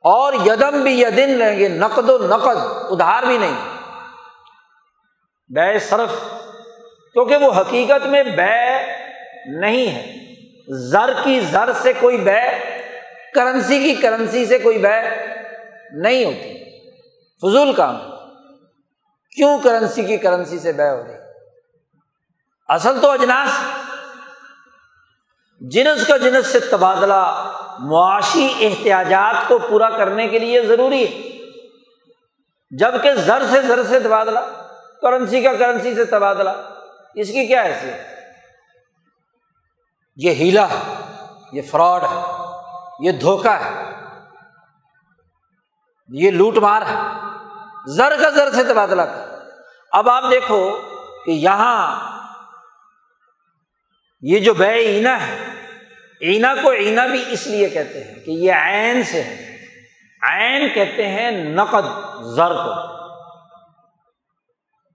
اور 0.00 0.32
یدم 0.32 0.82
بھی 0.82 1.00
یدن 1.02 1.30
لیں 1.30 1.58
گے، 1.58 1.68
نقد 1.68 2.10
و 2.10 2.26
نقد، 2.26 2.56
ادھار 2.90 3.22
بھی 3.22 3.38
نہیں۔ 3.38 3.76
بے 5.48 5.78
صرف، 5.78 6.10
کیونکہ 7.12 7.36
وہ 7.36 7.60
حقیقت 7.60 8.06
میں 8.06 8.22
بے 8.22 8.86
نہیں 9.60 9.86
ہے۔ 9.86 10.16
زر 10.68 11.10
کی 11.24 11.40
زر 11.40 11.72
سے 11.72 11.92
کوئی 11.92 12.16
بے، 12.16 12.42
کرنسی 13.34 13.82
کی 13.82 13.94
کرنسی 13.94 14.46
سے 14.46 14.58
کوئی 14.58 14.78
بے 14.78 15.10
نہیں 15.90 16.24
ہوتی۔ 16.24 16.80
فضول 17.38 17.72
کام۔ 17.72 17.96
کیوں 19.36 19.58
کرنسی 19.58 20.04
کی 20.04 20.16
کرنسی 20.16 20.58
سے 20.58 20.72
بے 20.72 20.88
ہو 20.90 21.02
رہی 21.06 21.14
اصل 22.68 23.00
تو 23.00 23.10
اجناس۔ 23.10 23.50
جنس 25.60 26.06
کا 26.06 26.16
جنس 26.16 26.46
سے 26.46 26.60
تبادلہ 26.60 27.52
معاشی 27.80 28.54
احتیاجات 28.60 29.48
کو 29.48 29.58
پورا 29.58 29.90
کرنے 29.90 30.28
کے 30.28 30.38
لیے 30.38 30.62
ضروری 30.62 31.04
ہے۔ 31.04 31.30
جبکہ 32.70 33.14
زر 33.14 33.42
سے 33.50 33.62
زر 33.62 33.84
سے 33.84 34.00
تبادلہ، 34.00 34.38
کرنسی 35.02 35.42
کا 35.42 35.54
کرنسی 35.54 35.94
سے 35.94 36.04
تبادلہ، 36.04 36.50
اس 37.14 37.28
کی 37.28 37.46
کیا 37.46 37.62
حیثیت؟ 37.62 38.00
یہ 40.16 40.30
ہیلا 40.30 40.66
ہے، 40.68 40.94
یہ 41.52 41.62
فراڈ 41.62 42.02
ہے، 42.02 42.22
یہ 43.00 43.12
دھوکہ 43.12 43.48
ہے، 43.48 43.90
یہ 46.08 46.30
لوٹ 46.30 46.58
مار 46.58 46.82
ہے۔ 46.82 46.96
زر 47.86 48.12
کا 48.22 48.30
زر 48.30 48.50
سے 48.50 48.64
تبادلہ 48.64 49.02
کر۔ 49.02 49.38
اب 49.92 50.08
آپ 50.08 50.24
دیکھو 50.30 50.80
کہ 51.26 51.30
یہاں 51.30 52.10
یہ 54.22 54.38
جو 54.38 54.54
بے 54.54 54.70
اینا 54.70 55.26
ہے 55.26 55.59
اینا 56.20 56.54
کو 56.62 56.70
اینا 56.70 57.06
بھی 57.06 57.24
اس 57.30 57.46
لیے 57.46 57.68
کہتے 57.68 58.04
ہیں 58.04 58.14
کہ 58.14 58.30
یہ 58.30 58.52
عین 58.52 59.02
سے 59.02 59.22
ہے۔ 59.22 59.56
عین 60.22 60.68
کہتے 60.74 61.06
ہیں 61.06 61.30
نقد، 61.30 62.14
زر 62.36 62.54
کو۔ 62.54 63.00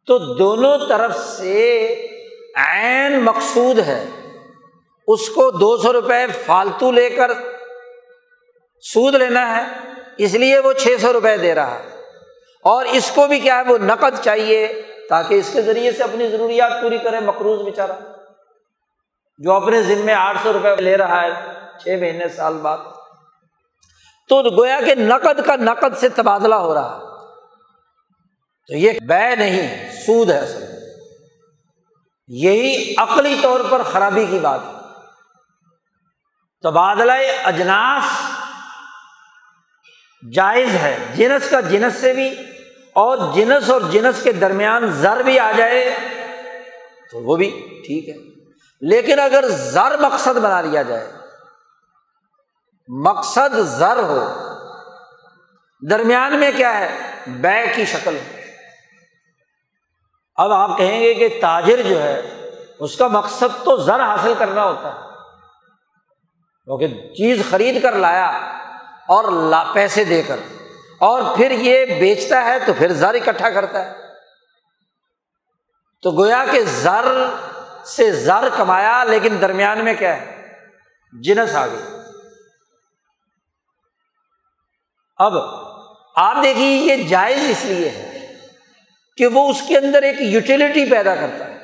تو 0.05 0.17
دونوں 0.17 0.77
طرف 0.89 1.17
سے 1.17 1.87
عین 2.55 3.19
مقصود 3.19 3.79
ہے۔ 3.79 4.05
اس 5.07 5.29
کو 5.29 5.51
دو 5.51 5.77
سو 5.77 5.93
روپئے 5.93 6.27
فالتو 6.45 6.91
لے 6.91 7.09
کر 7.09 7.31
سود 8.81 9.15
لینا 9.15 9.57
ہے، 9.57 9.63
اس 10.17 10.33
لیے 10.33 10.59
وہ 10.59 10.73
چھ 10.73 10.87
سو 11.01 11.13
روپئے 11.13 11.37
دے 11.37 11.55
رہا۔ 11.55 11.79
ہے 11.79 11.89
اور 12.63 12.85
اس 12.85 13.11
کو 13.15 13.27
بھی 13.27 13.39
کیا 13.39 13.57
ہے، 13.57 13.71
وہ 13.71 13.77
نقد 13.77 14.23
چاہیے 14.23 14.81
تاکہ 15.09 15.35
اس 15.35 15.49
کے 15.53 15.61
ذریعے 15.61 15.91
سے 15.91 16.03
اپنی 16.03 16.27
ضروریات 16.27 16.71
پوری 16.81 16.97
کرے 16.97 17.19
مقروض 17.19 17.61
بیچارہ۔ 17.61 18.14
جو 19.37 19.53
اپنے 19.53 19.81
ذمے 19.81 20.13
آٹھ 20.13 20.37
سو 20.43 20.53
روپئے 20.53 20.75
لے 20.75 20.97
رہا 20.97 21.21
ہے، 21.21 21.29
چھ 21.83 21.87
مہینے 21.99 22.27
سال 22.27 22.53
بعد۔ 22.53 22.77
تو 24.29 24.41
گویا 24.57 24.79
کہ 24.85 24.95
نقد 24.95 25.45
کا 25.45 25.55
نقد 25.55 25.97
سے 25.97 26.09
تبادلہ 26.09 26.55
ہو 26.55 26.73
رہا۔ 26.73 26.99
تو 28.67 28.73
یہ 28.73 28.91
بے 29.07 29.35
نہیں، 29.35 29.91
سود 30.05 30.31
ہے 30.31 30.39
اصل۔ 30.39 30.63
یہی 32.27 32.93
عقلی 32.97 33.35
طور 33.41 33.59
پر 33.69 33.83
خرابی 33.83 34.25
کی 34.25 34.39
بات۔ 34.39 34.59
ہے 34.63 34.71
تبادلہ 36.61 37.11
اجناس 37.43 38.03
جائز 40.33 40.75
ہے۔ 40.75 40.97
جنس 41.15 41.49
کا 41.49 41.59
جنس 41.59 41.95
سے 41.95 42.13
بھی 42.13 42.29
اور 42.93 43.17
جنس 43.33 43.69
اور 43.69 43.81
جنس 43.91 44.23
کے 44.23 44.31
درمیان 44.31 44.91
زر 44.91 45.21
بھی 45.21 45.39
آ 45.39 45.51
جائے 45.51 45.95
تو 47.11 47.23
وہ 47.23 47.35
بھی 47.35 47.49
ٹھیک 47.85 48.09
ہے۔ 48.09 48.34
لیکن 48.81 49.19
اگر 49.19 49.47
زر 49.49 49.97
مقصد 49.99 50.37
بنا 50.37 50.61
لیا 50.61 50.81
جائے، 50.81 51.07
مقصد 52.89 53.55
زر 53.69 54.03
ہو، 54.03 54.19
درمیان 55.81 56.39
میں 56.39 56.51
کیا 56.55 56.73
ہے؟ 56.79 56.89
بے 57.41 57.65
کی 57.75 57.85
شکل 57.85 58.17
اب 60.37 60.51
آپ 60.51 60.77
کہیں 60.77 60.99
گے 61.01 61.13
کہ 61.13 61.27
تاجر 61.41 61.81
جو 61.81 62.01
ہے، 62.01 62.19
اس 62.79 62.95
کا 62.97 63.07
مقصد 63.07 63.63
تو 63.65 63.75
زر 63.77 63.99
حاصل 64.01 64.33
کرنا 64.37 64.63
ہوتا 64.63 64.89
ہے۔ 64.89 65.03
کیونکہ 66.67 66.87
چیز 67.15 67.41
خرید 67.49 67.81
کر 67.83 67.95
لایا 67.97 68.27
اور 69.09 69.31
لا 69.49 69.63
پیسے 69.73 70.03
دے 70.03 70.21
کر، 70.23 70.39
اور 71.01 71.21
پھر 71.35 71.51
یہ 71.51 71.99
بیچتا 71.99 72.43
ہے 72.45 72.57
تو 72.59 72.73
پھر 72.77 72.93
زر 72.93 73.13
اکٹھا 73.13 73.49
کرتا 73.49 73.85
ہے۔ 73.85 73.93
تو 76.03 76.11
گویا 76.11 76.43
کہ 76.51 76.63
زر 76.63 77.05
سے 77.87 78.11
زر 78.11 78.49
کمایا، 78.57 79.03
لیکن 79.03 79.41
درمیان 79.41 79.85
میں 79.85 79.93
کیا 79.99 80.21
ہے؟ 80.21 80.47
جنس 81.21 81.55
آ 81.55 81.67
گئی۔ 81.67 81.95
اب 85.17 85.33
آپ 86.15 86.43
دیکھیے، 86.43 86.95
یہ 86.95 87.03
جائز 87.03 87.39
اس 87.49 87.65
لیے 87.65 87.89
ہے 87.89 88.37
کہ 89.17 89.27
وہ 89.27 89.49
اس 89.49 89.61
کے 89.67 89.77
اندر 89.77 90.03
ایک 90.03 90.15
یوٹیلٹی 90.19 90.85
پیدا 90.85 91.15
کرتا 91.15 91.47
ہے۔ 91.47 91.57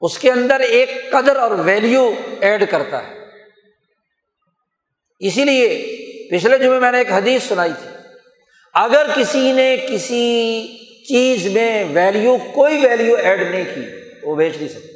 اس 0.00 0.18
کے 0.18 0.32
اندر 0.32 0.60
ایک 0.60 1.12
قدر 1.12 1.36
اور 1.36 1.50
ویلیو 1.50 2.14
ایڈ 2.40 2.70
کرتا 2.70 3.08
ہے۔ 3.08 3.14
اسی 5.18 5.44
لیے 5.44 5.96
پچھلے 6.30 6.58
جمعے 6.58 6.78
میں 6.78 6.92
نے 6.92 6.98
ایک 6.98 7.12
حدیث 7.12 7.42
سنائی 7.42 7.72
تھی۔ 7.72 7.90
اگر 8.74 9.06
کسی 9.14 9.52
نے 9.52 9.76
کسی 9.88 10.66
چیز 11.08 11.46
میں 11.46 11.84
ویلیو 11.84 12.36
کوئی 12.54 12.86
ویلیو 12.86 13.16
ایڈ 13.16 13.50
نہیں 13.50 13.64
کی 13.64 14.03
وہ 14.24 14.36
بیچ 14.36 14.56
نہیں 14.56 14.68
سکتے۔ 14.68 14.94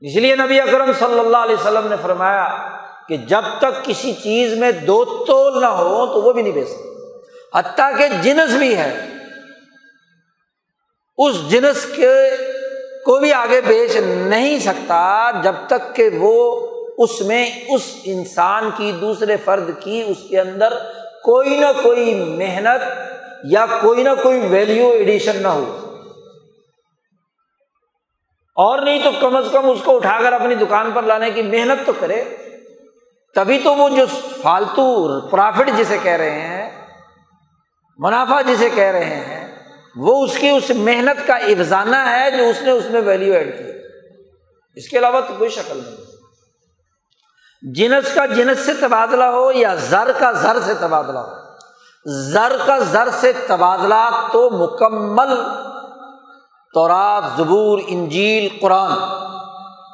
اس 0.00 0.16
لیے 0.16 0.36
نبی 0.36 0.60
اکرم 0.60 0.92
صلی 0.98 1.18
اللہ 1.18 1.36
علیہ 1.36 1.54
وسلم 1.54 1.86
نے 1.88 1.96
فرمایا 2.02 2.68
کہ 3.08 3.16
جب 3.16 3.42
تک 3.58 3.84
کسی 3.84 4.12
چیز 4.12 4.52
میں 4.52 4.72
دو 4.72 5.24
تول 5.24 5.60
نہ 5.60 5.66
ہو 5.66 6.06
تو 6.06 6.22
وہ 6.22 6.32
بھی 6.32 6.42
نہیں 6.42 6.52
بیچ 6.52 6.68
سکتے۔ 6.68 6.88
حتیٰ 7.58 7.98
کہ 7.98 8.04
جنس 8.22 8.54
بھی 8.54 8.76
ہے۔ 8.76 9.06
اس 11.18 11.50
جنس 11.50 11.86
کے 11.96 12.30
کو 13.04 13.20
بھی 13.20 13.32
آگے 13.32 13.60
بیچ 13.60 13.96
نہیں 14.06 14.58
سکتا 14.58 15.30
جب 15.42 15.52
تک 15.66 15.96
کہ 15.96 16.10
وہ 16.18 16.66
اس 16.98 17.20
میں 17.20 17.50
اس 17.68 17.96
انسان 18.04 18.70
کی 18.76 18.92
دوسرے 19.00 19.36
فرد 19.36 19.70
کی 19.80 20.04
اس 20.06 20.16
کے 20.28 20.40
اندر 20.40 20.78
کوئی 21.22 21.58
نہ 21.58 21.82
کوئی 21.82 22.14
محنت 22.14 22.82
یا 23.44 23.66
کوئی 23.66 24.02
نہ 24.02 24.10
کوئی 24.22 24.40
ویلیو 24.40 24.90
ایڈیشن 24.90 25.42
نہ 25.42 25.48
ہو۔ 25.48 25.85
اور 28.56 28.78
نہیں 28.78 29.02
تو 29.04 29.10
کم 29.20 29.36
از 29.36 29.46
کم 29.52 29.70
اس 29.70 29.78
کو 29.84 29.96
اٹھا 29.96 30.18
کر 30.22 30.32
اپنی 30.32 30.54
دکان 30.54 30.90
پر 30.94 31.02
لانے 31.02 31.30
کی 31.30 31.42
محنت 31.42 31.86
تو 31.86 31.92
کرے۔ 31.98 32.24
تبھی 33.34 33.58
تو 33.58 33.74
وہ 33.74 33.88
جو 33.88 34.06
فالتو 34.42 35.20
پرافٹ 35.28 35.70
جسے 35.76 35.98
کہہ 36.02 36.12
رہے 36.12 36.30
ہیں، 36.30 36.86
منافع 37.98 38.40
جسے 38.40 38.68
کہہ 38.70 38.90
رہے 38.90 39.04
ہیں، 39.04 39.58
وہ 39.96 40.24
اس 40.24 40.38
کی 40.38 40.48
اس 40.48 40.70
محنت 40.74 41.26
کا 41.26 41.34
افزانہ 41.34 41.96
ہے 41.96 42.30
جو 42.30 42.44
اس 42.48 42.62
نے 42.62 42.70
اس 42.70 42.84
میں 42.90 43.00
ویلیو 43.00 43.34
ایڈ 43.34 43.58
کی۔ 43.58 43.64
اس 44.74 44.88
کے 44.88 44.98
علاوہ 44.98 45.20
تو 45.20 45.34
کوئی 45.38 45.50
شکل 45.50 45.76
نہیں۔ 45.76 45.96
جنس 47.74 48.14
کا 48.14 48.26
جنس 48.26 48.58
سے 48.58 48.74
تبادلہ 48.74 49.24
ہو 49.24 49.52
یا 49.52 49.74
زر 49.74 50.12
کا 50.18 50.32
زر 50.32 50.56
سے 50.64 50.74
تبادلہ 50.74 51.18
ہو۔ 51.18 51.46
زر 52.06 52.56
کا 52.66 52.78
زر 52.78 53.08
سے 53.20 53.32
تبادلہ 53.46 54.28
تو 54.32 54.50
مکمل 54.50 55.40
تورات، 56.76 57.24
زبور، 57.36 57.78
انجیل، 57.86 58.48
قرآن، 58.60 58.92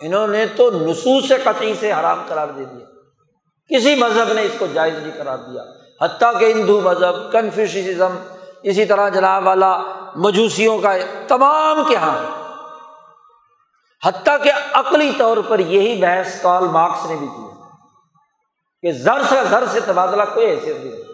انہوں 0.01 0.27
نے 0.27 0.47
تو 0.47 0.71
نصوص 0.71 1.29
قطعی 1.29 1.75
سے 1.81 1.93
حرام 1.93 2.23
قرار 2.29 2.49
دے 2.49 2.65
دیا۔ 2.65 2.87
کسی 3.71 3.95
مذہب 3.95 4.33
نے 4.33 4.43
اس 4.43 4.53
کو 4.59 4.67
جائز 4.75 4.95
نہیں 4.95 5.13
قرار 5.19 5.39
دیا۔ 5.39 5.63
حتیٰ 6.05 6.39
کہ 6.39 6.45
ہندو 6.45 6.81
مذہب 6.81 7.33
کنفیوشزم 7.33 8.17
اسی 8.63 8.85
طرح 8.85 9.09
جناب 9.09 9.47
والا 9.47 9.83
مجوسیوں 10.17 10.79
کا 10.79 10.93
تمام 11.29 11.85
کے 11.89 11.95
یہاں 11.95 12.19
حتیٰ 14.07 14.37
کہ 14.43 14.53
عقلی 14.73 15.13
طور 15.19 15.37
پر 15.49 15.59
یہی 15.59 16.01
بحث 16.01 16.43
کال 16.43 16.65
مارکس 16.65 17.11
نے 17.11 17.17
بھی 17.17 17.27
کی 17.27 17.61
کہ 18.83 18.93
زر 18.93 19.23
سے 19.29 19.37
زر 19.51 19.65
سے 19.73 19.81
تبادلہ 19.81 20.23
کوئی 20.35 20.47
حیثیت 20.47 20.77
نہیں 20.77 21.12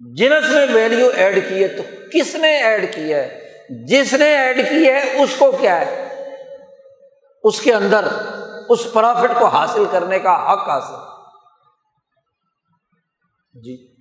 جنس 0.00 0.50
میں 0.50 0.66
ویلیو 0.72 1.10
ایڈ 1.14 1.48
کی 1.48 1.62
ہے، 1.62 1.68
تو 1.68 1.82
کس 2.12 2.34
نے 2.34 2.62
ایڈ 2.62 2.94
کی 2.94 3.14
ہے؟ 3.14 3.50
جس 3.86 4.12
نے 4.12 4.36
ایڈ 4.36 4.68
کی 4.68 4.88
ہے، 4.88 5.22
اس 5.22 5.36
کو 5.38 5.50
کیا 5.50 5.80
ہے؟ 5.80 6.08
اس 7.44 7.60
کے 7.60 7.74
اندر، 7.74 8.08
اس 8.68 8.92
پرافٹ 8.92 9.30
کو 9.38 9.46
حاصل 9.46 9.84
کرنے 9.90 10.18
کا 10.18 10.52
حق 10.52 10.68
حاصل۔ 10.68 10.94
جی۔ 13.60 13.94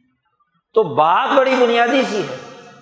تو 0.73 0.83
بات 0.83 1.29
بڑی 1.37 1.55
بنیادی 1.55 2.01
سی 2.09 2.21
ہے 2.21 2.37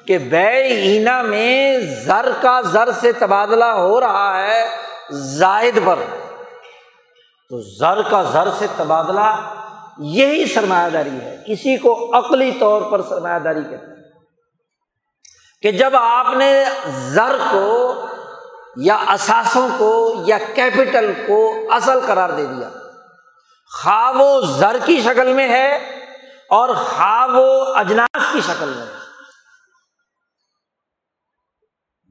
کہ 0.08 0.18
بے 0.18 0.64
اینا 0.64 1.22
میں 1.22 1.80
زر 1.80 2.30
کا 2.42 2.62
زر 2.62 2.92
سے 2.92 3.12
تبادلہ 3.12 3.66
ہو 3.66 4.00
رہا 4.00 4.42
ہے 4.42 4.70
زائد 5.12 5.80
پر۔ 5.86 6.00
تو 7.50 7.62
زر 7.62 8.02
کا 8.02 8.24
زر 8.24 8.48
سے 8.60 8.66
تبادلہ 8.78 9.62
یہی 9.98 10.46
سرمایہ 10.46 10.90
داری 10.90 11.22
ہے۔ 11.22 11.38
اسی 11.46 11.78
کو 11.78 12.18
عقلی 12.18 12.52
طور 12.52 12.82
پر 12.82 13.02
سرمایہ 13.02 13.40
داری 13.40 13.62
کہتے 13.62 13.88
ہیں۔ 13.88 13.96
کہ 15.62 15.72
جب 15.72 15.96
آپ 15.96 16.28
نے 16.38 16.66
زر 16.88 17.38
کو 17.52 18.02
یا 18.78 18.96
اثاثوں 18.96 19.70
کو 19.78 20.24
یا 20.28 20.38
کیپٹل 20.38 21.14
کو 21.28 21.68
اصل 21.72 22.00
قرار 22.08 22.30
دے 22.30 22.46
دیا، 22.46 22.70
خواہ 23.84 24.12
وہ 24.16 24.42
زر 24.42 24.78
کی 24.86 25.02
شکل 25.02 25.34
میں 25.34 25.50
ہے 25.50 25.76
اور 26.50 26.70
خواہ 26.76 27.28
وہ 27.28 27.76
اجناس 27.76 28.34
کی 28.34 28.42
شکل 28.42 28.74
میں 28.76 28.86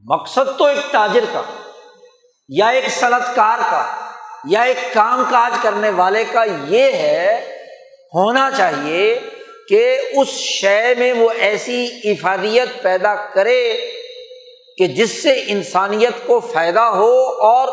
مقصد 0.04 0.58
تو 0.58 0.64
ایک 0.64 0.92
تاجر 0.92 1.24
کا 1.32 1.42
یا 2.48 2.68
ایک 2.68 2.88
صنعت 2.88 3.34
کار 3.34 3.58
کا 3.70 4.10
یا 4.44 4.62
ایک 4.62 4.78
کام 4.94 5.22
کاج 5.30 5.52
کرنے 5.62 5.90
والے 5.90 6.24
کا 6.24 6.44
یہ 6.44 6.92
ہے 6.92 7.50
ہونا 8.14 8.50
چاہیے 8.56 9.20
کہ 9.68 9.98
اس 10.16 10.28
شے 10.28 10.94
میں 10.98 11.12
وہ 11.12 11.30
ایسی 11.30 11.88
افادیت 12.04 12.82
پیدا 12.82 13.14
کرے 13.14 13.90
کہ 14.78 14.86
جس 14.86 15.22
سے 15.22 15.44
انسانیت 15.46 16.26
کو 16.26 16.40
فائدہ 16.40 16.80
ہو 16.80 17.24
اور 17.24 17.68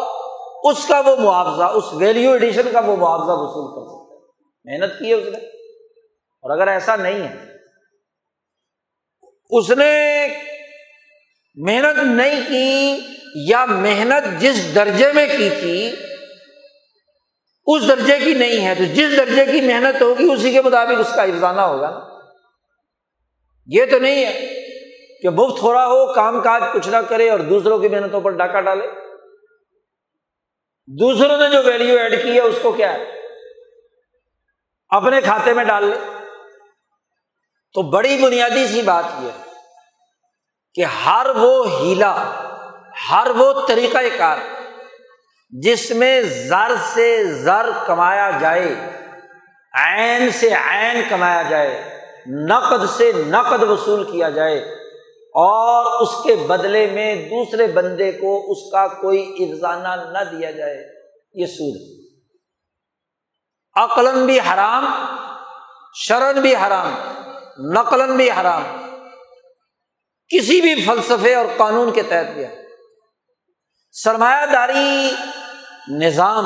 اس 0.72 0.88
کا 0.88 1.00
وہ 1.00 1.16
معاوضہ، 1.16 1.64
اس 1.64 1.84
ویلیو 1.94 2.32
ایڈیشن 2.32 2.72
کا 2.74 2.80
وہ 2.80 2.96
معاوضہ 2.96 3.32
وصول 3.32 3.68
کر 3.76 3.86
سکتا 3.88 4.16
ہے 4.16 4.78
محنت 4.78 5.00
کی 5.00 5.10
ہے 5.10 5.14
اس 5.14 5.28
نے۔ 5.28 5.48
اور 6.44 6.52
اگر 6.52 6.68
ایسا 6.68 6.96
نہیں 6.96 7.28
ہے، 7.28 7.52
اس 9.50 9.70
نے 9.70 10.28
محنت 11.56 12.04
نہیں 12.04 12.42
کی 12.50 13.00
یا 13.36 13.66
محنت 13.66 14.42
جس 14.42 14.76
درجے 14.76 15.12
میں 15.12 15.28
کی 15.38 15.50
تھی 15.50 15.92
اس 17.66 17.88
درجے 17.88 18.20
کی 18.20 18.34
نہیں 18.34 18.68
ہے 18.68 18.76
تو 18.76 18.84
جس 18.84 19.18
درجے 19.18 19.46
کی 19.46 19.62
محنت 19.62 20.02
ہوگی 20.02 20.32
اسی 20.32 20.52
کے 20.52 20.62
مطابق 20.62 21.00
اس 21.00 21.16
کا 21.16 21.24
افزانہ 21.24 21.62
ہوگا 21.62 21.90
نا۔ 21.90 22.00
یہ 23.68 23.86
تو 23.86 24.00
نہیں 24.00 24.26
ہے 24.26 24.62
کہ 25.22 25.30
مفت 25.30 25.62
ہو 25.62 25.74
رہا 25.74 25.86
ہو، 25.86 26.14
کام 26.14 26.42
کاج 26.42 26.64
کچھ 26.74 26.90
نہ 26.90 26.98
کرے 27.10 27.30
اور 27.30 27.40
دوسروں 27.40 27.80
کی 27.80 27.88
محنتوں 27.88 28.22
پر 28.22 28.30
ڈاکہ 28.30 28.62
ڈالے۔ 28.62 28.88
دوسروں 30.88 31.38
نے 31.38 31.50
جو 31.50 31.64
ویلیو 31.64 31.98
ایڈ 31.98 32.24
کی 32.24 32.32
ہے، 32.32 32.42
اس 32.42 32.60
کو 32.62 32.72
کیا 32.72 32.94
ہے؟ 32.94 33.04
اپنے 34.90 35.22
کھاتے 35.22 35.54
میں 35.54 35.64
ڈال 35.64 35.86
لے۔ 35.86 35.98
تو 37.74 37.82
بڑی 37.82 38.18
بنیادی 38.18 38.68
سی 38.68 38.82
بات 38.82 39.04
یہ 39.22 39.28
ہے 39.28 39.44
کہ 40.74 40.86
ہر 40.86 41.28
وہ 41.36 41.72
ہیلا، 41.72 42.34
ہر 43.12 43.28
وہ 43.38 43.68
طریقہ 43.68 43.98
کار 44.18 44.38
جس 45.54 45.90
میں 45.92 46.22
زر 46.22 46.72
سے 46.94 47.08
زر 47.36 47.70
کمایا 47.86 48.30
جائے، 48.42 48.68
عین 49.74 50.30
سے 50.32 50.50
عین 50.50 51.02
کمایا 51.10 51.42
جائے، 51.50 51.74
نقد 52.50 52.86
سے 52.90 53.12
نقد 53.28 53.64
وصول 53.64 54.04
کیا 54.12 54.30
جائے، 54.30 54.58
اور 55.36 56.02
اس 56.02 56.14
کے 56.24 56.36
بدلے 56.48 56.86
میں 56.88 57.14
دوسرے 57.26 57.68
بندے 57.68 58.12
کو 58.12 58.32
اس 58.52 58.62
کا 58.72 58.86
کوئی 59.02 59.22
افزانہ 59.40 59.96
نہ 60.12 60.24
دیا 60.32 60.52
جائے، 60.52 60.80
یہ 61.34 61.46
سود 61.48 61.76
عقلن 63.76 64.26
بھی 64.26 64.40
حرام 64.40 64.86
شرن 65.96 66.40
بھی 66.42 66.56
حرام 66.56 66.96
نقلن 67.74 68.16
بھی 68.18 68.30
حرام، 68.32 68.64
کسی 70.32 70.62
بھی 70.62 70.74
فلسفے 70.86 71.34
اور 71.36 71.46
قانون 71.58 71.92
کے 71.92 72.04
تحت 72.04 72.34
بھی۔ 72.34 72.46
سرمایہ 73.96 74.46
داری 74.46 75.12
نظام 75.90 76.46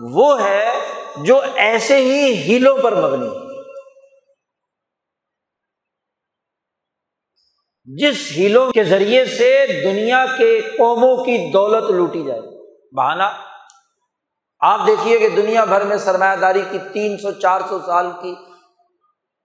وہ 0.00 0.42
ہے 0.42 0.70
جو 1.16 1.40
ایسے 1.54 1.96
ہی 1.96 2.34
ہیلوں 2.34 2.76
پر 2.78 2.94
مبنی 2.94 3.28
جس 7.84 8.16
ہیلوں 8.36 8.72
کے 8.72 8.84
ذریعے 8.84 9.24
سے 9.24 9.66
دنیا 9.84 10.26
کے 10.38 10.60
قوموں 10.60 11.24
کی 11.24 11.50
دولت 11.52 11.90
لوٹی 11.90 12.24
جائے۔ 12.24 12.40
بہانا، 12.96 13.30
آپ 14.60 14.80
دیکھیے 14.86 15.18
کہ 15.18 15.28
دنیا 15.28 15.64
بھر 15.64 15.84
میں 15.84 15.96
سرمایہ 15.96 16.36
داری 16.36 16.62
کی 16.70 16.78
تین 16.78 17.18
سو، 17.18 17.30
چار 17.30 17.60
سو 17.68 17.78
سال 17.86 18.10
کی 18.22 18.34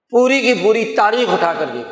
پوری 0.10 0.42
کی 0.42 0.54
پوری 0.54 0.96
تاریخ 0.96 1.34
اٹھا 1.34 1.54
کر 1.60 1.66
دی 1.74 1.84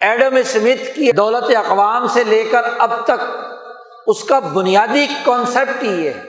ایڈم 0.00 0.36
اسمتھ 0.36 0.94
کی 0.94 1.12
دولت 1.12 1.56
اقوام 1.56 2.06
سے 2.06 2.24
لے 2.24 2.44
کر 2.44 2.62
اب 2.78 3.04
تک 3.04 3.20
اس 4.08 4.24
کا 4.24 4.38
بنیادی 4.38 5.06
کانسیپٹ 5.24 5.82
ہی 5.82 6.08
ہے 6.08 6.22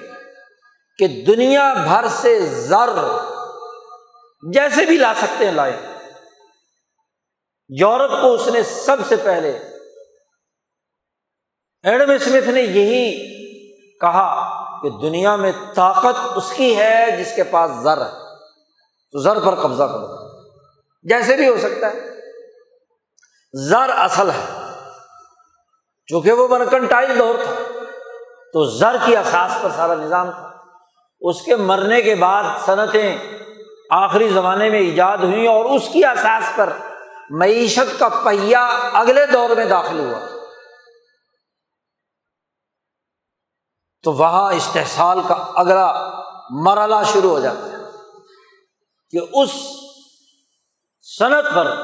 کہ 0.98 1.08
دنیا 1.08 1.74
بھر 1.74 2.06
سے 2.12 2.40
زر 2.40 2.90
جیسے 4.54 4.86
بھی 4.86 4.98
لا 4.98 5.14
سکتے 5.18 5.46
ہیں 5.46 5.52
لائے۔ 5.52 5.80
یورپ 7.70 8.12
کو 8.22 8.34
اس 8.34 8.48
نے 8.48 8.64
سب 8.64 8.98
سے 9.08 9.16
پہلے 9.16 9.50
ایڈم 11.84 12.12
اسمتھ 12.12 12.50
نے 12.50 12.62
یہی 12.62 13.28
کہا 13.98 14.56
کہ 14.82 14.90
دنیا 14.90 15.36
میں 15.36 15.52
طاقت 15.76 16.16
اس 16.36 16.54
کی 16.56 16.78
ہے 16.78 17.06
جس 17.20 17.36
کے 17.36 17.44
پاس 17.44 17.72
زر 17.84 18.06
ہے۔ 18.06 18.12
تو 19.12 19.20
زر 19.22 19.40
پر 19.40 19.56
قبضہ 19.56 19.84
کرو۔ 19.84 20.42
جیسے 21.04 21.36
بھی 21.36 21.48
ہو 21.48 21.58
سکتا 21.58 21.88
ہے۔ 21.88 22.00
زر 23.54 23.90
اصل 23.90 24.30
ہے۔ 24.30 24.70
چونکہ 26.08 26.32
وہ 26.32 26.48
مرکنٹائل 26.48 27.20
دور 27.20 27.36
تھا۔ 27.44 27.69
تو 28.54 28.66
زر 28.66 28.96
کی 29.06 29.18
اساس 29.18 29.52
پر 29.62 29.70
سارا 29.76 29.96
نظام 29.96 30.32
تھا۔ 30.32 30.52
اس 31.22 31.42
کے 31.42 31.56
مرنے 31.56 32.02
کے 32.02 32.16
بعد 32.16 32.44
صنعتیں 32.66 33.18
آخری 33.90 34.28
زمانے 34.28 34.70
میں 34.70 34.80
ایجاد 34.80 35.18
ہوئی 35.18 35.48
اور 35.48 35.66
اس 35.66 35.90
کی 35.94 36.06
اساس 36.06 36.56
پر 36.56 36.74
معیشت 37.30 38.00
کا 38.00 38.10
پہیا 38.10 38.66
اگلے 38.94 39.26
دور 39.26 39.50
میں 39.50 39.66
داخل 39.66 40.00
ہوا۔ 40.00 40.20
تو 44.04 44.14
وہاں 44.14 44.54
استحصال 44.54 45.20
کا 45.28 45.34
اگلا 45.34 46.10
مرحلہ 46.50 46.96
شروع 47.06 47.30
ہو 47.30 47.40
جاتا 47.40 47.72
ہے 47.72 47.78
کہ 49.12 49.20
اس 49.34 49.50
صنعت 51.02 51.46
پر 51.56 51.76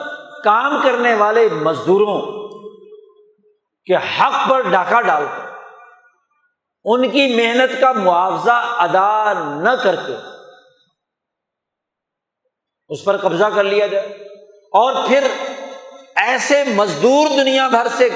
کام 0.44 0.82
کرنے 0.84 1.16
والے 1.16 1.50
مزدوروں 1.50 2.50
کے 3.86 3.96
حق 3.96 4.50
پر 4.50 4.62
ڈاکہ 4.62 5.02
ڈال 5.02 5.26
کر 5.26 5.55
ان 6.86 7.10
کی 7.10 7.36
محنت 7.36 7.82
کا 7.82 7.92
معاوضہ 7.92 8.76
ادا 8.78 9.34
نہ 9.34 9.70
کر 9.84 9.96
کے 9.96 10.16
اس 12.88 13.04
پر 13.04 13.18
قبضہ 13.18 13.46
کر 13.56 13.64
لیا 13.64 13.88
جائے 13.88 14.08
اور 14.72 14.94
پھر 15.08 15.28
ایسے 16.16 16.64
مزدور 16.64 17.28
دنیا 17.28 17.68
بھر 17.68 17.88
سے 17.98 18.10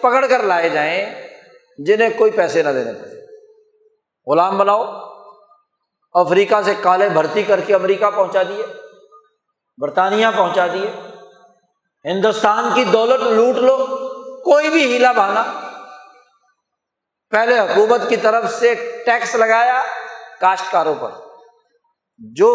پکڑ 0.00 0.26
کر 0.26 0.42
لائے 0.42 0.68
جائیں 0.68 1.28
جنہیں 1.78 2.08
کوئی 2.18 2.30
پیسے 2.30 2.62
نہ 2.62 2.68
دینے 2.68 2.92
پڑے۔ 2.92 3.26
غلام 4.32 4.58
بناؤ، 4.58 4.84
افریقہ 6.12 6.62
سے 6.64 6.74
کالے 6.80 7.08
بھرتی 7.08 7.42
کر 7.42 7.60
کے 7.60 7.74
امریکہ 7.74 8.10
پہنچا 8.10 8.42
دیے، 8.42 8.66
برطانیہ 9.78 10.26
پہنچا 10.36 10.66
دیے۔ 10.66 10.90
ہندوستان 12.04 12.68
کی 12.74 12.84
دولت 12.84 13.20
لوٹ 13.20 13.56
لو، 13.56 13.76
کوئی 14.40 14.70
بھی 14.70 14.92
ہیلا 14.92 15.12
بہانا۔ 15.12 15.65
پہلے 17.32 17.58
حکومت 17.58 18.08
کی 18.08 18.16
طرف 18.16 18.50
سے 18.54 18.74
ٹیکس 19.06 19.34
لگایا 19.34 19.82
کاشتکاروں 20.40 20.94
پر، 20.94 21.10
جو 22.18 22.50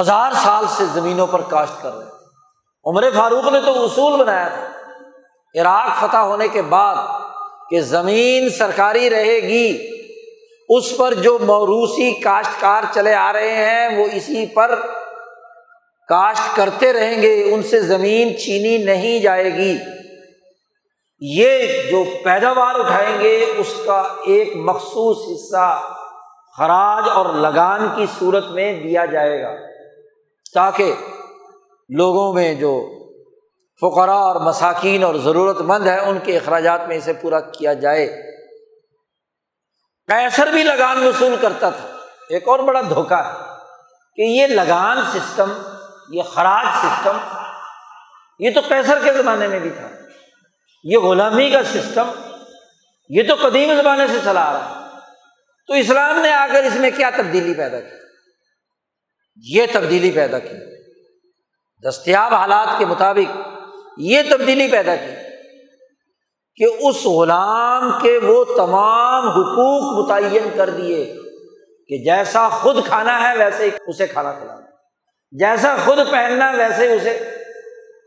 ہزار 0.00 0.32
سال 0.44 0.64
سے 0.76 0.84
زمینوں 0.84 1.26
پر 1.26 1.40
کاشت 1.40 1.82
کر 1.82 1.94
رہے 1.94 2.06
عمر 2.84 3.10
فاروق 3.14 3.52
نے 3.52 3.60
تو 3.60 3.84
اصول 3.84 4.18
بنایا 4.20 4.48
تھا۔ 4.48 4.68
عراق 5.54 6.00
فتح 6.00 6.16
ہونے 6.16 6.48
کے 6.48 6.62
بعد 6.62 6.96
کہ 7.70 7.80
زمین 7.80 8.48
سرکاری 8.48 9.10
رہے 9.10 9.38
گی، 9.38 9.88
اس 10.68 10.96
پر 10.96 11.14
جو 11.14 11.38
موروثی 11.38 12.10
کاشتکار 12.20 12.82
چلے 12.94 13.14
آ 13.14 13.32
رہے 13.32 13.54
ہیں، 13.54 13.98
وہ 13.98 14.06
اسی 14.12 14.46
پر 14.46 14.74
کاشت 16.08 16.56
کرتے 16.56 16.92
رہیں 16.92 17.22
گے، 17.22 17.52
ان 17.52 17.62
سے 17.62 17.80
زمین 17.80 18.38
چینی 18.38 18.76
نہیں 18.78 19.18
جائے 19.20 19.54
گی۔ 19.54 19.76
یہ 21.24 21.82
جو 21.90 22.04
پیداوار 22.24 22.74
اٹھائیں 22.74 23.20
گے، 23.20 23.52
اس 23.58 23.74
کا 23.86 24.02
ایک 24.26 24.52
مخصوص 24.56 25.16
حصہ 25.28 25.82
خراج 26.58 27.04
اور 27.14 27.26
لگان 27.26 27.88
کی 27.96 28.06
صورت 28.18 28.46
میں 28.46 28.82
دیا 28.82 29.04
جائے 29.04 29.42
گا۔ 29.42 29.50
تاکہ 30.54 30.94
لوگوں 31.88 32.34
میں 32.34 32.54
جو 32.54 32.88
فقرا 33.80 34.14
اور 34.14 34.36
مساکین 34.36 35.04
اور 35.04 35.14
ضرورت 35.14 35.60
مند 35.60 35.86
ہے 35.86 36.00
ان 36.00 36.18
کے 36.18 36.36
اخراجات 36.36 36.88
میں 36.88 36.96
اسے 36.96 37.12
پورا 37.12 37.40
کیا 37.40 37.72
جائے۔ 37.72 38.06
کیسر 40.08 40.46
بھی 40.46 40.62
لگان 40.62 41.06
وصول 41.06 41.36
کرتا 41.40 41.70
تھا۔ 41.70 41.88
ایک 42.28 42.48
اور 42.48 42.58
بڑا 42.58 42.80
دھوکا 42.80 43.28
ہے 43.28 43.38
کہ 44.16 44.22
یہ 44.22 44.46
لگان 44.46 44.98
سسٹم، 45.14 45.52
یہ 46.08 46.22
خراج 46.22 46.66
سسٹم، 46.86 47.16
یہ 48.38 48.50
تو 48.54 48.60
کیسر 48.68 48.98
کے 49.04 49.12
زمانے 49.12 49.48
میں 49.48 49.58
بھی 49.58 49.70
تھا۔ 49.70 49.88
یہ 50.82 50.98
غلامی 50.98 51.50
کا 51.50 51.62
سسٹم 51.62 52.10
یہ 53.08 53.22
تو 53.28 53.48
قدیم 53.48 53.74
زمانے 53.82 54.06
سے 54.06 54.18
چلا 54.24 54.44
آ 54.44 54.52
رہا 54.52 54.70
ہے۔ 54.70 54.98
تو 55.66 55.74
اسلام 55.74 56.18
نے 56.18 56.32
آ 56.32 56.46
کر 56.52 56.62
اس 56.64 56.74
میں 56.74 56.90
کیا 56.96 57.10
تبدیلی 57.16 57.54
پیدا 57.54 57.80
کی؟ 57.80 57.96
یہ 59.36 59.66
تبدیلی 59.72 60.10
پیدا 60.10 60.38
کی۔ 60.38 60.72
دستیاب 61.88 62.34
حالات 62.34 62.78
کے 62.78 62.84
مطابق 62.84 63.36
یہ 63.98 64.22
تبدیلی 64.30 64.68
پیدا 64.68 64.96
کی 64.96 65.12
کہ 66.56 66.64
اس 66.80 67.04
غلام 67.04 68.00
کے 68.02 68.18
وہ 68.18 68.44
تمام 68.44 69.28
حقوق 69.28 70.04
متعین 70.04 70.48
کر 70.56 70.70
دیے 70.70 71.14
کہ 71.88 72.04
جیسا 72.04 72.48
خود 72.48 72.86
کھانا 72.86 73.28
ہے 73.28 73.38
ویسے 73.38 73.70
اسے 73.86 74.06
کھانا 74.06 74.32
کھلانا 74.32 74.66
جیسا 75.30 75.76
خود 75.84 75.98
پہننا 76.10 76.50
ویسے 76.50 76.92
اسے 76.92 77.34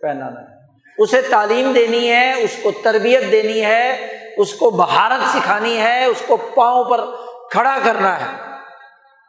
پہنانا 0.01 0.41
ہے۔ 0.41 0.54
اسے 0.97 1.21
تعلیم 1.21 1.71
دینی 1.71 2.11
ہے، 2.11 2.33
اس 2.41 2.55
کو 2.61 2.71
تربیت 2.83 3.31
دینی 3.31 3.65
ہے، 3.65 4.17
اس 4.37 4.53
کو 4.53 4.69
بہارت 4.69 5.37
سکھانی 5.37 5.77
ہے، 5.77 6.05
اس 6.05 6.21
کو 6.27 6.37
پاؤں 6.37 6.83
پر 6.83 7.05
کھڑا 7.51 7.77
کرنا 7.83 8.19
ہے۔ 8.19 8.51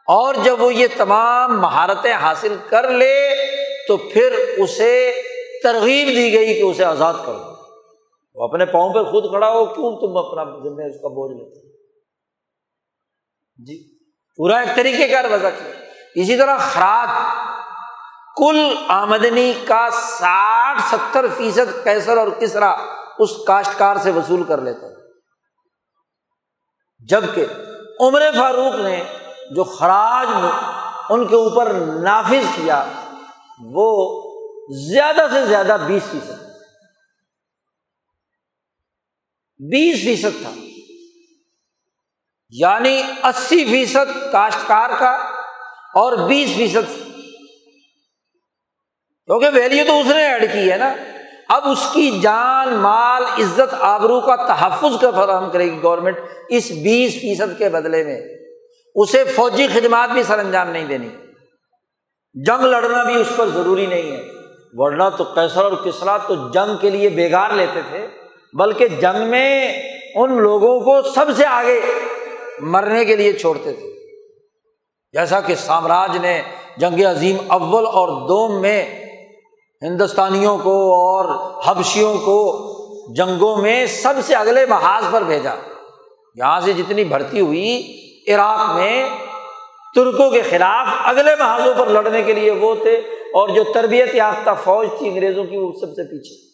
اور 0.07 0.35
جب 0.43 0.61
وہ 0.61 0.73
یہ 0.73 0.87
تمام 0.97 1.61
مہارتیں 1.61 2.13
حاصل 2.13 2.57
کر 2.69 2.89
لے، 2.89 3.29
تو 3.87 3.97
پھر 3.97 4.55
اسے 4.57 5.21
ترغیب 5.63 6.07
دی 6.07 6.33
گئی 6.33 6.53
کہ 6.53 6.61
اسے 6.61 6.83
آزاد 6.83 7.13
کرو۔ 7.25 7.39
وہ 8.35 8.43
اپنے 8.43 8.65
پاؤں 8.65 8.93
پہ 8.93 9.03
خود 9.03 9.23
کھڑا 9.29 9.49
ہو، 9.49 9.65
کیوں 9.65 9.97
تم 10.01 10.17
اپنا 10.17 10.43
ذمہ 10.43 10.83
اس 10.83 11.01
کا 11.01 11.07
بوجھ 11.07 11.37
لیتے 11.37 11.67
جی 13.67 13.97
پورا 14.37 14.57
ایک 14.57 14.75
طریقے 14.75 15.07
کا 15.07 15.21
وضع 15.31 15.49
کیا 15.49 15.71
اسی 16.15 16.37
طرح 16.37 16.57
خراج 16.57 17.09
کل 18.37 18.75
آمدنی 18.87 19.53
کا 19.67 19.89
ساٹھ 19.91 20.81
ستر 20.91 21.25
فیصد 21.37 21.83
کیسر 21.83 22.17
اور 22.17 22.27
کسرا 22.27 22.75
اس 23.19 23.29
کاشتکار 23.47 23.95
سے 23.95 24.11
وصول 24.11 24.43
کر 24.43 24.61
لیتا 24.61 24.87
جبکہ 27.09 27.45
عمر 27.99 28.21
فاروق 28.37 28.75
نے 28.75 29.03
جو 29.51 29.63
خراج 29.63 30.27
ان 31.09 31.27
کے 31.27 31.35
اوپر 31.35 31.73
نافذ 31.73 32.55
کیا، 32.55 32.85
وہ 33.59 34.21
زیادہ 34.93 35.27
سے 35.33 35.45
زیادہ 35.45 35.77
بیس 35.87 36.03
فیصد۔ 36.11 36.43
بیس 39.59 39.99
فیصد 39.99 40.41
تھا۔ 40.41 40.51
یعنی 42.49 43.01
اسی 43.23 43.65
فیصد 43.65 44.31
کاشتکار 44.31 44.89
کا 44.99 45.11
اور 45.93 46.27
بیس 46.27 46.55
فیصد 46.55 47.06
کیونکہ 49.27 49.47
ویلیو 49.53 49.83
تو 49.87 49.99
اس 49.99 50.05
نے 50.05 50.23
ایڈ 50.27 50.53
کی 50.53 50.71
ہے 50.71 50.77
نا۔ 50.77 50.93
اب 51.49 51.63
اس 51.65 51.87
کی 51.93 52.19
جان، 52.19 52.73
مال، 52.73 53.23
عزت، 53.23 53.75
آبرو 53.79 54.21
کا 54.21 54.35
تحفظ 54.35 54.99
کا 55.01 55.11
فراہم 55.11 55.49
کرے 55.49 55.65
گی 55.65 55.79
گورنمنٹ 55.83 56.17
اس 56.49 56.71
بیس 56.71 57.13
فیصد 57.13 57.57
کے 57.57 57.69
بدلے 57.69 58.03
میں۔ 58.03 58.21
اسے 58.95 59.23
فوجی 59.23 59.67
خدمات 59.67 60.09
بھی 60.09 60.23
سر 60.23 60.39
انجام 60.39 60.69
نہیں 60.69 60.85
دینی۔ 60.85 61.09
جنگ 62.33 62.61
لڑنا 62.61 63.03
بھی 63.03 63.21
اس 63.21 63.27
پر 63.35 63.49
ضروری 63.49 63.85
نہیں 63.85 64.11
ہے۔ 64.11 64.23
ورنہ 64.73 65.03
تو 65.17 65.23
کیسر 65.23 65.63
اور 65.63 65.71
کسرا 65.71 66.17
تو 66.17 66.49
جنگ 66.49 66.77
کے 66.81 66.89
لیے 66.89 67.09
بےگار 67.09 67.49
لیتے 67.49 67.81
تھے۔ 67.89 68.07
بلکہ 68.53 68.87
جنگ 68.87 69.29
میں 69.29 69.81
ان 70.15 70.41
لوگوں 70.41 70.79
کو 70.79 71.01
سب 71.01 71.25
سے 71.37 71.45
آگے 71.45 71.81
مرنے 72.59 73.05
کے 73.05 73.15
لیے 73.15 73.33
چھوڑتے 73.33 73.73
تھے۔ 73.73 74.15
جیسا 75.13 75.39
کہ 75.39 75.55
سامراج 75.55 76.17
نے 76.17 76.41
جنگ 76.77 77.05
عظیم 77.05 77.37
اول 77.47 77.85
اور 77.85 78.07
دوم 78.07 78.61
میں 78.61 79.06
ہندوستانیوں 79.81 80.57
کو 80.57 80.93
اور 80.93 81.53
حبشیوں 81.65 82.17
کو 82.17 82.67
جنگوں 83.13 83.57
میں 83.57 83.85
سب 83.85 84.13
سے 84.23 84.35
اگلے 84.35 84.65
محاذ 84.65 85.03
پر 85.11 85.23
بھیجا۔ 85.23 85.53
یہاں 86.35 86.59
سے 86.59 86.73
جتنی 86.73 87.03
بھرتی 87.03 87.39
ہوئی 87.39 87.93
عراق 88.27 88.75
میں 88.75 89.09
ترکوں 89.95 90.29
کے 90.29 90.41
خلاف 90.41 90.87
اگلے 91.03 91.35
محاذوں 91.35 91.73
پر 91.77 91.87
لڑنے 91.87 92.23
کے 92.23 92.33
لیے 92.33 92.51
وہ 92.51 92.75
تھے 92.75 92.95
اور 93.33 93.49
جو 93.49 93.63
تربیت 93.73 94.15
یافتہ 94.15 94.49
فوج 94.63 94.87
تھی 94.97 95.07
انگریزوں 95.07 95.43
کی 95.43 95.57
وہ 95.57 95.71
سب 95.71 95.87
سے 95.87 96.03
پیچھے۔ 96.03 96.47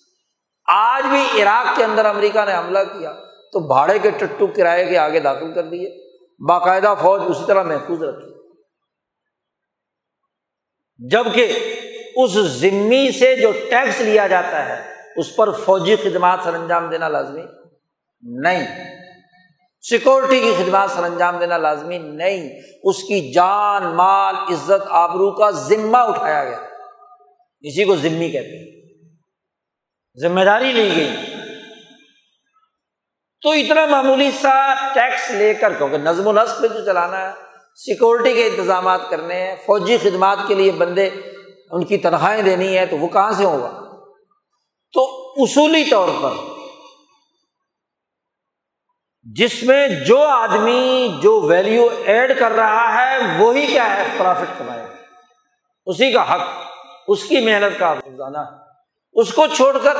آج 0.73 1.03
بھی 1.05 1.41
عراق 1.41 1.77
کے 1.77 1.83
اندر 1.83 2.05
امریکہ 2.05 2.45
نے 2.45 2.55
حملہ 2.55 2.79
کیا 2.79 3.13
تو 3.53 3.59
بھاڑے 3.67 3.99
کے 3.99 4.09
ٹٹو 4.09 4.47
کرائے 4.47 4.85
کے 4.85 4.97
آگے 4.97 5.19
داخل 5.19 5.53
کر 5.53 5.63
دیے۔ 5.63 6.17
باقاعدہ 6.47 6.93
فوج 7.01 7.21
اسی 7.27 7.43
طرح 7.47 7.63
محفوظ 7.63 8.03
رکھی۔ 8.03 8.33
جبکہ 11.09 11.53
اس 12.15 12.31
ذمی 12.31 13.11
سے 13.19 13.35
جو 13.35 13.51
ٹیکس 13.51 14.01
لیا 14.01 14.27
جاتا 14.27 14.65
ہے، 14.65 14.93
اس 15.15 15.35
پر 15.35 15.51
فوجی 15.51 15.95
خدمات 15.95 16.39
سر 16.43 16.53
انجام 16.53 16.89
دینا 16.89 17.07
لازمی 17.07 17.43
نہیں۔ 18.21 18.93
سیکورٹی 19.81 20.39
کی 20.39 20.51
خدمات 20.57 20.91
سر 20.91 21.03
انجام 21.03 21.37
دینا 21.37 21.57
لازمی 21.57 21.97
نہیں۔ 21.97 22.61
اس 22.83 23.03
کی 23.03 23.33
جان، 23.33 23.83
مال، 23.83 24.35
عزت، 24.35 24.87
آبرو 24.89 25.31
کا 25.31 25.51
ذمہ 25.51 25.97
اٹھایا 25.97 26.43
گیا۔ 26.43 26.57
اسی 27.61 27.83
کو 27.83 27.95
ذمی 27.95 28.29
کہتے 28.29 28.57
ہیں۔ 28.57 28.81
ذمہ 30.21 30.41
داری 30.41 30.71
لی 30.71 30.89
گئی۔ 30.95 31.15
تو 33.41 33.51
اتنا 33.51 33.85
معمولی 33.85 34.31
سا 34.41 34.73
ٹیکس 34.93 35.31
لے 35.31 35.53
کر، 35.53 35.73
کیونکہ 35.73 35.97
نظم 35.97 36.27
و 36.27 36.31
نسق 36.31 36.61
پہ 36.61 36.67
جو 36.67 36.85
چلانا 36.85 37.27
ہے، 37.27 37.33
سیکورٹی 37.75 38.33
کے 38.33 38.45
انتظامات 38.45 39.01
کرنے 39.09 39.35
ہیں، 39.35 39.55
فوجی 39.65 39.97
خدمات 39.97 40.37
کے 40.47 40.55
لیے 40.55 40.71
بندے 40.71 41.09
ان 41.73 41.85
کی 41.85 41.97
تنخواہیں 41.97 42.41
دینی 42.41 42.77
ہے 42.77 42.85
تو 42.85 42.97
وہ 42.97 43.07
کہاں 43.07 43.31
سے 43.31 43.45
ہوگا 43.45 43.69
تو 44.93 45.31
اصولی 45.43 45.83
طور 45.89 46.07
پر 46.21 46.29
جس 49.23 49.63
میں 49.63 49.87
جو 49.87 50.21
آدمی 50.21 51.17
جو 51.21 51.41
ویلیو 51.41 51.89
ایڈ 52.05 52.39
کر 52.39 52.51
رہا 52.51 52.93
ہے، 52.93 53.43
وہی 53.43 53.65
کیا 53.65 53.97
ہے؟ 53.97 54.03
پرافٹ 54.17 54.59
کمائے 54.59 54.85
اسی 55.85 56.11
کا 56.11 56.35
حق، 56.35 56.41
اس 57.07 57.23
کی 57.23 57.39
محنت 57.39 57.79
کا 57.79 57.91
ہے 57.91 58.35
اس 59.13 59.33
کو 59.33 59.47
چھوڑ 59.47 59.77
کر 59.83 59.97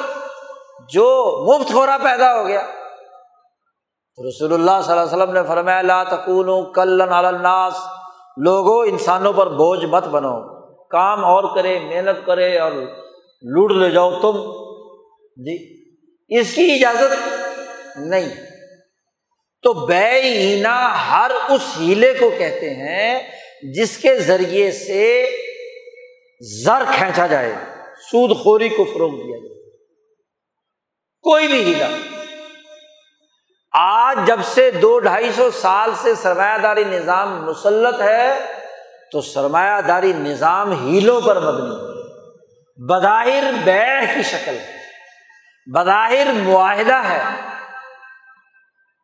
جو 0.90 1.38
مفت 1.50 1.74
خورا 1.74 1.98
پیدا 2.04 2.40
ہو 2.40 2.48
گیا۔ 2.48 2.62
رسول 4.30 4.54
اللہ 4.54 4.82
صلی 4.84 4.98
اللہ 4.98 5.04
علیہ 5.04 5.24
وسلم 5.24 5.32
نے 5.32 5.44
فرمایا، 5.48 5.82
لا 5.82 6.04
تکون 6.04 6.74
کلن 6.74 7.14
الناس۔ 7.14 7.74
لوگوں 8.38 8.86
انسانوں 8.86 9.34
پر 9.34 9.48
بوجھ 9.48 9.86
مت 9.86 10.08
بنو۔ 10.08 10.53
کام 10.94 11.26
اور 11.26 11.56
کرے، 11.56 11.80
محنت 11.80 12.26
کرے 12.26 12.60
اور 12.60 12.72
لوٹ 13.42 13.72
لے 13.72 13.90
جاؤ 13.90 14.20
تم۔ 14.20 14.38
جی 15.38 15.86
اس 16.40 16.56
کی 16.56 16.72
اجازت 16.72 17.14
نہیں۔ 17.98 18.30
تو 19.62 19.74
بے 19.74 20.10
اینا 20.10 21.10
ہر 21.10 21.32
اس 21.50 21.62
ہیلے 21.80 22.14
کو 22.14 22.30
کہتے 22.38 22.70
ہیں 22.70 23.32
جس 23.74 23.98
کے 23.98 24.20
ذریعے 24.20 24.72
سے 24.72 25.30
زر 26.66 26.84
کھینچا 26.96 27.28
جائے، 27.28 27.54
سود 28.12 28.38
خوری 28.38 28.70
کو 28.70 28.84
فروغ 28.84 29.12
دیا 29.12 29.38
جائے۔ 29.38 29.72
کوئی 31.22 31.48
بھی 31.48 31.74
ہیلا 31.74 31.88
آج 33.72 34.18
جب 34.28 34.40
سے 34.46 34.72
دو 34.72 35.00
ڈھائی 35.00 35.32
سو 35.36 35.52
سال 35.52 35.90
سے 36.02 36.16
سرمایہ 36.16 36.58
داری 36.58 36.84
نظام 36.84 37.46
مسلط 37.46 38.02
ہے 38.02 38.53
تو 39.14 39.22
سرمایہ 39.22 39.82
داری 39.82 40.14
نظام 40.14 40.72
ہیلوں 40.72 41.22
پر 41.22 41.40
مبنی 41.40 41.76
بظاہر 42.90 43.44
بیع 43.64 44.02
کی 44.16 44.24
شکل 44.24 44.58
ہے۔ 44.60 44.78
بظاہر 45.74 46.28
معاہدہ 46.34 46.96
ہے۔ 46.96 47.22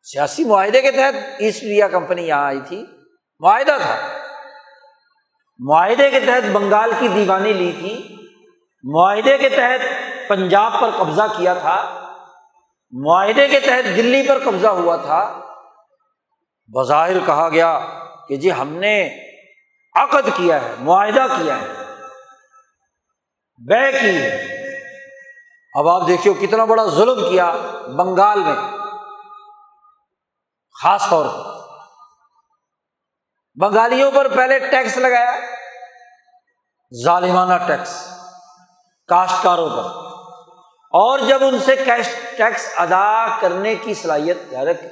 سیاسی 0.04 0.44
معاہدے 0.44 0.82
کے 0.82 0.92
تحت 0.92 1.14
ایسٹ 1.40 1.64
انڈیا 1.64 1.88
کمپنی 1.88 2.28
یہاں 2.28 2.46
آئی 2.46 2.60
تھی۔ 2.68 2.86
معاہدہ 3.40 3.78
تھا۔ 3.82 3.96
معاہدے 5.60 6.10
کے 6.10 6.20
تحت 6.20 6.50
بنگال 6.52 6.92
کی 7.00 7.08
دیوانی 7.08 7.54
لی 7.54 7.72
تھی۔ 7.80 8.16
معاہدے 8.84 9.38
کے 9.38 9.50
تحت 9.50 9.80
پنجاب 10.30 10.74
پر 10.82 10.90
قبضہ 10.98 11.24
کیا 11.38 11.54
تھا۔ 11.54 12.08
معاہدے 12.92 13.48
کے 13.48 13.60
تحت 13.60 13.98
دلی 13.98 14.28
پر 14.28 14.40
قبضہ 14.46 14.68
ہوا 14.68 14.96
تھا۔ 14.96 15.40
بظاہر 16.68 17.20
کہا 17.26 17.50
گیا 17.50 17.80
کہ 18.28 18.36
جی 18.36 18.52
ہم 18.52 18.76
نے 18.76 19.29
عقد 20.00 20.30
کیا 20.38 20.62
ہے، 20.62 20.76
معاہدہ 20.80 21.26
کیا 21.38 21.62
ہے، 21.62 21.68
بے 23.70 23.92
کی 23.92 24.22
ہے۔ 24.22 24.32
اب 25.74 25.88
آپ 25.88 26.08
دیکھیے 26.08 26.48
کتنا 26.48 26.66
بڑا 26.66 26.86
ظلم 26.86 27.30
کیا 27.30 27.52
بنگال 27.98 28.40
میں، 28.40 28.56
خاص 30.82 31.10
طور 31.10 31.26
پر۔ 31.26 31.60
بنگالیوں 33.62 34.12
پر 34.12 34.28
پہلے 34.28 34.60
ٹیکس 34.60 34.98
لگایا، 34.98 35.40
ظالمانہ 37.06 37.64
ٹیکس، 37.68 38.14
کاشتکاروں 39.08 39.70
پر۔ 39.70 40.10
اور 40.92 41.20
جب 41.20 41.44
ان 41.44 41.60
سے 41.60 41.76
کیش 41.76 42.08
ٹیکس 42.38 42.74
ادا 42.78 43.28
کرنے 43.40 43.76
کی 43.76 43.94
صلاحیت 43.94 44.38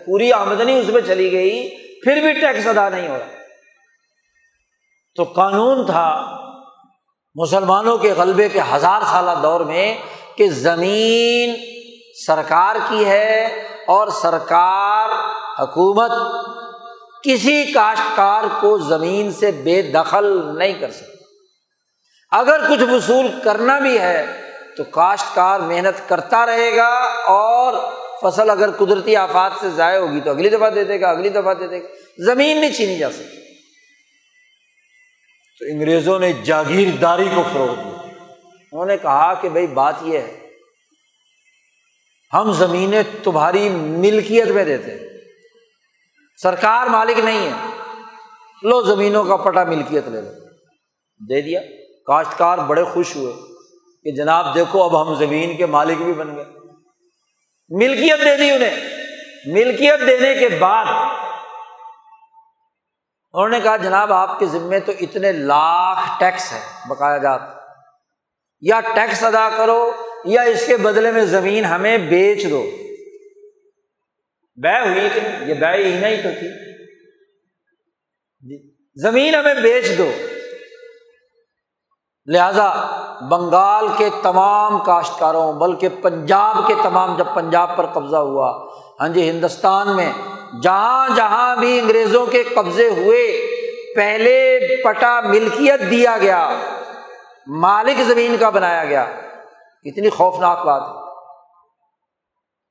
پوری 0.06 0.34
آمدنی 0.34 0.80
اس 0.80 0.88
میں 0.88 1.02
چلی 1.02 1.32
گئی، 1.32 1.70
پھر 2.02 2.22
بھی 2.22 2.34
ٹیکس 2.34 2.68
ادا 2.68 2.90
نہیں 2.90 3.08
ہو 3.08 3.18
رہا۔ 3.18 3.37
تو 5.18 5.24
قانون 5.24 5.86
تھا 5.86 6.38
مسلمانوں 7.36 7.98
کے 7.98 8.14
غلبے 8.18 8.50
کے 8.50 8.60
ہزار 8.74 9.02
سالہ 9.02 9.32
دور 9.44 9.62
میں 9.62 9.96
کہ 10.38 10.50
زمین 10.50 11.56
سرکار 12.28 12.76
کی 12.90 13.06
ہے 13.06 13.46
اور 13.88 14.08
سرکار 14.08 15.10
حکومت 15.60 16.12
کسی 17.24 17.66
کاشتکار 17.74 18.44
کو 18.60 18.78
زمین 18.78 19.32
سے 19.32 19.52
بے 19.52 19.82
دخل 19.82 20.58
نہیں 20.58 20.74
کر 20.74 20.92
سکتی 20.92 21.24
اگر 22.32 22.62
کچھ 22.70 22.84
وصول 22.84 23.28
کرنا 23.44 23.80
بھی 23.80 24.00
ہے 24.00 24.26
تو 24.78 24.84
کاشتکار 24.84 25.60
محنت 25.60 26.10
کرتا 26.10 26.46
رہے 26.46 26.76
گا 26.78 27.04
اور 27.28 27.74
فصل 28.22 28.50
اگر 28.50 28.72
قدرتی 28.72 29.16
آفات 29.16 29.52
سے 29.62 29.70
ضائع 29.70 30.00
ہوگی 30.00 30.20
تو 30.20 30.30
اگلی 30.30 30.50
دفعہ 30.50 30.70
دے 30.70 30.84
دے 30.84 31.02
گا، 31.02 31.10
اگلی 31.10 31.30
دفعہ 31.30 31.54
دے 31.54 31.68
دے 31.68 31.84
گا۔ 31.84 31.88
زمین 32.26 32.58
نہیں 32.58 32.74
چھینی 32.74 32.98
جا 32.98 33.10
سکتی۔ 33.12 33.47
تو 35.60 35.66
انگریزوں 35.66 36.20
نے 36.20 36.34
جاگیرداری 36.34 37.30
کو 37.36 37.44
فروغ 37.54 37.76
دیا۔ 37.76 38.08
انہوں 38.72 38.86
نے 38.86 38.98
کہا 38.98 39.34
کہ 39.34 39.50
بھائی 39.50 39.68
بات 39.68 39.96
یہ 40.02 40.18
ہے، 40.18 40.50
ہم 42.34 42.52
زمینیں 42.52 43.04
تمہاری 43.24 43.70
ملکیت 43.70 44.48
میں 44.48 44.66
دیتے 44.66 44.98
سرکار 46.42 46.88
مالک 46.88 47.20
نہیں 47.20 47.50
ہے، 47.50 47.54
لو 48.64 48.82
زمینوں 48.82 49.24
کا 49.24 49.38
پٹا 49.38 49.64
ملکیت 49.64 50.08
لے 50.08 50.22
لو۔ 50.22 50.32
دے 51.30 51.42
دیا۔ 51.42 51.62
کاشتکار 52.06 52.58
بڑے 52.58 52.84
خوش 52.84 53.16
ہوئے 53.16 53.34
کہ 54.04 54.12
جناب 54.12 54.56
دیکھو 54.56 54.84
اب 54.84 55.02
ہم 55.02 55.16
زمین 55.16 55.58
کے 55.58 55.66
مالک 55.66 55.98
بھی 55.98 56.14
بن 56.14 56.36
گئے۔ 56.36 56.46
ملکیت 57.70 58.20
دے 58.26 58.38
دی 58.38 58.52
انہیں۔ 58.52 58.90
ملکیت 59.46 60.00
دینے 60.08 60.34
کے 60.34 60.50
بعد 60.50 60.86
انہوں 63.38 63.50
نے 63.50 63.60
کہا، 63.60 63.78
جناب، 63.78 64.14
آپ 64.14 64.40
کے 64.40 64.46
ذمے 64.46 64.80
تو 64.80 64.92
اتنے 65.00 65.32
لاکھ 65.32 66.20
ٹیکس 66.20 66.54
ہے 66.54 66.60
بقایا 66.88 67.18
جات۔ 67.18 67.42
یا 68.62 68.80
ٹیکس 68.80 69.24
ادا 69.24 69.50
کرو، 69.58 69.92
یا 70.26 70.42
اس 70.42 70.68
کے 70.68 70.78
بدلے 70.78 71.12
میں 71.12 71.26
زمین 71.26 71.66
ہمیں 71.66 71.98
بیچ 71.98 72.50
دو۔ 72.50 72.64
بے 74.56 74.80
ہوئی 74.80 75.10
کہ 75.14 75.44
یہ 75.46 75.54
بے 75.54 75.78
ہی 75.78 76.00
نہیں 76.00 76.24
تو 76.24 76.30
تھی۔ 76.40 76.50
زمین 79.02 79.36
ہمیں 79.36 79.54
بیچ 79.54 79.98
دو۔ 79.98 80.12
لہذا 82.26 82.74
بنگال 83.30 83.88
کے 83.98 84.10
تمام 84.24 84.80
کاشتکاروں، 84.80 85.54
بلکہ 85.54 85.90
پنجاب 86.02 86.68
کے 86.68 86.74
تمام، 86.84 87.18
جب 87.18 87.26
پنجاب 87.34 87.70
پر 87.76 87.86
قبضہ 87.86 88.16
ہوا 88.16 88.68
ہاں 89.00 89.10
جی 89.10 89.30
ہندوستان 89.30 89.96
میں 89.96 90.14
جہاں 90.64 91.10
جہاں 91.16 91.56
بھی 91.56 91.80
انگریزوں 91.80 92.26
کے 92.26 92.44
قبضے 92.44 92.90
ہوئے، 92.90 93.48
پہلے 93.96 94.60
پٹا 94.84 95.22
ملکیت 95.22 95.80
دیا 95.92 96.18
گیا، 96.18 96.50
مالک 97.48 98.02
زمین 98.02 98.38
کا 98.38 98.50
بنایا 98.50 98.86
گیا۔ 98.86 99.06
اتنی 99.84 100.10
خوفناک 100.10 100.66
بات۔ 100.66 100.82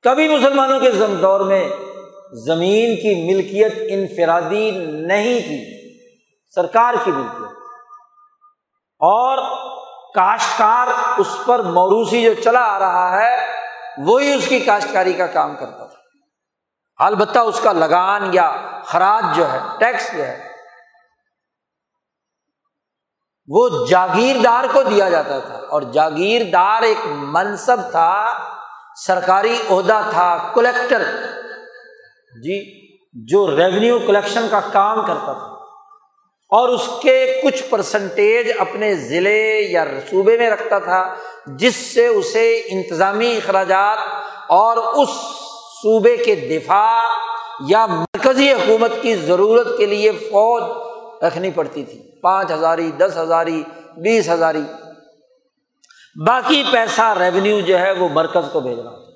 کبھی 0.01 0.27
مسلمانوں 0.27 0.79
کے 0.79 0.91
دور 0.91 1.39
میں 1.39 1.69
زمین 2.31 2.95
کی 2.95 3.33
ملکیت 3.33 3.73
انفرادی 3.89 4.71
نہیں 4.87 5.39
تھی 5.39 5.65
سرکار 6.55 6.93
کی 7.03 7.11
ملکیت۔ 7.11 7.57
اور 8.99 9.37
کاشتکار 10.15 10.87
اس 11.17 11.37
پر 11.45 11.59
موروثی 11.59 12.21
جو 12.23 12.33
چلا 12.33 12.63
آ 12.63 12.79
رہا 12.79 13.21
ہے، 13.21 13.45
وہی 13.97 14.33
اس 14.33 14.47
کی 14.47 14.59
کاشتکاری 14.59 15.13
کا 15.13 15.27
کام 15.27 15.55
کرتا۔ 15.59 15.86
البتہ 16.99 17.39
اس 17.39 17.59
کا 17.59 17.71
لگان 17.71 18.29
یا 18.33 18.61
خراج 18.85 19.37
جو 19.37 19.51
ہے، 19.51 19.59
ٹیکس 19.79 20.17
جو 20.17 20.25
ہے، 20.25 20.47
وہ 23.47 23.87
جاگیردار 23.87 24.63
کو 24.73 24.83
دیا 24.83 25.09
جاتا 25.09 25.39
تھا۔ 25.39 25.55
اور 25.69 25.81
جاگیردار 25.81 26.81
ایک 26.81 26.97
منصب 27.05 27.77
تھا، 27.91 28.27
سرکاری 28.95 29.57
عہدہ 29.69 30.01
تھا 30.09 30.51
کلیکٹر 30.53 31.03
جی 32.43 32.87
جو 33.13 33.57
ریونیو 33.57 33.99
کلیکشن 33.99 34.47
کا 34.51 34.59
کام 34.59 35.05
کرتا 35.05 35.33
تھا۔ 35.33 35.53
اور 36.49 36.69
اس 36.69 36.89
کے 37.01 37.41
کچھ 37.43 37.63
پرسنٹیج 37.63 38.51
اپنے 38.59 38.95
ضلع 38.95 39.61
یا 39.69 39.85
صوبے 40.09 40.37
میں 40.37 40.49
رکھتا 40.49 40.79
تھا، 40.79 41.15
جس 41.45 41.93
سے 41.93 42.07
اسے 42.07 42.61
انتظامی 42.69 43.37
اخراجات 43.37 43.97
اور 44.47 44.77
اس 44.77 45.09
صوبے 45.81 46.17
کے 46.17 46.35
دفاع 46.35 47.03
یا 47.67 47.85
مرکزی 47.85 48.53
حکومت 48.53 48.91
کی 49.01 49.15
ضرورت 49.15 49.67
کے 49.77 49.85
لیے 49.85 50.11
فوج 50.11 50.63
رکھنی 51.23 51.51
پڑتی 51.51 51.83
تھی۔ 51.83 52.19
پانچ 52.21 52.51
ہزاری، 52.51 52.91
دس 52.91 53.17
ہزاری، 53.17 53.63
بیس 53.97 54.29
ہزاری۔ 54.29 54.61
باقی 56.27 56.63
پیسہ 56.71 57.17
ریونیو 57.19 57.59
جو 57.59 57.79
ہے 57.79 57.91
وہ 57.91 58.09
مرکز 58.09 58.49
کو 58.51 58.59
بھیجنا 58.59 58.89
ہوتا 58.89 59.07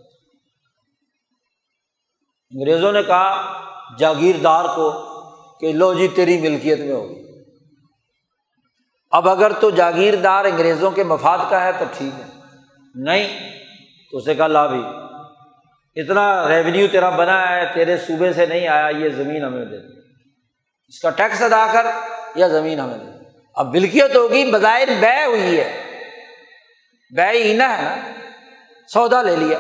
انگریزوں 2.52 2.92
نے 2.92 3.04
کہا، 3.04 3.58
جاگیردار 3.98 4.66
کو 4.76 4.92
کہ 5.60 5.74
لو 5.74 5.94
جی 5.94 6.08
تیری 6.08 6.42
ملکیت 6.42 6.80
میں 6.80 6.92
ہوگی۔ 6.92 7.22
اب 9.12 9.30
اگر 9.30 9.52
تو 9.52 9.70
جاگیردار 9.70 10.46
انگریزوں 10.46 10.92
کے 10.92 11.04
مفاد 11.04 11.38
کا 11.50 11.64
ہے 11.64 11.72
تو 11.72 11.86
ٹھیک 11.98 12.20
ہے۔ 12.20 12.26
نہیں، 12.96 13.54
تو 14.12 14.18
اسے 14.18 14.36
کہا، 14.36 14.48
لا 14.48 14.68
بھی۔ 14.68 14.82
اتنا 15.96 16.48
ریونیو 16.48 16.88
تیرا 16.88 17.10
بنا 17.10 17.50
ہے، 17.50 17.74
تیرے 17.74 17.98
صوبے 17.98 18.34
سے 18.34 18.46
نہیں 18.46 18.68
آیا، 18.68 18.90
یہ 18.98 19.10
زمین 19.10 19.44
ہمیں 19.44 19.66
دے۔ 19.66 19.76
اس 20.88 21.00
کا 21.00 21.10
ٹیکس 21.10 21.42
ادا 21.42 21.68
کر 21.74 21.86
یا 22.36 22.48
زمین 22.48 22.80
ہمیں 22.80 22.98
دے۔ 22.98 23.12
اب 23.56 23.68
ملکیت 23.68 24.16
ہوگی، 24.16 24.52
بظاہر 24.52 24.88
بے 25.00 25.26
ہوئی 25.26 25.60
ہے۔ 25.60 25.84
بے 27.16 27.30
اینا 27.30 27.78
ہے 27.78 27.82
نا 27.82 27.96
سودا 28.94 29.22
لے 29.22 29.36
لیا۔ 29.36 29.60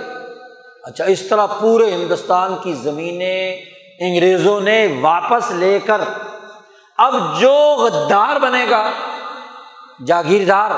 اچھا 0.83 1.05
اس 1.05 1.21
طرح 1.21 1.45
پورے 1.45 1.91
ہندوستان 1.91 2.55
کی 2.63 2.73
زمینیں 2.73 3.61
انگریزوں 3.99 4.61
نے 4.61 4.87
واپس 5.01 5.51
لے 5.51 5.79
کر، 5.79 6.01
اب 6.97 7.39
جو 7.39 7.53
غدار 7.53 8.39
بنے 8.39 8.65
گا، 8.69 8.91
جاگیردار 10.07 10.71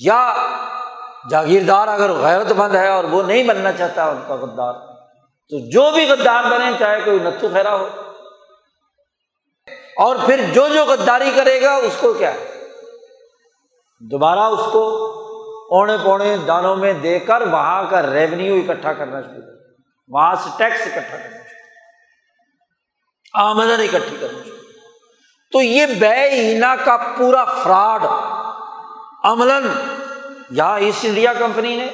یا 0.00 0.34
جاگیردار 1.30 1.88
اگر 1.88 2.12
غیرت 2.12 2.52
مند 2.52 2.74
ہے 2.74 2.88
اور 2.88 3.04
وہ 3.04 3.22
نہیں 3.22 3.42
بننا 3.42 3.72
چاہتا 3.72 4.04
ان 4.04 4.22
کا 4.28 4.34
غدار، 4.34 4.72
تو 5.50 5.70
جو 5.70 5.90
بھی 5.90 6.08
غدار 6.08 6.44
بنے، 6.44 6.72
چاہے 6.78 7.00
کوئی 7.00 7.18
نتھو 7.18 7.48
خیرا 7.52 7.74
ہو۔ 7.74 7.88
اور 9.96 10.16
پھر 10.26 10.40
جو 10.52 10.68
جو 10.68 10.84
غداری 10.84 11.30
کرے 11.36 11.62
گا، 11.62 11.74
اس 11.74 11.96
کو 12.00 12.12
کیا؟ 12.12 12.32
دوبارہ 14.00 14.38
اس 14.38 14.72
کو 14.72 15.12
اونے 15.70 15.96
پونے 16.04 16.36
دانوں 16.36 16.76
میں 16.76 16.92
دے 16.92 17.18
کر 17.18 17.42
وہاں 17.42 17.84
کا 17.90 18.02
ریونیو 18.02 18.54
اکٹھا 18.54 18.92
کرنا 18.92 19.22
شروع 19.22 19.40
کر۔ 19.40 19.52
وہاں 20.08 20.34
سے 20.34 20.50
ٹیکس 20.56 20.80
اکٹھا 20.80 21.16
کرنا 21.16 21.36
شروع 21.36 21.42
آمدن 23.34 23.80
اکٹھی 23.80 24.16
کرنا 24.20 24.38
شروع 24.44 24.56
تو 25.52 25.62
یہ 25.62 25.86
بے 25.86 26.22
اینا 26.22 26.76
کا 26.84 26.96
پورا 27.18 27.44
فراڈ 27.44 28.04
عملاً 29.24 29.68
یہاں 30.52 30.78
ایسٹ 30.80 31.04
انڈیا 31.04 31.32
کمپنی 31.32 31.76
نے، 31.76 31.86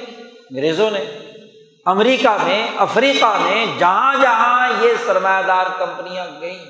انگریزوں 0.50 0.90
نے، 0.90 1.04
امریکہ 1.86 2.36
میں 2.42 2.68
افریقہ 2.76 3.38
میں 3.42 3.66
جہاں 3.78 4.14
جہاں 4.22 4.68
یہ 4.80 4.92
سرمایہ 5.06 5.42
دار 5.42 5.66
کمپنیاں 5.78 6.40
گئیں، 6.40 6.64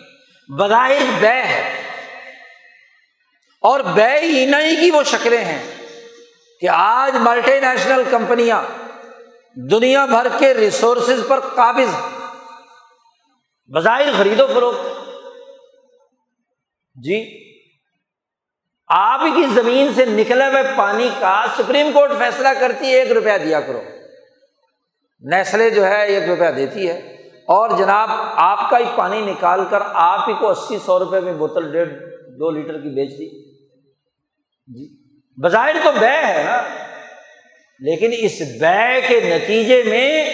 بظاہر 0.48 1.02
بے 1.20 1.28
ہے۔ 1.28 1.82
اور 3.60 3.80
بے 3.80 4.14
اینا 4.14 4.60
ہی 4.60 4.76
کی 4.76 4.90
وہ 4.90 5.02
شکلیں 5.02 5.44
ہیں 5.44 5.74
کہ 6.60 6.68
آج 6.72 7.16
ملٹی 7.16 7.60
نیشنل 7.60 8.02
کمپنیاں 8.10 8.62
دنیا 9.70 10.04
بھر 10.04 10.26
کے 10.38 10.54
ریسورسز 10.54 11.28
پر 11.28 11.40
قابض 11.40 11.94
ہیں۔ 11.94 12.18
بظاہر 13.74 14.08
خرید 14.16 14.40
و 14.40 14.46
فروخت۔ 14.46 14.86
جی 16.94 17.47
آپ 18.90 19.20
کی 19.20 19.46
زمین 19.54 19.94
سے 19.94 20.04
نکلے 20.04 20.44
ہوئے 20.44 20.62
پانی 20.76 21.08
کا 21.20 21.44
سپریم 21.58 21.90
کورٹ 21.92 22.10
فیصلہ 22.18 22.48
کرتی 22.60 22.84
ہے، 22.84 22.92
ایک 22.92 23.12
روپیہ 23.12 23.38
دیا 23.44 23.60
کرو۔ 23.60 23.82
نیسلے 25.20 25.70
جو 25.70 25.86
ہے، 25.86 26.06
ایک 26.06 26.28
روپیہ 26.28 26.50
دیتی 26.50 26.88
ہے۔ 26.88 26.98
اور 27.46 27.70
جناب، 27.78 28.10
آپ 28.34 28.70
کا 28.70 28.78
ہی 28.78 28.84
پانی 28.96 29.20
نکال 29.20 29.60
کر 29.70 29.78
آپ 29.94 30.28
ہی 30.28 30.34
کو 30.34 30.50
اسی 30.50 30.78
سو 30.86 30.98
روپئے 30.98 31.20
میں 31.20 31.32
بوتل 31.32 31.72
ڈیڑھ 31.72 31.88
دو 32.38 32.50
لیٹر 32.50 32.74
کی 32.74 32.88
بیچ 32.88 33.10
دی۔ 33.10 33.54
جی۔ 34.66 34.96
بظاہر 35.42 35.74
تو 35.84 35.92
بے 35.92 36.06
ہے 36.06 36.42
نا۔ 36.46 36.62
لیکن 37.78 38.10
اس 38.12 38.40
بے 38.60 39.00
کے 39.08 39.20
نتیجے 39.20 39.82
میں 39.82 40.32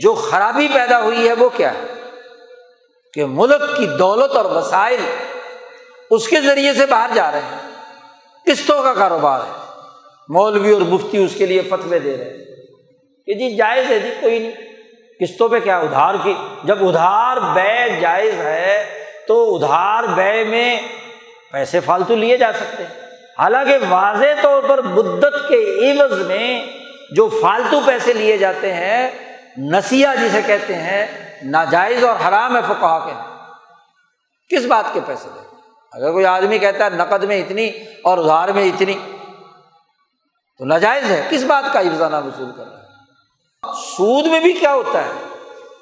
جو 0.00 0.14
خرابی 0.14 0.68
پیدا 0.74 1.02
ہوئی 1.02 1.28
ہے، 1.28 1.32
وہ 1.32 1.48
کیا 1.48 1.72
ہے؟ 1.74 2.10
کہ 3.14 3.24
ملک 3.24 3.76
کی 3.76 3.86
دولت 3.86 4.36
اور 4.36 4.44
وسائل 4.44 5.00
اس 6.10 6.28
کے 6.28 6.40
ذریعے 6.40 6.74
سے 6.74 6.86
باہر 6.86 7.10
جا 7.14 7.32
رہے 7.32 7.40
ہیں۔ 7.40 7.70
قسطوں 8.46 8.82
کا 8.82 8.94
کاروبار 8.94 9.40
ہے۔ 9.40 9.52
مولوی 10.28 10.72
اور 10.72 10.80
مفتی 10.80 11.24
اس 11.24 11.34
کے 11.38 11.46
لیے 11.46 11.60
فتوے 11.60 11.98
دے 11.98 12.16
رہے 12.16 12.24
ہیں 12.24 12.44
کہ 13.26 13.34
جی 13.34 13.56
جائز 13.56 13.90
ہے 13.90 13.98
جی 13.98 14.10
کوئی 14.20 14.38
نہیں۔ 14.38 14.52
قسطوں 15.20 15.48
پہ 15.48 15.60
کیا 15.60 15.78
ادھار 15.78 16.14
کی؟ 16.22 16.34
جب 16.64 16.88
ادھار 16.88 17.36
بے 17.36 18.00
جائز 18.00 18.34
ہے 18.34 18.84
تو 19.28 19.56
ادھار 19.56 20.04
بے 20.04 20.44
میں 20.44 20.80
پیسے 21.52 21.80
فالتو 21.80 22.16
لیے 22.16 22.36
جا 22.36 22.52
سکتے 22.52 22.82
ہیں۔ 22.82 23.00
حالانکہ 23.38 23.78
واضح 23.88 24.42
طور 24.42 24.62
پر 24.62 24.80
بدت 24.80 25.48
کے 25.48 25.92
عوض 25.92 26.26
میں 26.26 26.66
جو 27.10 27.28
فالتو 27.28 27.80
پیسے 27.86 28.12
لیے 28.12 28.36
جاتے 28.36 28.72
ہیں، 28.74 29.10
نسیہ 29.58 30.06
جسے 30.20 30.40
کہتے 30.46 30.74
ہیں، 30.74 31.06
ناجائز 31.42 32.04
اور 32.04 32.28
حرام 32.28 32.56
ہے 32.56 32.62
فکا 32.62 32.98
کے۔ 32.98 33.36
کس 34.56 34.66
بات 34.66 34.84
کے 34.92 35.00
پیسے 35.06 35.28
دیں 35.34 35.55
اگر 35.92 36.12
کوئی 36.12 36.26
آدمی 36.26 36.58
کہتا 36.58 36.84
ہے 36.84 36.90
نقد 36.90 37.24
میں 37.24 37.38
اتنی 37.38 37.70
اور 38.04 38.18
ادھار 38.18 38.48
میں 38.48 38.64
اتنی، 38.64 38.94
تو 40.58 40.64
ناجائز 40.64 41.10
ہے، 41.10 41.26
کس 41.30 41.44
بات 41.44 41.72
کا 41.72 41.78
افزانہ 41.78 42.16
وصول 42.16 42.50
کر 42.56 42.64
رہا 42.66 42.78
ہے؟ 42.78 42.86
سود 43.96 44.26
میں 44.26 44.40
بھی 44.40 44.52
کیا 44.52 44.74
ہوتا 44.74 45.02
ہے؟ 45.02 45.10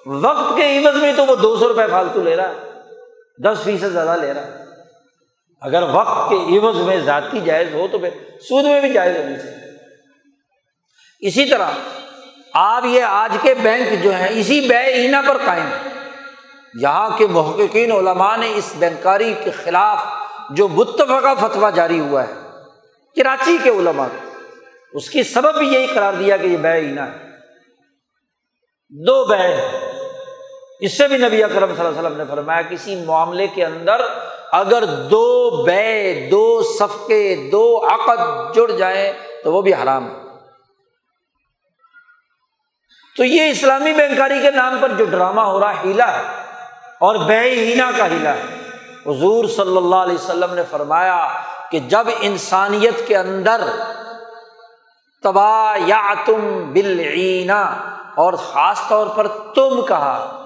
وقت 0.07 0.57
کے 0.57 0.79
عوض 0.79 1.03
میں 1.03 1.13
تو 1.17 1.27
وہ 1.27 1.37
دو 1.37 1.57
سو 1.57 1.69
روپئے 1.69 1.87
فالتو 1.91 2.23
لے 2.23 2.37
رہا 2.37 2.49
ہے، 2.49 2.55
دس 3.43 3.59
فیصد 3.65 3.93
زیادہ 3.93 4.17
لے 4.21 4.35
رہا 4.35 4.47
ہے۔ 4.47 4.65
اگر 5.61 5.83
وقت 5.83 6.31
کے 6.31 6.59
عوض 6.59 6.77
میں 6.77 6.97
ذاتی 6.97 7.41
جائز 7.41 7.75
ہو 7.75 7.89
تو 7.93 7.99
پھر 7.99 8.11
سود 8.41 8.65
میں 8.65 8.81
بھی 8.81 8.93
جائز 8.93 9.17
ہونی 9.17 9.37
چاہیے۔ 9.37 9.65
اسی 11.21 11.45
طرح 11.47 11.71
آپ 12.55 12.85
یہ 12.85 13.03
آج 13.03 13.37
کے 13.43 13.55
بینک 13.55 14.05
جو 14.05 14.15
ہیں، 14.15 14.29
اسی 14.31 14.61
بے 14.61 14.77
اینا 14.77 15.23
پر 15.27 15.37
قائم 15.45 15.67
یہاں 16.81 17.19
کے 17.19 17.27
محققین 17.27 17.93
علماء 17.93 18.37
نے 18.37 18.53
اس 18.55 18.73
بینکاری 18.79 19.35
کے 19.45 19.51
خلاف 19.51 19.99
جو 20.51 20.69
متفقہ 20.69 21.35
فتویٰ 21.41 21.73
جاری 21.75 22.01
ہوا 22.01 22.29
ہے، 22.29 22.33
کراچی 23.17 23.59
کے 23.63 23.71
علماء 23.71 24.07
اس 24.93 25.11
کی 25.11 25.23
سبب 25.23 25.59
بھی 25.59 25.75
یہی 25.75 25.87
قرار 25.87 26.13
دیا 26.13 26.37
کہ 26.37 26.47
یہ 26.47 26.57
بے 26.57 26.69
اینا 26.69 27.07
ہے۔ 27.07 27.25
دو 28.89 29.25
بے 29.25 29.69
اس 30.81 30.99
سے 30.99 31.09
بھی 31.09 31.17
نبی 31.17 31.43
اکرم 31.43 31.75
صلی 31.75 31.87
اللہ 31.87 31.99
علیہ 31.99 32.09
وسلم 32.09 32.17
نے 32.17 32.25
فرمایا 32.31 32.63
کسی 32.63 32.97
معاملے 32.97 33.47
کے 33.47 33.65
اندر 33.65 34.01
اگر 34.53 34.85
دو 34.85 35.51
بے، 35.63 36.29
دو 36.31 36.63
صفقے، 36.63 37.49
دو 37.53 37.87
عقد 37.87 38.55
جڑ 38.55 38.71
جائیں 38.71 39.13
تو 39.45 39.53
وہ 39.53 39.63
بھی 39.63 39.75
حرام 39.75 40.09
ہے۔ 40.09 40.15
تو 43.17 43.25
یہ 43.25 43.51
اسلامی 43.51 43.93
بینکاری 43.93 44.41
کے 44.43 44.51
نام 44.51 44.79
پر 44.81 44.89
جو 44.89 45.05
ڈرامہ 45.05 45.41
ہو 45.41 45.61
رہا 45.61 45.85
ہیلا 45.85 46.19
ہے۔ 46.19 46.44
اور 47.01 47.15
بے 47.17 47.41
ہینا 47.41 47.91
کا 47.97 48.07
ہیلا 48.07 48.35
ہے 48.35 48.43
حضور 49.07 49.45
صلی 49.45 49.77
اللہ 49.77 49.97
علیہ 49.97 50.15
وسلم 50.15 50.55
نے 50.55 50.63
فرمایا 50.71 51.29
کہ 51.71 51.79
جب 51.79 52.07
انسانیت 52.21 53.07
کے 53.09 53.17
اندر 53.17 53.61
تباہ 55.23 55.79
یا 55.87 56.15
تم 56.27 56.71
بلعینا 56.73 57.63
اور 58.15 58.33
خاص 58.33 58.81
طور 58.89 59.07
پر 59.07 59.29
تم 59.29 59.81
کہا، 59.89 60.43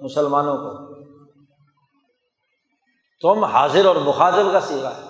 مسلمانوں 0.00 0.56
کو، 0.56 0.94
تم 3.20 3.44
حاضر 3.44 3.84
اور 3.84 3.96
مخاضر 3.96 4.42
کا 4.52 4.60
سیوا 4.60 4.90
ہے۔ 4.96 5.02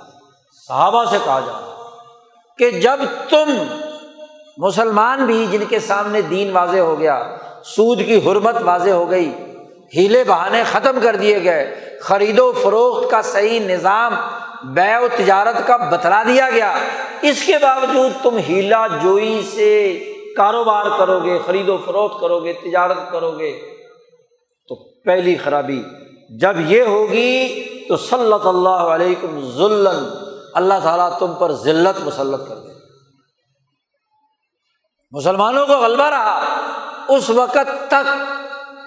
صحابہ 0.69 1.05
سے 1.05 1.19
کہا 1.25 1.41
جا 1.41 1.53
کہ 2.59 2.71
جب 2.71 3.01
تم 3.31 3.55
مسلمان 4.59 5.27
بھی 5.27 5.47
جن 5.47 5.65
کے 5.69 5.81
سامنے 5.81 6.23
دین 6.23 6.53
واضح 6.53 6.79
ہو 6.79 6.99
گیا، 6.99 7.37
سود 7.65 7.99
کی 7.99 8.31
حرمت 8.31 8.55
واضح 8.65 8.91
ہو 8.91 9.11
گئی 9.11 9.46
ہیلے 9.95 10.25
بہانے 10.25 10.63
ختم 10.73 10.99
کر 11.03 11.17
دیے 11.17 11.45
گئے۔ 11.45 11.97
خرید 12.03 12.39
و 12.39 12.53
فروخت 12.53 13.11
کا 13.11 13.23
صحیح 13.23 13.61
نظام 13.61 14.15
بے 14.63 14.97
و 14.97 15.09
تجارت 15.17 15.67
کا 15.67 15.77
بتلا 15.77 16.23
دیا 16.23 16.51
گیا۔ 16.51 16.75
اس 17.23 17.47
کے 17.47 17.59
باوجود 17.59 18.23
تم 18.23 18.37
ہیلا 18.37 18.87
جوئی 18.87 19.43
سے 19.55 19.99
کاروبار 20.37 20.87
کرو 20.99 21.25
گے 21.25 21.39
خرید 21.47 21.69
و 21.69 21.77
فروخت 21.87 22.21
کرو 22.21 22.45
گے 22.45 22.53
تجارت 22.53 23.13
کرو 23.13 23.39
گے 23.39 23.61
تو 24.69 24.75
پہلی 24.75 25.37
خرابی 25.37 25.83
جب 26.41 26.53
یہ 26.59 26.83
ہوگی 26.83 27.65
تو 27.89 27.97
صلی 27.97 28.49
اللہ 28.49 28.69
علیہ 28.69 29.27
ذلن۔ 29.55 30.27
اللہ 30.55 30.75
تعالیٰ 30.83 31.19
تم 31.19 31.35
پر 31.35 31.53
ذلت 31.53 32.01
مسلط 32.01 32.49
کر 32.49 32.55
دے۔ 32.55 32.73
مسلمانوں 35.11 35.67
کو 35.67 35.73
غلبہ 35.73 36.05
رہا۔ 36.05 36.45
اس 37.09 37.31
وقت 37.31 37.89
تک 37.89 38.36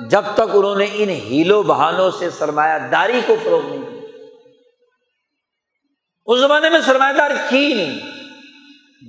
جب 0.07 0.21
تک 0.33 0.41
انہوں 0.53 0.75
نے 0.75 0.85
ان 0.93 1.09
ہیلو 1.09 1.63
بہانوں 1.63 2.11
سے 2.11 2.29
سرمایہ 2.29 2.79
داری 2.91 3.21
کو 3.25 3.35
فروغ 3.43 3.69
نہیں 3.69 3.81
کیا 3.81 4.07
اس 6.25 6.39
زمانے 6.39 6.69
میں 6.69 6.79
سرمایہ 6.85 7.13
داری 7.13 7.33
تھی 7.49 7.73
نہیں۔ 7.73 7.99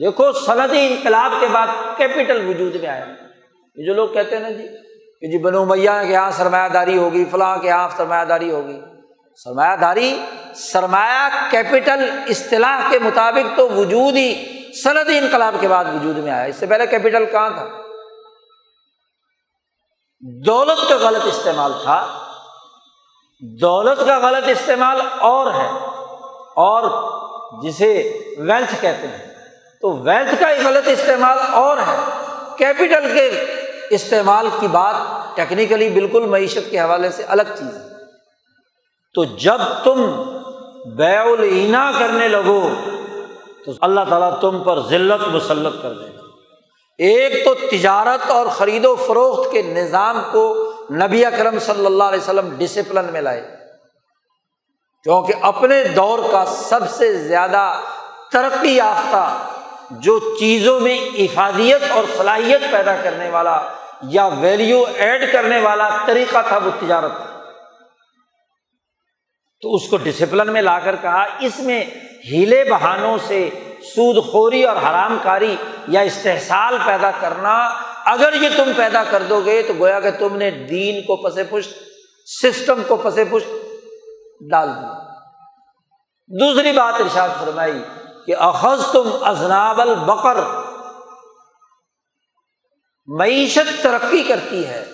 دیکھو، 0.01 0.33
صنعتی 0.33 0.87
انقلاب 0.87 1.33
کے 1.41 1.47
بعد 1.53 1.67
کیپٹل 1.97 2.49
وجود 2.49 2.75
میں 2.75 2.89
آیا۔ 2.89 3.05
یہ 3.77 3.87
جو 3.87 3.95
لوگ 3.95 4.09
کہتے 4.09 4.37
ہیں 4.37 4.43
نا 4.43 4.51
جی 4.51 4.69
کہ 5.21 5.31
جی 5.31 5.39
بنو 5.39 5.65
میاں 5.65 6.05
کے 6.05 6.13
یہاں 6.13 6.31
سرمایہ 6.31 6.69
داری 6.69 6.99
ہوگی، 6.99 7.25
فلاں 7.31 7.59
کے 7.59 7.69
یہاں 7.69 7.89
سرمایہ 7.97 8.25
داری 8.25 8.51
ہوگی۔ 8.51 8.81
سرمایہ 9.45 9.77
داری، 9.77 10.23
سرمایہ 10.55 11.51
کیپٹل 11.51 12.11
اصطلاح 12.29 12.91
کے 12.91 12.99
مطابق 12.99 13.57
تو 13.57 13.69
وجود 13.69 14.17
ہی 14.17 14.45
صنعتی 14.83 15.19
انقلاب 15.19 15.55
کے 15.61 15.69
بعد 15.69 15.85
وجود 15.85 16.19
میں 16.19 16.33
آیا۔ 16.33 16.45
اس 16.45 16.57
سے 16.57 16.67
پہلے 16.67 16.87
کیپٹل 16.87 17.25
کہاں 17.27 17.51
تھا؟ 17.51 17.90
دولت 20.21 20.89
کا 20.89 20.97
غلط 20.97 21.27
استعمال 21.27 21.73
تھا۔ 21.83 22.27
دولت 23.41 24.07
کا 24.07 24.19
غلط 24.19 24.49
استعمال 24.49 25.01
اور 25.19 25.47
ہے۔ 25.47 25.71
اور 26.57 26.83
جسے 27.63 28.19
ویلتھ 28.39 28.75
کہتے 28.81 29.07
ہیں۔ 29.07 29.35
تو 29.81 29.97
ویلتھ 29.97 30.35
کا 30.41 30.69
غلط 30.69 30.89
استعمال 30.89 31.39
اور 31.53 31.77
ہے۔ 31.77 31.97
کیپٹل 32.59 33.15
کے 33.15 33.45
استعمال 33.91 34.49
کی 34.61 34.69
بات 34.69 34.95
ٹیکنیکلی 35.37 35.91
بالکل 35.91 36.27
معیشت 36.27 36.71
کے 36.71 36.81
حوالے 36.81 37.11
سے 37.11 37.23
الگ 37.23 37.43
چیز 37.43 37.77
ہے۔ 37.77 37.89
تو 39.15 39.25
جب 39.25 39.59
تم 39.85 40.23
بے 40.97 41.17
العینا 41.17 41.93
کرنے 41.99 42.29
لگو، 42.29 42.69
تو 43.67 43.73
اللہ 43.81 44.01
تعالیٰ 44.09 44.41
تم 44.41 44.63
پر 44.63 44.81
ذلت 44.81 45.29
مسلط 45.29 45.83
کر 45.83 45.93
دے 45.93 46.17
گا۔ 46.17 46.20
ایک 47.01 47.45
تو 47.45 47.55
تجارت 47.55 48.31
اور 48.31 48.47
خرید 48.47 48.85
و 48.85 48.95
فروخت 48.97 49.53
کے 49.53 49.63
نظام 49.63 50.23
کو 50.33 50.73
نبی 50.91 51.25
اکرم 51.25 51.59
صلی 51.59 51.87
اللہ 51.87 52.05
علیہ 52.05 52.21
وسلم 52.21 52.49
ڈسپلن 52.59 53.13
میں 53.13 53.21
لائے۔ 53.21 53.57
کیونکہ 55.03 55.33
اپنے 55.41 55.85
دور 55.85 56.19
کا 56.33 56.45
سب 56.45 56.91
سے 56.91 57.13
زیادہ 57.15 57.81
ترقی 58.33 58.77
یافتہ، 58.77 59.47
جو 59.91 60.19
چیزوں 60.39 60.81
میں 60.81 60.99
افادیت 60.99 61.91
اور 61.91 62.05
صلاحیت 62.17 62.61
پیدا 62.73 62.97
کرنے 62.97 63.31
والا 63.31 63.61
یا 64.03 64.27
ویلیو 64.27 64.85
ایڈ 64.95 65.33
کرنے 65.33 65.59
والا 65.59 65.89
طریقہ 66.07 66.39
تھا 66.49 66.57
وہ 66.57 66.71
تجارت۔ 66.81 67.13
تو 69.61 69.75
اس 69.75 69.89
کو 69.89 69.97
ڈسپلن 69.97 70.53
میں 70.53 70.63
لا 70.63 70.79
کر 70.79 70.97
کہا، 71.03 71.25
اس 71.41 71.59
میں 71.59 71.85
ہیلے 72.31 72.65
بہانوں 72.65 73.19
سے 73.27 73.51
سود 73.85 74.25
خوری 74.25 74.63
اور 74.65 74.77
حرام 74.77 75.17
کاری 75.23 75.57
یا 75.89 76.01
استحصال 76.01 76.77
پیدا 76.87 77.11
کرنا، 77.21 77.55
اگر 78.07 78.33
یہ 78.33 78.49
تم 78.57 78.71
پیدا 78.77 79.03
کر 79.05 79.23
دو 79.23 79.41
گے 79.41 79.63
تو 79.63 79.75
گویا 79.79 80.01
کہ 80.01 80.11
تم 80.11 80.37
نے 80.37 80.51
دین 80.51 81.01
کو 81.03 81.17
پس 81.17 81.39
پشت، 81.51 81.71
سسٹم 82.27 82.83
کو 82.89 82.97
پس 82.97 83.19
پشت 83.31 83.49
ڈال 84.51 84.69
دیا۔ 84.69 84.93
دوسری 86.31 86.73
بات 86.73 87.01
ارشاد 87.01 87.29
فرمائی 87.41 87.83
کہ 88.27 88.35
اخذ 88.39 88.91
تم 88.93 89.11
ازناب 89.23 89.81
البقر، 89.81 90.41
معیشت 93.09 93.83
ترقی 93.83 94.23
کرتی 94.23 94.67
ہے، 94.67 94.85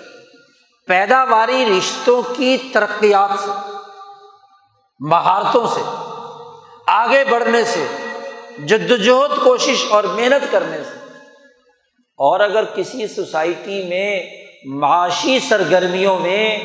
پیداواری 0.88 1.64
رشتوں 1.68 2.22
کی 2.34 2.56
ترقیات 2.72 3.38
سے، 3.38 3.50
مہارتوں 5.00 5.66
سے، 5.66 5.82
آگے 6.86 7.24
بڑھنے 7.30 7.64
سے 7.64 7.86
جدوجہد 8.58 9.44
کوشش 9.44 9.84
اور 9.90 10.04
محنت 10.04 10.52
کرنے 10.52 10.76
سے۔ 10.76 10.98
اور 12.18 12.40
اگر 12.40 12.64
کسی 12.64 13.06
سوسائٹی 13.06 13.82
میں 13.88 14.30
معاشی 14.64 15.38
سرگرمیوں 15.38 16.18
میں 16.18 16.58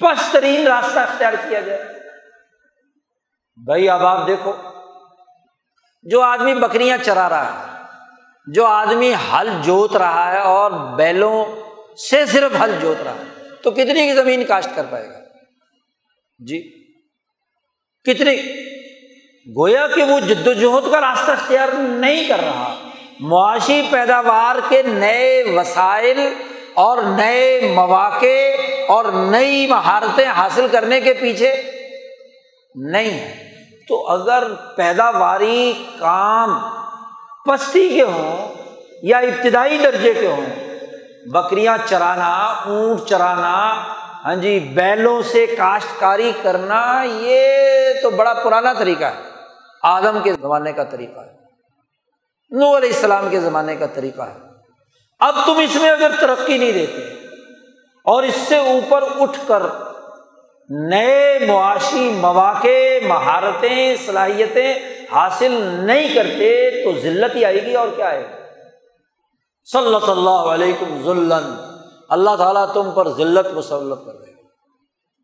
پس 0.00 0.32
ترین 0.32 0.66
راستہ 0.66 0.98
اختیار 0.98 1.32
کیا 1.48 1.60
جائے، 1.60 1.84
بھائی 3.64 3.88
اب 3.88 4.06
آپ 4.06 4.26
دیکھو، 4.26 4.52
جو 6.02 6.20
آدمی 6.20 6.54
بکریاں 6.54 6.98
چرا 7.04 7.28
رہا 7.28 7.46
ہے، 7.52 7.82
جو 8.46 8.64
آدمی 8.64 9.14
ہل 9.32 9.48
جوت 9.62 9.96
رہا 9.96 10.32
ہے 10.32 10.38
اور 10.38 10.70
بیلوں 10.70 11.44
سے 12.10 12.26
صرف 12.26 12.52
ہل 12.62 12.70
جوت 12.82 13.02
رہا 13.02 13.14
ہے، 13.14 13.54
تو 13.62 13.70
کتنی 13.70 14.08
کی 14.08 14.14
زمین 14.14 14.44
کاشت 14.44 14.68
کر 14.74 14.86
پائے 14.90 15.08
گا؟ 15.08 15.18
جی 16.38 16.84
کتنی؟ 18.04 18.36
گویا 19.48 19.86
کہ 19.94 20.02
وہ 20.02 20.20
جد 20.20 20.46
و 20.46 20.52
جہد 20.52 20.92
کا 20.92 21.00
راستہ 21.00 21.30
اختیار 21.30 21.68
نہیں 21.78 22.28
کر 22.28 22.38
رہا۔ 22.44 22.74
معاشی 23.20 23.82
پیداوار 23.90 24.56
کے 24.68 24.82
نئے 24.82 25.42
وسائل 25.56 26.34
اور 26.74 26.98
نئے 27.02 27.72
مواقع 27.74 28.62
اور 28.88 29.04
نئی 29.04 29.66
مہارتیں 29.66 30.26
حاصل 30.26 30.66
کرنے 30.72 31.00
کے 31.00 31.12
پیچھے 31.12 31.62
نہیں 32.74 33.10
ہے۔ 33.10 33.34
تو 33.88 34.06
اگر 34.06 34.44
پیداواری 34.76 35.72
کام 35.98 36.58
پستی 37.46 37.88
کے 37.88 38.02
ہوں 38.02 38.54
یا 39.02 39.18
ابتدائی 39.18 39.78
درجے 39.78 40.14
کے 40.14 40.26
ہوں، 40.26 40.46
بکریاں 41.28 41.78
چرانا، 41.88 42.34
اونٹ 42.46 43.08
چرانا 43.08 43.84
ہاں 44.24 44.36
جی 44.36 44.58
بیلوں 44.58 45.22
سے 45.22 45.46
کاشتکاری 45.46 46.32
کرنا، 46.42 47.04
یہ 47.04 47.52
تو 48.02 48.10
بڑا 48.10 48.32
پرانا 48.34 48.72
طریقہ 48.72 49.04
ہے۔ 49.04 49.31
آدم 49.82 50.22
کے 50.22 50.32
زمانے 50.32 50.72
کا 50.72 50.82
طریقہ 50.82 51.20
ہے۔ 51.20 51.42
نو 52.50 52.76
علیہ 52.76 52.88
السلام 52.88 53.28
کے 53.30 53.40
زمانے 53.40 53.76
کا 53.76 53.86
طریقہ 53.86 54.22
ہے۔ 54.22 54.38
اب 55.20 55.34
تم 55.46 55.58
اس 55.58 55.76
میں 55.76 55.90
اگر 55.90 56.10
ترقی 56.20 56.58
نہیں 56.58 56.72
دیتے 56.72 57.26
اور 58.04 58.22
اس 58.22 58.36
سے 58.36 58.56
اوپر 58.56 59.04
اٹھ 59.20 59.38
کر 59.46 59.62
نئے 60.68 61.38
معاشی 61.48 62.12
مواقع، 62.12 63.06
مہارتیں، 63.06 63.96
صلاحیتیں 64.06 64.74
حاصل 65.12 65.52
نہیں 65.62 66.14
کرتے 66.14 66.70
تو 66.84 67.00
ذلت 67.00 67.36
ہی 67.36 67.44
آئے 67.44 67.66
گی 67.66 67.74
اور 67.74 67.88
کیا 67.96 68.06
آئے 68.06 68.20
گی؟ 68.20 68.42
صلی 69.72 70.10
اللہ 70.10 70.30
علیکم 70.30 71.02
ذلن۔ 71.04 71.54
اللہ 72.08 72.36
تعالیٰ 72.36 72.72
تم 72.72 72.90
پر 72.90 73.08
ذلت 73.08 73.46
مسلط 73.46 74.06
کر 74.06 74.12
دے 74.12 74.30
گا۔ 74.30 74.42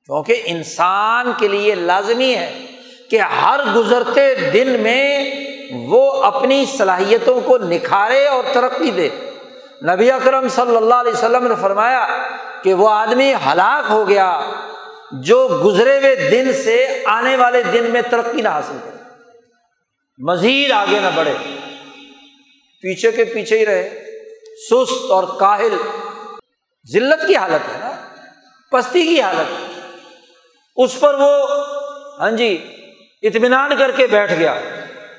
کیونکہ 0.05 0.43
انسان 0.45 1.33
کے 1.39 1.49
لیے 1.49 1.75
لازمی 1.75 2.35
ہے۔ 2.35 2.78
کہ 3.11 3.21
ہر 3.21 3.61
گزرتے 3.77 4.35
دن 4.35 4.69
میں 4.81 5.31
وہ 5.71 6.23
اپنی 6.23 6.65
صلاحیتوں 6.79 7.41
کو 7.41 7.59
نکھارے 7.59 8.27
اور 8.27 8.45
ترقی 8.53 8.91
دے۔ 8.91 9.09
نبی 9.95 10.11
اکرم 10.11 10.49
صلی 10.49 10.77
اللہ 10.77 10.95
علیہ 10.95 11.13
وسلم 11.13 11.47
نے 11.47 11.55
فرمایا 11.61 12.07
کہ 12.63 12.75
وہ 12.75 12.89
آدمی 12.91 13.35
ہلاک 13.35 13.91
ہو 13.91 14.09
گیا 14.09 14.41
جو 15.13 15.61
گزرے 15.65 15.99
ہوئے 15.99 16.15
دن 16.15 16.53
سے 16.53 17.03
آنے 17.07 17.37
والے 17.37 17.63
دن 17.63 17.85
میں 17.85 18.03
ترقی 18.03 18.43
نہ 18.43 18.49
حاصل 18.49 18.77
کرے۔ 18.85 18.97
مزید 20.19 20.73
آگے 20.73 20.99
نہ 20.99 21.09
بڑھے۔ 21.15 21.35
پیچھے 22.83 23.13
کے 23.13 23.25
پیچھے 23.25 23.59
ہی 23.59 23.67
رہے۔ 23.67 24.05
سست 24.71 25.11
اور 25.11 25.25
کاہل۔ 25.41 25.77
ذلت 26.93 27.27
کی 27.27 27.37
حالت 27.37 27.75
ہے 27.75 27.81
نا؟ 27.81 27.91
پستی 28.71 29.07
کی 29.07 29.21
حالت 29.21 29.61
ہے۔ 29.61 29.81
اس 30.77 31.01
پر 31.01 31.15
وہ 31.15 31.47
ہاں 32.21 32.31
جی 32.31 32.78
اطمینان 33.23 33.77
کر 33.79 33.91
کے 33.91 34.07
بیٹھ 34.07 34.33
گیا۔ 34.33 34.55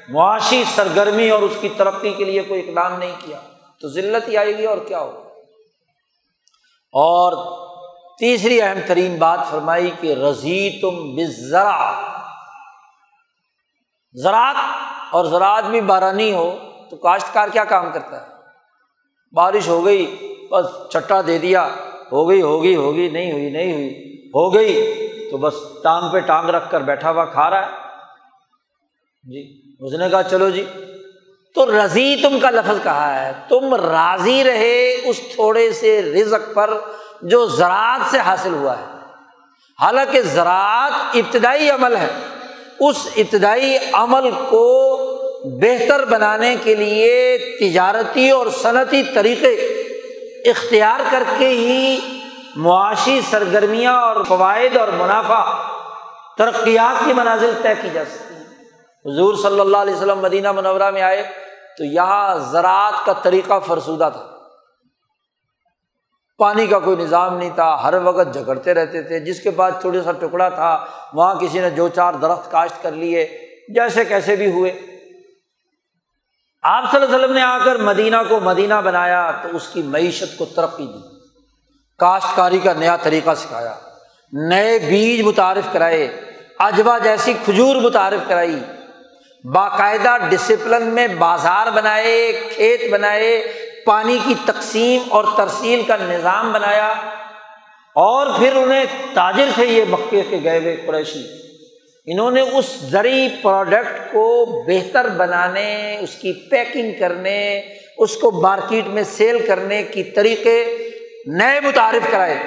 معاشی 0.10 0.64
سرگرمی 0.76 1.30
اور 1.30 1.42
اس 1.42 1.58
کی 1.62 1.70
ترقی 1.78 2.14
کے 2.14 2.24
لیے 2.24 2.42
کوئی 2.42 2.70
اقدام 2.70 3.00
نہیں 3.00 3.16
کیا۔ 3.26 3.40
تو 3.82 3.88
ذلت 3.88 4.28
ہی 4.28 4.38
آئے 4.38 4.58
گی 4.58 4.66
اور 4.66 4.78
کیا 4.78 5.00
ہو 5.00 5.24
اور 6.92 7.60
تیسری 8.20 8.62
اہم 8.62 8.80
ترین 8.88 9.18
بات 9.18 9.40
فرمائی 9.52 9.92
کہ 10.02 10.14
رضی 10.14 10.70
تم 10.82 11.16
بزرا 11.16 12.02
زراعت 14.14 14.56
اور 15.12 15.26
زراعت 15.26 15.64
بھی 15.64 15.82
بارانی 15.82 16.34
ہو 16.34 16.56
تو 16.90 16.96
کاشتکار 16.96 17.48
کیا 17.48 17.64
کام 17.64 17.92
کرتا 17.92 18.22
ہے؟ 18.22 18.28
بارش 19.34 19.68
ہو 19.68 19.86
گئی، 19.86 20.36
بس 20.52 20.66
چٹا 20.90 21.22
دے 21.28 21.38
دیا۔ 21.38 21.68
ہو 22.12 22.30
گئی 22.30 22.42
ہوگی 22.42 22.76
ہوگی 22.76 23.10
نہیں 23.10 23.32
ہوئی 23.32 23.50
نہیں 23.50 23.74
ہوئی۔ 23.74 23.90
ہو 24.28 24.54
گئی 24.54 25.08
تو 25.32 25.38
بس 25.38 25.54
ٹانگ 25.84 26.12
پہ 26.12 26.20
ٹانگ 26.20 26.50
رکھ 26.50 26.72
کر 26.72 26.82
بیٹھا 26.82 27.12
ہوا 27.12 27.26
کھا 27.26 27.50
رہا 27.50 27.62
ہے۔ 27.62 27.89
جی 29.32 29.62
اس 29.80 29.94
نے 29.94 30.10
کہا، 30.10 30.24
چلو 30.24 30.50
جی۔ 30.50 30.66
تو 31.56 31.86
رضی 31.86 32.16
تم 32.22 32.40
کا 32.40 32.50
لفظ 32.50 32.84
کہا 32.84 33.26
ہے۔ 33.26 33.34
تم 33.50 33.76
راضی 33.76 34.44
رہے 34.44 34.98
اس 35.04 35.20
تھوڑے 35.36 35.72
سے 35.72 36.02
رزق 36.02 36.54
پر 36.54 36.78
جو 37.22 37.46
زراعت 37.46 38.02
سے 38.12 38.18
حاصل 38.20 38.54
ہوا 38.54 38.78
ہے۔ 38.78 38.84
حالانکہ 39.82 40.22
زراعت 40.22 40.92
ابتدائی 41.14 41.70
عمل 41.70 41.96
ہے۔ 41.96 42.08
اس 42.80 43.08
ابتدائی 43.16 43.78
عمل 43.94 44.32
کو 44.32 44.96
بہتر 45.46 46.06
بنانے 46.06 46.56
کے 46.64 46.76
لیے 46.76 47.38
تجارتی 47.60 48.30
اور 48.30 48.48
صنعتی 48.62 49.04
طریقے 49.04 49.54
اختیار 50.50 51.00
کر 51.12 51.24
کے 51.38 51.48
ہی 51.48 52.00
معاشی 52.56 53.22
سرگرمیاں 53.30 54.02
اور 54.02 54.24
فوائد 54.24 54.78
اور 54.78 54.88
منافع، 54.88 55.52
ترقیات 56.38 57.06
کی 57.06 57.14
منازل 57.14 57.52
طے 57.62 57.70
کی 57.82 57.90
جا 57.94 58.04
سکتی 58.06 58.29
حضور 59.06 59.36
صلی 59.36 59.60
اللہ 59.60 59.78
علیہ 59.78 59.96
وسلم 59.96 60.20
مدینہ 60.20 60.52
منورہ 60.52 60.90
میں 60.92 61.02
آئے 61.02 61.24
تو 61.78 61.84
یہاں 61.84 62.36
زراعت 62.36 63.06
کا 63.06 63.14
طریقہ 63.14 63.60
فرسودہ 63.68 64.10
تھا۔ 64.14 64.28
پانی 66.38 66.68
کا 66.68 66.80
کوئی 66.80 66.98
نظام 66.98 67.38
نہیں 67.38 67.50
تھا، 67.56 67.84
ہر 67.84 67.94
وقت 68.04 68.34
جھگڑتے 68.34 68.74
رہتے 68.74 69.04
تھے۔ 69.04 69.20
جس 69.20 69.42
کے 69.42 69.52
بعد 69.52 69.72
تھوڑا 69.82 70.04
سا 70.04 70.12
ٹکڑا 70.12 70.50
تھا، 70.50 70.86
وہاں 71.14 71.36
کسی 71.36 71.60
نے 71.60 71.70
جو 71.70 71.88
چار 71.88 72.14
درخت 72.14 72.52
کاشت 72.52 72.84
کر 72.84 72.92
لیے، 72.92 73.48
جیسے 73.76 74.06
کیسے 74.06 74.36
بھی 74.36 74.52
ہوئے۔ 74.52 74.72
آپ 76.64 76.92
صلی 76.92 77.02
اللہ 77.02 77.16
علیہ 77.16 77.26
وسلم 77.26 77.36
نے 77.36 77.42
آ 77.42 77.58
کر 77.58 77.76
مدینہ 77.76 78.16
کو 78.30 78.40
مدینہ 78.40 78.74
بنایا 78.74 79.32
تو 79.32 79.50
اس 79.54 79.68
کی 79.68 79.82
معیشت 79.82 80.38
کو 80.38 80.46
ترقی 80.46 80.88
دی۔ 80.88 81.00
کاشتکاری 81.98 82.60
کا 82.60 82.74
نیا 82.74 82.98
طریقہ 82.98 83.36
سکھایا۔ 83.38 83.76
نئے 84.34 84.80
بیج 84.80 85.22
متعارف 85.22 85.74
کرائے، 85.74 86.22
اجوا 86.60 86.98
جیسی 86.98 87.34
کھجور 87.46 87.76
متعارف 87.76 88.28
کرائی۔ 88.28 88.60
باقاعدہ 89.44 90.18
ڈسپلن 90.30 90.88
میں 90.88 91.08
بازار 91.08 91.72
بنائے، 91.72 92.42
کھیت 92.56 92.90
بنائے، 92.90 93.52
پانی 93.86 94.18
کی 94.26 94.34
تقسیم 94.46 95.02
اور 95.10 95.24
ترسیل 95.38 95.82
کا 95.88 95.96
نظام 96.02 96.52
بنایا 96.52 96.94
اور 97.96 98.28
پھر 98.40 98.56
انہیں 98.56 98.86
تاجر 99.14 99.46
تھے 99.56 99.66
یہ 99.66 99.84
مکے 99.90 100.22
کے 100.30 100.40
گئے 100.44 100.60
ہوئے 100.60 100.76
قریشی۔ 100.88 101.24
انہوں 102.06 102.32
نے 102.32 102.42
اس 102.42 102.66
زرعی 102.66 103.30
پروڈکٹ 103.42 104.12
کو 104.12 104.46
بہتر 104.68 105.10
بنانے، 105.10 105.98
اس 106.00 106.16
کی 106.16 106.34
پیکنگ 106.34 106.92
کرنے، 107.00 107.62
اس 107.98 108.18
کو 108.18 108.32
مارکیٹ 108.32 108.88
میں 108.88 109.04
سیل 109.04 109.46
کرنے 109.46 109.84
کی 109.84 110.04
طریقے 110.04 110.78
نئے 111.26 111.60
متعارف 111.60 112.12
کرائے۔ 112.12 112.38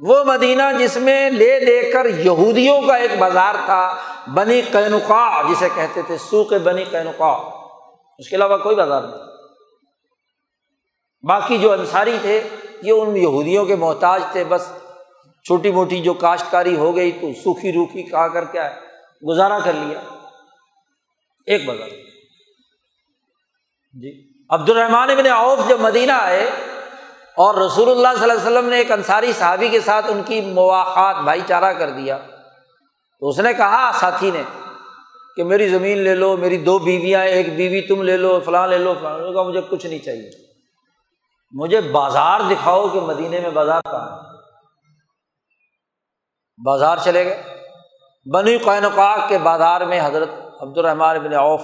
وہ 0.00 0.24
مدینہ 0.24 0.62
جس 0.78 0.96
میں 0.96 1.30
لے 1.30 1.60
لے 1.60 1.90
کر 1.92 2.06
یہودیوں 2.06 2.82
کا 2.82 2.94
ایک 2.94 3.18
بازار 3.18 3.54
تھا، 3.64 3.96
بنی 4.34 4.62
قینقا 4.62 5.42
جسے 5.42 5.68
کہتے 5.74 6.02
تھے 6.02 6.16
سوکھ 6.18 6.52
بنی 6.52 6.84
قینقا 6.84 7.32
اس 8.18 8.28
کے 8.28 8.36
علاوہ 8.36 8.56
کوئی 8.56 8.76
بازار 8.76 9.02
نہیں۔ 9.02 9.22
باقی 11.22 11.58
جو 11.58 11.72
انصاری 11.72 12.18
تھے، 12.20 12.48
یہ 12.82 12.92
ان 12.92 13.16
یہودیوں 13.16 13.64
کے 13.64 13.76
محتاج 13.76 14.22
تھے۔ 14.32 14.44
بس 14.44 14.72
چھوٹی 15.46 15.70
موٹی 15.70 16.00
جو 16.00 16.14
کاشتکاری 16.14 16.76
ہو 16.76 16.96
گئی 16.96 17.12
تو 17.12 17.32
سوکھی 17.32 17.72
روکھی 17.72 18.02
کھا 18.02 18.28
کر 18.28 18.44
کیا 18.44 18.70
ہے 18.70 18.80
گزارا 19.28 19.58
کر 19.58 19.72
لیا۔ 19.72 20.00
ایک 21.46 21.64
بازار۔ 21.66 21.88
جی۔ 23.92 24.30
عبد 24.50 24.70
الرحمان 24.70 25.10
ابن 25.10 25.26
عوف 25.26 25.58
جب 25.68 25.80
مدینہ 25.80 26.12
آئے 26.12 26.50
اور 27.36 27.54
رسول 27.54 27.90
اللہ 27.90 28.08
صلی 28.14 28.30
اللہ 28.30 28.32
علیہ 28.32 28.56
وسلم 28.56 28.68
نے 28.68 28.76
ایک 28.76 28.92
انصاری 28.92 29.32
صحابی 29.32 29.68
کے 29.68 29.80
ساتھ 29.80 30.06
ان 30.08 30.22
کی 30.26 30.40
مواقع 30.40 31.20
بھائی 31.20 31.40
چارہ 31.46 31.72
کر 31.72 31.90
دیا۔ 31.90 32.18
تو 33.20 33.28
اس 33.28 33.38
نے 33.38 33.54
کہا، 33.54 33.90
ساتھی 34.00 34.30
نے، 34.30 34.42
کہ 35.36 35.44
میری 35.44 35.68
زمین 35.68 35.98
لے 35.98 36.14
لو، 36.14 36.36
میری 36.36 36.56
دو 36.56 36.78
بیویاں، 36.78 37.24
ایک 37.24 37.56
بیوی 37.56 37.80
تم 37.80 38.02
لے 38.02 38.16
لو، 38.16 38.40
فلاں 38.40 38.66
لے 38.66 38.78
لو، 38.78 38.94
فلاں 39.00 39.32
کہا، 39.32 39.42
مجھے 39.42 39.60
کچھ 39.70 39.86
نہیں 39.86 39.98
چاہیے۔ 39.98 40.30
مجھے 41.52 41.80
بازار 41.80 42.40
دکھاؤ 42.50 42.88
کہ 42.88 43.00
مدینے 43.00 43.40
میں 43.40 43.50
بازار 43.50 43.80
کہاں 43.82 44.16
ہے۔ 44.16 44.30
بازار 46.64 46.96
چلے 47.04 47.24
گئے۔ 47.24 47.42
بنی 48.34 48.58
قینقاق 48.58 49.18
کے 49.28 49.38
بازار 49.38 49.80
میں 49.80 50.00
حضرت 50.04 50.28
عبد 50.60 50.78
الرحمٰن 50.78 51.18
بن 51.18 51.34
اوف 51.34 51.62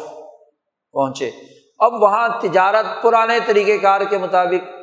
پہنچے۔ 0.93 1.31
اب 1.79 2.03
وہاں 2.03 2.29
تجارت 2.41 3.03
پرانے 3.03 3.39
طریقۂ 3.47 3.83
کار 3.83 4.01
کے 4.01 4.19
مطابق 4.19 4.76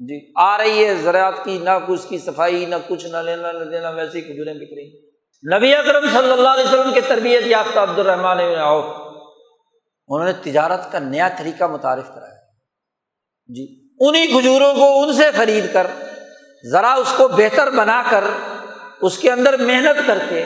جی۔ 0.00 0.32
آ 0.36 0.58
رہی 0.58 0.86
ہے، 0.86 0.94
زراعت 0.94 1.44
کی، 1.44 1.58
نہ 1.58 1.70
کچھ 1.86 2.08
کی 2.08 2.18
صفائی، 2.18 2.64
نہ 2.66 2.74
کچھ، 2.88 3.06
نہ 3.06 3.16
لینا، 3.16 3.52
نہ 3.52 3.64
دینا 3.64 3.90
ویسی 3.90 4.20
کھجوریں 4.20 4.54
بک 4.54 4.72
رہی 4.76 5.10
نبی 5.56 5.74
اکرم 5.74 6.06
صلی 6.12 6.32
اللہ 6.32 6.48
علیہ 6.48 6.64
وسلم 6.64 6.94
کی 6.94 7.00
تربیت 7.00 7.46
یافتہ 7.46 7.78
عبد 7.78 7.98
الرحمٰن 7.98 8.36
بن 8.36 8.58
اوف 8.58 8.84
انہوں 10.08 10.24
نے 10.24 10.32
تجارت 10.32 10.92
کا 10.92 10.98
نیا 10.98 11.28
طریقہ 11.38 11.64
متعارف 11.64 12.08
کرایا۔ 12.14 12.40
جی 13.48 13.88
انہیں 14.00 14.26
کھجوروں 14.26 14.74
کو 14.74 15.02
ان 15.02 15.12
سے 15.12 15.30
خرید 15.36 15.72
کر، 15.72 15.86
ذرا 16.70 16.92
اس 16.92 17.14
کو 17.16 17.28
بہتر 17.28 17.70
بنا 17.70 18.02
کر، 18.10 18.24
اس 19.02 19.18
کے 19.18 19.32
اندر 19.32 19.56
محنت 19.56 20.06
کر 20.06 20.18
کے، 20.28 20.44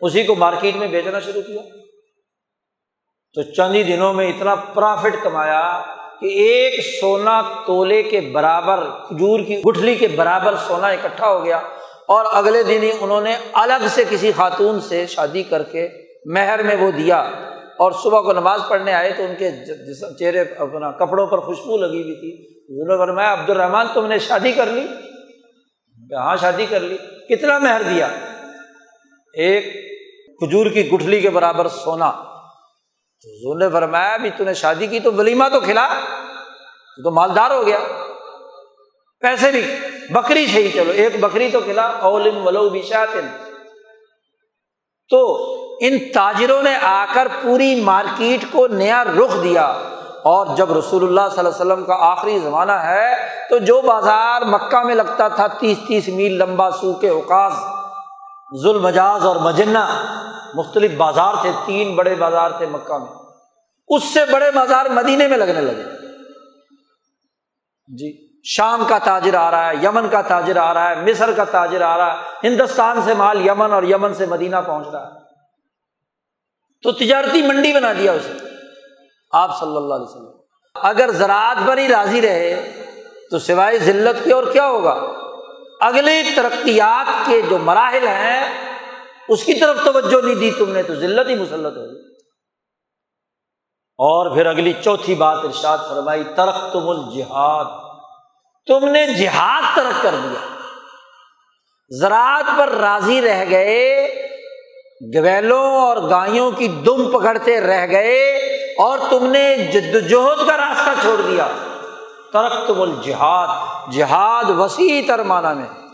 اسی 0.00 0.24
کو 0.24 0.34
مارکیٹ 0.34 0.76
میں 0.76 0.88
بیچنا 0.88 1.20
شروع 1.20 1.42
کیا۔ 1.42 1.62
تو 3.34 3.42
چند 3.42 3.74
ہی 3.74 3.82
دنوں 3.82 4.12
میں 4.12 4.28
اتنا 4.28 4.54
پرافٹ 4.54 5.22
کمایا 5.22 5.82
کہ 6.20 6.26
ایک 6.26 7.00
سونا 7.00 7.42
تولے 7.66 8.02
کے 8.02 8.20
برابر، 8.20 8.84
کھجور 9.08 9.40
کی 9.40 9.62
گٹھلی 9.62 9.94
کے 9.94 10.08
برابر 10.08 10.54
سونا 10.68 10.86
اکٹھا 10.86 11.28
ہو 11.28 11.44
گیا 11.44 11.56
اور 12.08 12.24
اگلے 12.32 12.62
دن 12.62 12.82
ہی 12.82 12.90
انہوں 13.00 13.20
نے 13.20 13.36
الگ 13.52 13.86
سے 13.88 14.04
کسی 14.10 14.32
خاتون 14.36 14.80
سے 14.80 15.06
شادی 15.06 15.42
کر 15.42 15.62
کے 15.62 15.88
مہر 16.24 16.62
میں 16.62 16.76
وہ 16.76 16.90
دیا 16.90 17.20
اور 17.78 17.92
صبح 17.92 18.20
کو 18.20 18.32
نماز 18.32 18.60
پڑھنے 18.68 18.92
آئے 18.92 19.10
تو 19.16 19.22
ان 19.22 19.34
کے 19.38 19.50
چہرے 20.18 20.40
اپنا 20.40 20.90
کپڑوں 20.90 21.26
پر 21.26 21.38
خوشبو 21.38 21.76
لگی 21.76 22.02
ہوئی 22.02 22.14
تھی۔ 22.14 22.56
حضور 22.56 22.96
نے 22.96 23.06
فرمایا 23.06 23.32
عبد 23.32 23.50
الرحمان 23.50 23.86
تم 23.94 24.06
نے 24.06 24.18
شادی 24.18 24.52
کر 24.52 24.66
لی؟ 24.66 24.86
ہاں 26.14 26.36
شادی 26.36 26.66
کر 26.70 26.80
لی۔ 26.80 26.96
کتنا 27.28 27.58
مہر 27.58 27.82
دیا؟ 27.82 28.08
ایک 29.34 29.64
کھجور 30.38 30.66
کی 30.66 30.92
گٹھلی 30.92 31.20
کے 31.20 31.30
برابر 31.30 31.68
سونا۔ 31.68 32.12
تو 33.22 33.30
حضور 33.30 33.60
نے 33.60 33.70
فرمایا 33.70 34.16
بھی 34.16 34.30
تو 34.30 34.44
نے 34.44 34.54
شادی 34.54 34.86
کی 34.86 35.00
تو 35.00 35.12
ولیمہ 35.12 35.44
تو 35.52 35.60
کھلا۔ 35.60 35.88
تو, 35.88 37.02
تو 37.02 37.10
مالدار 37.10 37.50
ہو 37.50 37.66
گیا۔ 37.66 37.78
پیسے 39.20 39.50
بھی۔ 39.50 39.76
بکری 40.10 40.46
سے 40.46 40.62
ہی 40.62 40.72
چلو 40.72 40.92
ایک 40.92 41.20
بکری 41.20 41.50
تو 41.50 41.60
کھلا۔ 41.60 41.82
اولم 41.82 42.46
ولو 42.46 42.68
بشاتن۔ 42.68 43.28
تو 45.08 45.36
ان 45.80 45.98
تاجروں 45.98 46.62
نے 46.62 46.74
آ 46.82 47.04
کر 47.14 47.28
پوری 47.42 47.80
مارکیٹ 47.80 48.44
کو 48.52 48.66
نیا 48.66 49.04
رخ 49.04 49.42
دیا۔ 49.42 49.64
اور 50.24 50.56
جب 50.56 50.78
رسول 50.78 51.02
اللہ 51.02 51.28
صلی 51.30 51.38
اللہ 51.38 51.48
علیہ 51.48 51.72
وسلم 51.72 51.84
کا 51.84 51.94
آخری 51.94 52.38
زمانہ 52.38 52.72
ہے 52.72 53.10
تو 53.50 53.58
جو 53.58 53.80
بازار 53.80 54.42
مکہ 54.42 54.82
میں 54.82 54.94
لگتا 54.94 55.28
تھا 55.28 55.46
تیس 55.46 55.78
تیس 55.88 56.08
میل 56.08 56.38
لمبا 56.38 56.70
سو 56.70 56.92
کے 56.92 57.08
اوقاس 57.08 57.52
ظلم 58.62 58.82
مجاز 58.82 59.26
اور 59.26 59.36
مجنہ 59.36 59.78
مختلف 60.56 60.90
بازار 60.96 61.34
تھے، 61.40 61.52
تین 61.66 61.96
بڑے 61.96 62.14
بازار 62.14 62.50
تھے 62.50 62.66
مکہ 62.66 62.98
میں۔ 62.98 63.12
اس 63.88 64.04
سے 64.04 64.20
بڑے 64.32 64.50
بازار 64.50 64.86
مدینے 64.86 65.28
میں 65.28 65.36
لگنے 65.36 65.60
لگے۔ 65.60 65.82
جی 67.96 68.26
شام 68.44 68.84
کا 68.88 68.98
تاجر 68.98 69.34
آ 69.34 69.50
رہا 69.50 69.70
ہے، 69.70 69.74
یمن 69.82 70.08
کا 70.08 70.22
تاجر 70.22 70.56
آ 70.56 70.74
رہا 70.74 70.90
ہے، 70.90 70.94
مصر 70.96 71.32
کا 71.32 71.44
تاجر 71.44 71.82
آ 71.82 71.98
رہا 71.98 72.18
ہے، 72.18 72.48
ہندوستان 72.48 73.02
سے 73.04 73.14
مال 73.14 73.46
یمن 73.46 73.72
اور 73.72 73.82
یمن 73.82 74.14
سے 74.14 74.26
مدینہ 74.26 74.56
پہنچ 74.66 74.86
رہا 74.88 75.06
ہے۔ 75.06 75.20
تو 76.82 76.92
تجارتی 76.92 77.42
منڈی 77.42 77.72
بنا 77.72 77.92
دیا 77.92 78.12
اسے۔ 78.12 78.32
آپ 79.32 79.60
صلی 79.60 79.76
اللہ 79.76 79.94
علیہ 79.94 80.04
وسلم۔ 80.04 80.30
اگر 80.74 81.10
زراعت 81.10 81.56
پر 81.66 81.78
ہی 81.78 81.88
راضی 81.88 82.20
رہے، 82.20 82.72
تو 83.30 83.38
سوائے 83.38 83.78
ذلت 83.78 84.24
کے 84.24 84.32
اور 84.32 84.44
کیا 84.52 84.66
ہوگا؟ 84.66 85.00
اگلی 85.80 86.22
ترقیات 86.36 87.26
کے 87.26 87.42
جو 87.42 87.58
مراحل 87.58 88.06
ہیں 88.06 88.65
اس 89.28 89.44
کی 89.44 89.54
طرف 89.54 89.76
توجہ 89.84 90.24
نہیں 90.24 90.34
دی 90.34 90.50
تم 90.50 90.72
نے 90.72 90.82
تو 90.82 90.94
ذلت 90.94 91.28
ہی 91.28 91.34
مسلط 91.34 91.76
ہوگی 91.76 92.16
اور 93.98 94.34
پھر 94.34 94.46
اگلی 94.46 94.72
چوتھی 94.84 95.14
بات 95.14 95.38
ارشاد 95.42 95.78
فرمائی 95.78 96.24
ترق 96.24 96.72
تم 96.72 96.88
الجہاد۔ 96.88 97.64
تم 98.66 98.88
نے 98.88 99.06
جہاد 99.06 99.76
ترک 99.76 100.02
کر 100.02 100.14
دیا۔ 100.22 100.56
زراعت 102.00 102.58
پر 102.58 102.68
راضی 102.68 103.22
رہ 103.22 103.44
گئے، 103.50 104.08
گویلوں 105.16 105.80
اور 105.80 105.96
گایوں 105.96 106.50
کی 106.50 106.68
دم 106.68 107.18
پکڑتے 107.18 107.60
رہ 107.60 107.86
گئے 107.86 108.36
اور 108.78 108.98
تم 109.10 109.26
نے 109.26 109.56
جد 109.56 109.94
وجہد 109.94 110.48
کا 110.48 110.56
راستہ 110.56 110.90
چھوڑ 111.00 111.20
دیا۔ 111.20 111.48
ترک 112.32 112.52
تم 112.66 112.82
الجہاد۔ 112.82 113.48
جہاد 113.92 114.50
وسیع 114.50 115.02
تر 115.06 115.22
معنی 115.22 115.60
میں۔ 115.60 115.85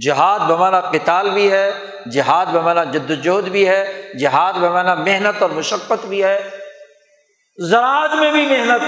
جہاد 0.00 0.38
بمانا 0.38 0.80
کتال 0.80 1.30
بھی 1.30 1.52
ہے، 1.52 1.72
جہاد 2.12 2.46
بمانا 2.46 2.84
جد 2.84 3.10
وجہد 3.10 3.48
بھی 3.48 3.68
ہے، 3.68 4.12
جہاد 4.20 4.52
بمانا 4.52 4.94
محنت 4.94 5.42
اور 5.42 5.50
مشقت 5.50 6.06
بھی 6.06 6.24
ہے۔ 6.24 6.50
زراعت 7.70 8.14
میں 8.14 8.32
بھی 8.32 8.46
محنت، 8.46 8.82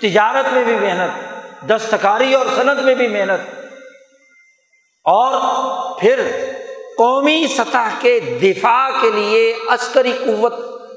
تجارت 0.00 0.52
میں 0.52 0.64
بھی 0.64 0.76
محنت، 0.76 1.44
دستکاری 1.70 2.34
اور 2.34 2.46
صنعت 2.56 2.76
میں 2.76 2.94
بھی 2.94 3.08
محنت۔ 3.08 3.64
اور 5.04 5.40
پھر 6.00 6.30
قومی 6.98 7.46
سطح 7.56 7.88
کے 8.00 8.20
دفاع 8.20 8.90
کے 9.00 9.10
لیے 9.10 9.56
عسکری 9.68 10.12
قوت 10.12 10.54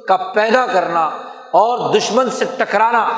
کا 0.08 0.18
پیدا 0.18 0.66
کرنا 0.66 1.06
اور 1.52 1.96
دشمن 1.96 2.30
سے 2.30 2.46
ٹکرانا، 2.58 3.10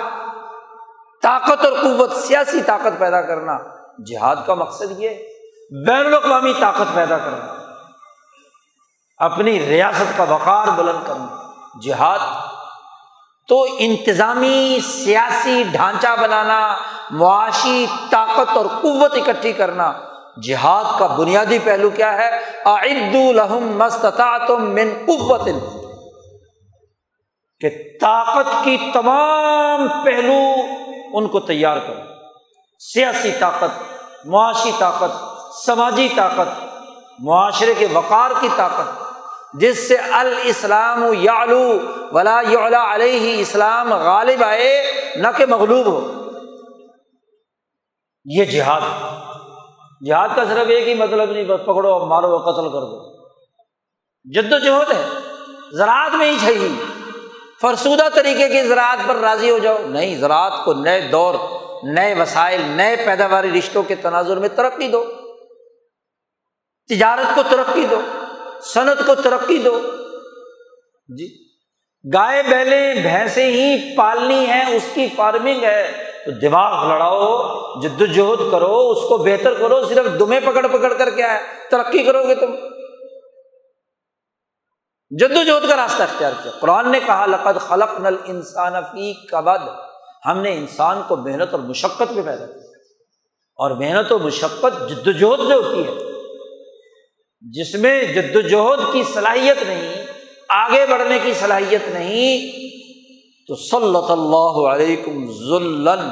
طاقت 1.22 1.66
اور 1.66 1.74
قوت، 1.84 2.12
سیاسی 2.12 2.62
طاقت 2.66 3.00
پیدا 3.00 3.22
کرنا۔ 3.22 3.58
جہاد 4.06 4.36
کا 4.46 4.54
مقصد 4.54 5.00
یہ 5.00 5.10
بین 5.72 6.06
الاقوامی 6.06 6.54
طاقت 6.60 6.96
پیدا 6.96 7.18
کرنا 7.18 7.54
اپنی 9.18 9.60
ریاست 9.60 10.18
کا 10.18 10.24
وقار 10.24 10.68
بلند 10.68 11.08
کرنا 11.08 11.52
جہاد، 11.82 12.20
تو 13.48 13.66
انتظامی 13.80 14.80
سیاسی 14.84 15.64
ڈھانچہ 15.72 16.08
بنانا، 16.22 16.76
معاشی 17.12 17.86
طاقت 18.10 18.58
اور 18.58 18.66
قوت 18.66 19.14
اکٹھی 19.16 19.54
کرنا، 19.54 19.94
جہاد 20.48 21.00
کا 21.00 21.08
بنیادی 21.08 21.60
پہلو 21.60 21.90
کیا 21.90 22.18
ہے؟ 22.18 22.30
الحم 22.66 23.84
من 24.50 24.94
قوت۔ 25.06 25.48
کہ 27.60 27.70
طاقت 28.02 28.64
کی 28.64 28.78
تمام 28.94 29.88
پہلو 30.04 30.42
ان 31.14 31.28
کو 31.28 31.40
تیار 31.40 31.78
کرو، 31.78 32.02
سیاسی 32.80 33.32
طاقت، 33.40 33.84
معاشی 34.26 34.72
طاقت 34.80 35.29
سماجی 35.66 36.10
طاقت، 36.16 36.66
معاشرے 37.20 37.74
کے 37.78 37.88
وقار 37.94 38.32
کی 38.40 38.48
طاقت، 38.56 39.04
جس 39.54 39.88
سے 39.88 39.96
الاسلام 39.96 41.06
یعلو 41.14 41.74
ولا 42.12 42.42
یعلا 42.50 42.96
علیہ 42.96 43.42
اسلام 43.42 43.94
غالب 43.94 44.44
آئے، 44.44 44.92
نہ 45.16 45.28
کہ 45.38 45.46
مغلوب 45.46 45.86
ہو۔ 45.86 46.14
یہ 48.26 48.46
جہاد۔ 48.46 48.82
جہاد 50.06 50.30
کا 50.36 50.46
صرف 50.46 50.68
ایک 50.68 50.88
ہی 50.88 50.94
مطلب 50.94 51.32
نہیں، 51.32 51.44
بس 51.44 51.62
پکڑو، 51.62 52.06
مارو، 52.06 52.38
قتل 52.38 52.64
کر 52.64 52.80
دو۔ 52.80 53.18
جد 54.24 54.54
و 54.54 54.60
جہد 54.60 54.92
ہے۔ 54.92 55.06
زراعت 55.72 56.12
میں 56.14 56.32
ہی 56.32 56.38
چاہیے 56.42 56.84
فرسودہ 57.62 58.08
طریقے 58.16 58.50
کی 58.50 58.68
زراعت 58.68 58.98
پر 59.08 59.16
راضی 59.16 59.50
ہو 59.50 59.58
جاؤ۔ 59.58 59.78
نہیں، 59.86 60.18
زراعت 60.18 60.54
کو 60.66 60.74
نئے 60.74 61.02
دور، 61.02 61.36
نئے 61.84 62.22
وسائل، 62.22 62.62
نئے 62.62 62.96
پیداواری 62.96 63.60
رشتوں 63.60 63.84
کے 63.84 63.96
تناظر 63.96 64.40
میں 64.40 64.50
ترقی 64.50 64.88
دو۔ 64.88 65.06
تجارت 66.90 67.36
کو 67.36 67.42
ترقی 67.50 67.86
دو، 67.92 68.02
صنعت 68.62 68.98
کو 69.06 69.16
ترقی 69.16 69.58
دو۔ 69.58 69.80
جی 71.18 71.50
گائے 72.14 72.44
بیلے 72.44 73.02
بھینسیں 73.02 73.48
ہی 73.48 73.96
پالنی 73.98 74.48
ہے 74.48 74.76
اس 74.76 74.84
کی 74.94 75.08
فارمنگ 75.16 75.64
ہے۔ 75.64 76.06
تو 76.26 76.32
دماغ 76.32 76.90
لڑاؤ، 76.90 77.48
جدوجہد 77.82 78.52
کرو، 78.52 78.90
اس 78.90 79.10
کو 79.10 79.18
بہتر 79.18 79.54
کرو، 79.54 79.86
صرف 79.86 80.20
دمے 80.20 80.40
پکڑ 80.40 80.68
پکڑ 80.68 80.94
کر 80.94 81.10
کیا 81.10 81.34
ہے 81.34 81.40
ترقی 81.72 82.04
کرو 82.04 82.24
گے 82.28 82.36
تم۔ 82.36 82.56
جد 85.10 85.38
وجہد 85.38 85.70
کا 85.70 85.76
راستہ 85.76 86.04
اختیار 86.04 86.32
کیا۔ 86.44 86.52
قرآن 86.60 86.92
نے 86.92 87.00
کہا، 87.06 87.26
لقد 87.26 87.60
خلق 87.60 88.00
نل 88.00 88.16
انسان 88.26 88.74
فی 88.92 89.14
کبد۔ 89.14 89.70
ہم 90.26 90.40
نے 90.40 90.54
انسان 90.54 91.02
کو 91.08 91.16
محنت 91.16 91.52
اور 91.52 91.60
مشقت 91.60 92.12
میں 92.12 92.24
پیدا 92.26 92.46
کیا۔ 92.46 92.72
اور 93.56 93.72
محنت 93.72 94.12
و 94.12 94.20
مشقت 94.20 94.90
جد 94.90 95.08
وجہد 95.08 95.48
سے 95.48 95.54
ہوتی 95.54 95.88
ہے۔ 95.88 96.09
جس 97.42 97.76
میں 97.76 98.04
جد 98.04 98.36
وجہد 98.36 98.94
کی 98.94 99.04
صلاحیت 99.14 99.64
نہیں، 99.64 100.06
آگے 100.50 100.86
بڑھنے 100.90 101.20
کی 101.24 101.34
صلاحیت 101.34 101.88
نہیں، 101.88 102.52
تو 103.48 103.56
صلی 103.56 104.12
اللہ 104.12 104.74
علیکم 104.74 105.26
ذلن 105.32 106.10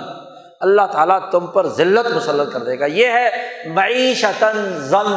اللہ 0.60 0.82
تعالیٰ 0.92 1.30
تم 1.32 1.48
پر 1.48 1.68
ذلت 1.68 2.08
مسلط 2.16 2.54
کر 2.54 2.60
دے 2.60 2.80
گا۔ 2.80 2.86
یہ 2.86 3.08
ہے 3.08 3.54
معیشتاً 3.74 4.58
زن 4.78 5.16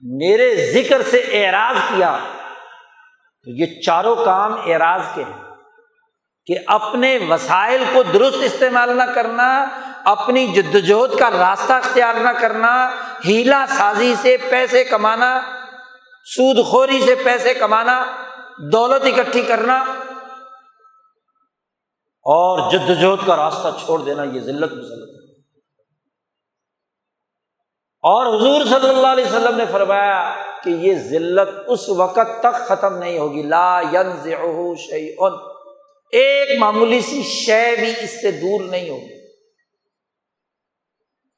میرے 0.00 0.72
ذکر 0.72 1.02
سے 1.02 1.16
اعراض 1.16 1.76
کیا، 1.76 2.18
تو 3.44 3.50
یہ 3.50 3.80
چاروں 3.80 4.16
کام 4.24 4.52
اعراض 4.66 5.00
کے 5.14 5.22
ہیں۔ 5.22 5.48
کہ 6.46 6.54
اپنے 6.66 7.18
وسائل 7.28 7.84
کو 7.92 8.02
درست 8.02 8.36
استعمال 8.40 8.96
نہ 8.96 9.02
کرنا، 9.02 9.64
اپنی 10.04 10.46
جدوجہد 10.46 11.18
کا 11.18 11.30
راستہ 11.30 11.72
اختیار 11.72 12.14
نہ 12.14 12.28
کرنا 12.28 12.90
ہیلا 13.24 13.64
سازی 13.78 14.14
سے 14.22 14.36
پیسے 14.50 14.84
کمانا، 14.84 15.40
سود 16.24 16.66
خوری 16.66 17.00
سے 17.06 17.14
پیسے 17.14 17.54
کمانا، 17.54 18.04
دولت 18.72 19.02
اکٹھی 19.02 19.42
کرنا 19.42 19.84
اور 22.22 22.70
جدوجہد 22.70 23.26
کا 23.26 23.36
راستہ 23.36 23.68
چھوڑ 23.84 24.00
دینا، 24.00 24.22
یہ 24.22 24.40
ذلت 24.40 24.72
مسلط 24.72 25.08
ہے۔ 25.08 25.18
اور 28.02 28.26
حضور 28.26 28.64
صلی 28.64 28.88
اللہ 28.88 29.06
علیہ 29.06 29.24
وسلم 29.24 29.56
نے 29.56 29.64
فرمایا 29.72 30.34
کہ 30.64 30.70
یہ 30.70 30.94
ذلت 30.94 31.48
اس 31.66 31.88
وقت 31.88 32.40
تک 32.40 32.68
ختم 32.68 32.98
نہیں 32.98 33.18
ہوگی۔ 33.18 33.42
لا 33.42 33.82
شیء 34.90 35.14
ایک 36.12 36.58
معمولی 36.58 37.00
سی 37.00 37.22
شے 37.22 37.76
بھی 37.80 37.92
اس 38.00 38.20
سے 38.20 38.30
دور 38.30 38.60
نہیں 38.64 38.90
ہوگی۔ 38.90 39.17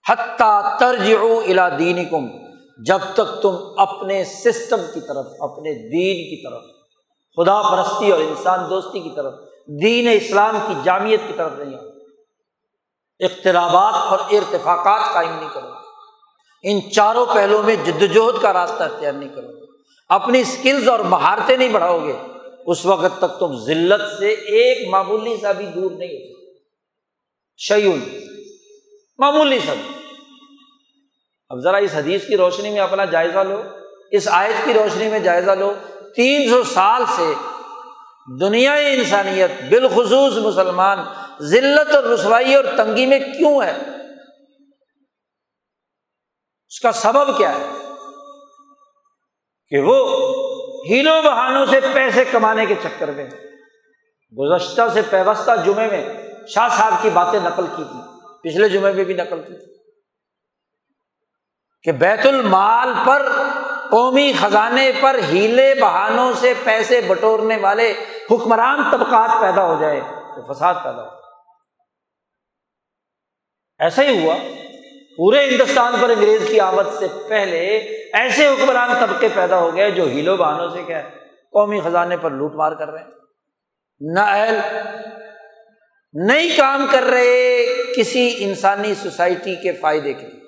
حتیٰ 0.08 0.78
ترج 0.78 1.14
الا 1.48 1.68
دین 1.78 2.08
کم 2.08 2.26
جب 2.86 2.98
تک 3.14 3.42
تم 3.42 3.56
اپنے 3.76 4.24
سسٹم 4.24 4.76
کی 4.94 5.00
طرف، 5.00 5.26
اپنے 5.40 5.74
دین 5.74 6.16
کی 6.16 6.42
طرف، 6.42 6.62
خدا 7.36 7.62
پرستی 7.62 8.10
اور 8.10 8.20
انسان 8.20 8.70
دوستی 8.70 9.00
کی 9.00 9.10
طرف، 9.16 9.34
دین 9.82 10.08
اسلام 10.08 10.58
کی 10.68 10.74
جامعت 10.84 11.26
کی 11.26 11.32
طرف 11.36 11.52
نہیں 11.58 11.78
آؤ۔ 11.78 11.86
اختلابات 13.20 13.94
اور 13.94 14.18
ارتفاقات 14.18 15.14
قائم 15.14 15.32
نہیں 15.32 15.48
کرو۔ 15.52 15.68
ان 16.62 16.90
چاروں 16.92 17.26
پہلوؤں 17.34 17.62
میں 17.62 17.76
جد 17.84 18.02
وجہد 18.02 18.42
کا 18.42 18.52
راستہ 18.52 18.82
اختیار 18.82 19.12
نہیں 19.12 19.34
کرو۔ 19.34 19.46
اپنی 20.08 20.40
اسکلز 20.40 20.88
اور 20.88 20.98
مہارتیں 20.98 21.56
نہیں 21.56 21.68
بڑھاؤ 21.68 22.06
گے۔ 22.06 22.16
اس 22.66 22.86
وقت 22.86 23.18
تک 23.18 23.40
تم 23.40 23.64
ذلت 23.64 24.18
سے 24.18 24.28
ایک 24.28 24.88
معمولی 24.88 25.36
سا 25.36 25.52
بھی 25.52 25.66
دور 25.66 25.90
نہیں 25.90 26.08
ہو 26.08 26.52
شعیون 27.56 28.00
معمولی 29.20 29.58
سا 29.58 29.72
اب 31.48 31.58
ذرا 31.58 31.76
اس 31.76 31.94
حدیث 31.94 32.26
کی 32.26 32.36
روشنی 32.36 32.70
میں 32.70 32.80
اپنا 32.80 33.04
جائزہ 33.04 33.38
لو۔ 33.38 33.62
اس 34.10 34.28
آیت 34.30 34.64
کی 34.64 34.72
روشنی 34.72 35.08
میں 35.08 35.18
جائزہ 35.18 35.50
لو۔ 35.50 35.72
تین 36.16 36.50
سو 36.50 36.62
سال 36.62 37.02
سے 37.16 37.34
دنیا 38.40 38.74
انسانیت 38.74 39.50
بالخصوص 39.68 40.36
مسلمان 40.36 40.98
ذلت 41.40 41.94
اور 41.94 42.04
رسوائی 42.04 42.54
اور 42.54 42.64
تنگی 42.76 43.06
میں 43.06 43.18
کیوں 43.18 43.62
ہے؟ 43.62 43.76
اس 46.68 46.80
کا 46.80 46.92
سبب 46.92 47.38
کیا 47.38 47.54
ہے؟ 47.54 47.66
کہ 49.68 49.78
وہ 49.78 50.18
ہیلو 50.90 51.22
بہانوں 51.24 51.66
سے 51.66 51.80
پیسے 51.92 52.24
کمانے 52.24 52.66
کے 52.66 52.74
چکر 52.82 53.10
میں، 53.10 53.26
گزشتہ 54.38 54.82
سے 54.92 55.02
پیوستہ 55.10 55.50
جمعے 55.66 55.90
میں 55.90 56.08
شاہ 56.48 56.68
صاحب 56.68 57.02
کی 57.02 57.10
باتیں 57.10 57.40
نقل 57.42 57.66
کی 57.76 57.84
تھی 57.84 58.19
پچھلے 58.42 58.68
جمعے 58.68 58.92
میں 58.92 59.04
بھی 59.04 59.14
نقل 59.14 59.42
کی 59.42 59.54
کہ 61.82 61.92
بیت 61.92 62.26
المال 62.26 62.92
پر 63.06 63.26
قومی 63.90 64.32
خزانے 64.40 64.92
پر 65.00 65.18
ہیلے 65.28 65.74
بہانوں 65.80 66.32
سے 66.32 66.54
پیسے 66.64 67.00
بٹورنے 67.00 67.56
والے 67.56 67.94
حکمران 68.30 68.82
طبقات 68.90 69.40
پیدا 69.40 69.66
ہو 69.66 69.80
جائے 69.80 70.00
تو 70.36 70.52
فساد 70.52 70.74
پیدا 70.74 71.02
ہو 71.02 71.20
ایسا 73.78 74.02
ہی 74.02 74.24
ہوا، 74.24 74.34
پورے 75.16 75.48
ہندوستان 75.48 75.94
پر 76.00 76.08
انگریز 76.08 76.42
کی 76.48 76.60
آمد 76.60 76.98
سے 76.98 77.06
پہلے 77.28 77.76
ایسے 78.12 78.48
حکمران 78.48 78.90
طبقے 79.00 79.28
پیدا 79.34 79.58
ہو 79.58 79.76
گئے 79.76 79.90
جو 79.90 80.04
ہیلو 80.04 80.36
بہانوں 80.36 80.68
سے 80.70 80.82
کیا 80.82 81.00
قومی 81.52 81.80
خزانے 81.80 82.16
پر 82.16 82.30
لوٹ 82.30 82.54
مار 82.54 82.72
کر 82.72 82.90
رہے 82.90 83.02
ہیں۔ 83.02 83.10
نہ 84.00 84.20
اہل، 84.20 84.58
نہیں 86.12 86.56
کام 86.56 86.86
کر 86.90 87.02
رہے 87.02 87.59
کسی 87.96 88.34
انسانی 88.38 88.94
سوسائٹی 88.94 89.54
کے 89.54 89.72
فائدے 89.72 90.12
کے 90.12 90.26
لیے۔ 90.26 90.40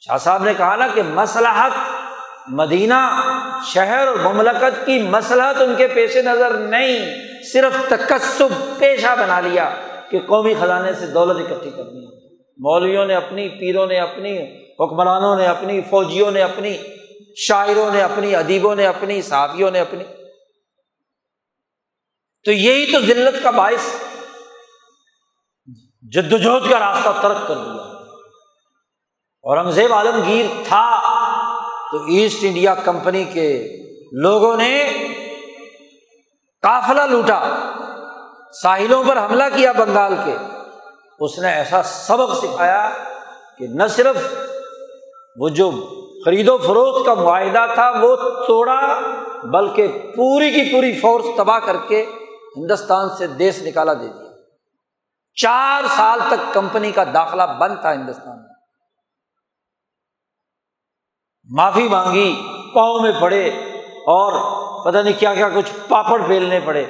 شاہ 0.00 0.18
صاحب 0.18 0.44
نے 0.44 0.54
کہا 0.54 0.76
نا 0.76 0.88
کہ 0.94 1.02
مسلحت 1.02 1.70
مدینہ، 2.48 3.22
شہر 3.66 4.06
اور 4.06 4.16
مملکت 4.16 4.86
کی 4.86 5.02
مسلحت 5.02 5.62
ان 5.62 5.74
کے 5.76 5.86
پیش 5.86 6.16
نظر 6.16 6.54
نہیں، 6.54 7.16
صرف 7.52 7.88
تکسب 7.88 8.78
پیشہ 8.78 9.14
بنا 9.18 9.40
لیا 9.40 9.70
کہ 10.10 10.18
قومی 10.18 10.54
خزانے 10.60 10.92
سے 10.92 11.06
دولت 11.06 11.52
اکٹھی 11.52 11.70
کرنی 11.70 12.04
ہے۔ 12.04 12.36
مولویوں 12.58 13.06
نے 13.06 13.14
اپنی، 13.14 13.48
پیروں 13.48 13.86
نے 13.86 13.98
اپنی، 13.98 14.38
حکمرانوں 14.80 15.36
نے 15.36 15.46
اپنی، 15.46 15.80
فوجیوں 15.90 16.30
نے 16.30 16.42
اپنی، 16.42 16.76
شاعروں 17.36 17.90
نے 17.94 18.02
اپنی، 18.02 18.36
ادیبوں 18.36 18.74
نے 18.74 18.86
اپنی، 18.86 19.22
صحافیوں 19.22 19.70
نے 19.70 19.80
اپنی۔ 19.80 20.04
تو 22.44 22.52
یہی 22.52 22.92
تو 22.92 23.00
ذلت 23.00 23.42
کا 23.42 23.50
باعث 23.50 24.07
جدوجہد 26.02 26.70
کا 26.70 26.78
راستہ 26.78 27.08
ترک 27.22 27.48
کر 27.48 27.54
دیا۔ 27.54 27.82
اورنگزیب 29.42 29.92
عالمگیر 29.92 30.46
تھا 30.68 30.84
تو 31.92 31.98
ایسٹ 32.04 32.38
انڈیا 32.42 32.74
کمپنی 32.74 33.24
کے 33.24 33.76
لوگوں 34.12 34.56
نے 34.56 34.88
کافلا 36.62 37.06
لوٹا، 37.06 37.40
ساحلوں 38.62 39.04
پر 39.08 39.18
حملہ 39.18 39.44
کیا 39.56 39.72
بنگال 39.72 40.14
کے۔ 40.24 40.36
اس 41.20 41.38
نے 41.38 41.48
ایسا 41.48 41.82
سبق 41.82 42.36
سکھایا 42.36 42.90
کہ 43.58 43.66
نہ 43.68 43.86
صرف 43.86 44.16
وہ 45.36 45.48
جو 45.48 45.70
خرید 46.24 46.48
و 46.48 46.58
فروخت 46.58 47.06
کا 47.06 47.14
معاہدہ 47.14 47.66
تھا 47.74 47.92
وہ 48.02 48.16
توڑا، 48.46 49.00
بلکہ 49.44 49.88
پوری 50.16 50.50
کی 50.50 50.72
پوری 50.72 51.00
فورس 51.00 51.24
تباہ 51.36 51.58
کر 51.58 51.76
کے 51.88 52.04
ہندوستان 52.56 53.08
سے 53.18 53.26
دیس 53.26 53.62
نکالا 53.62 53.94
دے 53.94 54.08
دیا۔ 54.08 54.27
چار 55.42 55.82
سال 55.96 56.20
تک 56.30 56.54
کمپنی 56.54 56.92
کا 56.92 57.04
داخلہ 57.14 57.42
بند 57.60 57.80
تھا 57.80 57.92
ہندوستان 57.92 58.36
میں۔ 58.36 58.54
معافی 61.56 61.88
مانگی، 61.88 62.48
پاؤں 62.74 63.00
میں 63.00 63.12
پڑے 63.20 63.48
اور 63.86 64.32
پتہ 64.84 64.98
نہیں 64.98 65.20
کیا 65.20 65.34
کیا 65.34 65.48
کچھ 65.48 65.88
پاپڑ 65.88 66.26
پھیلنے 66.26 66.60
پڑے۔ 66.60 66.86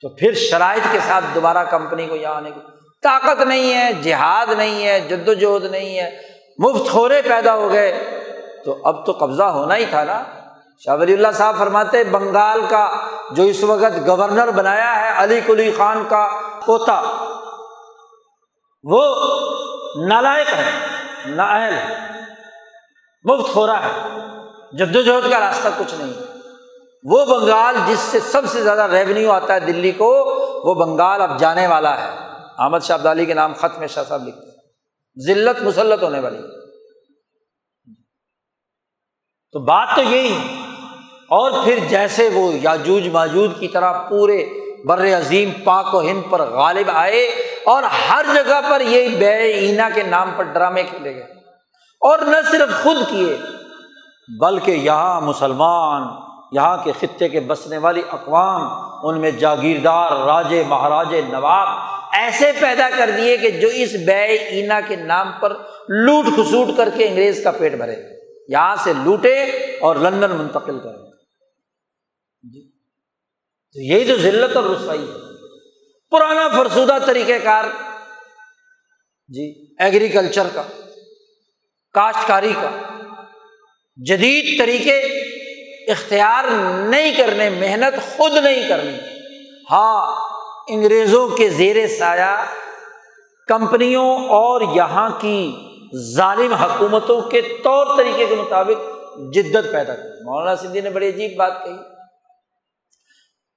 تو 0.00 0.08
پھر 0.08 0.34
شرائط 0.34 0.92
کے 0.92 0.98
ساتھ 1.00 1.24
دوبارہ 1.34 1.64
کمپنی 1.64 2.06
کو 2.06 2.16
یہاں 2.16 2.34
آنے 2.34 2.50
کی 2.50 2.60
طاقت 3.02 3.42
نہیں 3.42 3.74
ہے، 3.74 3.92
جہاد 3.92 4.46
نہیں 4.46 4.86
ہے 4.86 5.00
جد 5.00 5.28
وجہد 5.28 5.64
نہیں 5.64 5.98
ہے، 5.98 6.20
مفت 6.58 6.90
خورے 6.90 7.22
پیدا 7.22 7.54
ہو 7.54 7.70
گئے۔ 7.70 8.22
تو 8.64 8.78
اب 8.84 9.06
تو 9.06 9.12
قبضہ 9.12 9.42
ہونا 9.42 9.76
ہی 9.76 9.86
تھا 9.86 10.04
نا۔ 10.04 10.22
شاہ 10.84 10.96
ولی 10.96 11.12
اللہ 11.12 11.28
صاحب 11.34 11.58
فرماتے، 11.58 12.04
بنگال 12.04 12.60
کا 12.68 13.10
جو 13.30 13.42
اس 13.42 13.64
وقت 13.64 14.06
گورنر 14.06 14.50
بنایا 14.50 15.00
ہے 15.00 15.24
علی 15.24 15.40
کلی 15.46 15.72
خان 15.72 16.04
کا 16.08 16.40
پوتا، 16.66 17.02
وہ 18.82 19.14
نالائق 20.08 20.46
ہے، 20.54 20.70
نااہل 21.26 21.72
ہے، 21.72 22.10
مفت 23.24 23.56
ہو 23.56 23.66
رہا 23.66 23.84
ہے 23.84 24.20
جد 24.72 24.96
وجہد 24.96 25.30
کا 25.30 25.40
راستہ 25.40 25.68
کچھ 25.78 25.94
نہیں۔ 25.98 26.12
وہ 27.02 27.24
بنگال 27.24 27.76
جس 27.86 27.98
سے 27.98 28.20
سب 28.20 28.42
سے 28.46 28.62
زیادہ 28.62 28.82
ریونیو 28.82 29.30
آتا 29.30 29.54
ہے 29.54 29.60
دلی 29.60 29.92
کو، 29.92 30.08
وہ 30.68 30.74
بنگال 30.74 31.22
اب 31.22 31.38
جانے 31.38 31.66
والا 31.66 32.00
ہے۔ 32.00 32.18
احمد 32.58 32.78
شاہ 32.82 32.96
عبدالی 32.96 33.26
کے 33.26 33.34
نام 33.34 33.52
خط 33.52 33.78
میں 33.78 33.88
شاہ 33.88 34.04
صاحب 34.04 34.28
لکھتے 34.28 34.50
ہیں۔ 34.50 34.56
ذلت 35.26 35.62
مسلط 35.62 36.02
ہونے 36.02 36.20
والی۔ 36.20 36.38
تو 39.52 39.60
بات 39.60 39.88
تو 39.96 40.02
یہی 40.02 40.32
ہے۔ 40.32 40.75
اور 41.30 41.50
پھر 41.64 41.78
جیسے 41.88 42.28
وہ 42.28 42.52
یاجوج 42.62 43.08
ماجود 43.08 43.58
کی 43.60 43.68
طرح 43.68 43.92
پورے 43.92 44.44
بر 44.84 45.04
عظیم 45.16 45.50
پاک 45.64 45.94
و 45.94 46.00
ہند 46.00 46.30
پر 46.30 46.40
غالب 46.40 46.90
آئے 46.92 47.22
اور 47.64 47.82
ہر 47.82 48.24
جگہ 48.34 48.60
پر 48.70 48.80
یہ 48.80 49.16
بے 49.18 49.32
اینا 49.52 49.88
کے 49.94 50.02
نام 50.02 50.30
پر 50.36 50.44
ڈرامے 50.44 50.82
کھیلے 50.82 51.14
گئے 51.14 51.34
اور 52.02 52.18
نہ 52.18 52.36
صرف 52.50 52.82
خود 52.82 52.96
کیے، 53.10 53.36
بلکہ 54.40 54.70
یہاں 54.70 55.20
مسلمان، 55.20 56.02
یہاں 56.52 56.76
کے 56.84 56.92
خطے 57.00 57.28
کے 57.28 57.40
بسنے 57.40 57.78
والی 57.78 58.02
اقوام، 58.12 58.62
ان 59.02 59.20
میں 59.20 59.30
جاگیردار 59.30 60.12
راجے 60.26 60.62
مہاراجے 60.68 61.22
نواب 61.28 61.68
ایسے 62.12 62.52
پیدا 62.60 62.88
کر 62.98 63.10
دیے 63.16 63.36
کہ 63.36 63.50
جو 63.50 63.68
اس 63.68 63.94
بے 64.06 64.20
اینا 64.24 64.80
کے 64.80 64.96
نام 64.96 65.32
پر 65.40 65.52
لوٹ 65.88 66.26
کھسوٹ 66.34 66.76
کر 66.76 66.88
کے 66.96 67.08
انگریز 67.08 67.42
کا 67.44 67.50
پیٹ 67.50 67.74
بھرے، 67.74 67.96
یہاں 68.48 68.76
سے 68.84 68.92
لوٹے 69.04 69.42
اور 69.80 69.96
لندن 69.96 70.30
منتقل 70.30 70.78
کرے۔ 70.78 71.05
تو 73.76 73.82
یہی 73.82 74.04
تو 74.08 74.16
ذلت 74.16 74.56
اور 74.56 74.64
رسوائی 74.64 75.02
ہے۔ 75.02 75.14
پرانا 76.10 76.48
فرسودہ 76.48 76.98
طریقہ 77.06 77.32
کار۔ 77.44 77.64
جی 79.28 79.74
ایگریکلچر 79.78 80.46
کا، 80.54 80.62
کاشتکاری 81.92 82.52
کا۔ 82.60 82.70
جدید 83.96 84.58
طریقے 84.58 84.98
اختیار 85.92 86.44
نہیں 86.88 87.14
کرنے، 87.14 87.50
محنت 87.50 88.16
خود 88.16 88.32
نہیں 88.32 88.68
کرنی۔ 88.68 88.96
ہاں 89.70 90.16
انگریزوں 90.68 91.28
کے 91.28 91.48
زیر 91.48 91.86
سایہ 91.86 92.44
کمپنیوں 93.48 94.18
اور 94.28 94.60
یہاں 94.74 95.10
کی 95.20 95.56
ظالم 96.14 96.54
حکومتوں 96.54 97.20
کے 97.20 97.40
طور 97.40 97.96
طریقے 97.96 98.26
کے 98.26 98.34
مطابق 98.34 98.82
جدت 99.34 99.72
پیدا 99.72 99.94
کی۔ 99.94 100.24
مولانا 100.24 100.56
سندھی 100.56 100.80
نے 100.80 100.90
بڑی 100.90 101.08
عجیب 101.08 101.36
بات 101.36 101.64
کہی۔ 101.64 101.95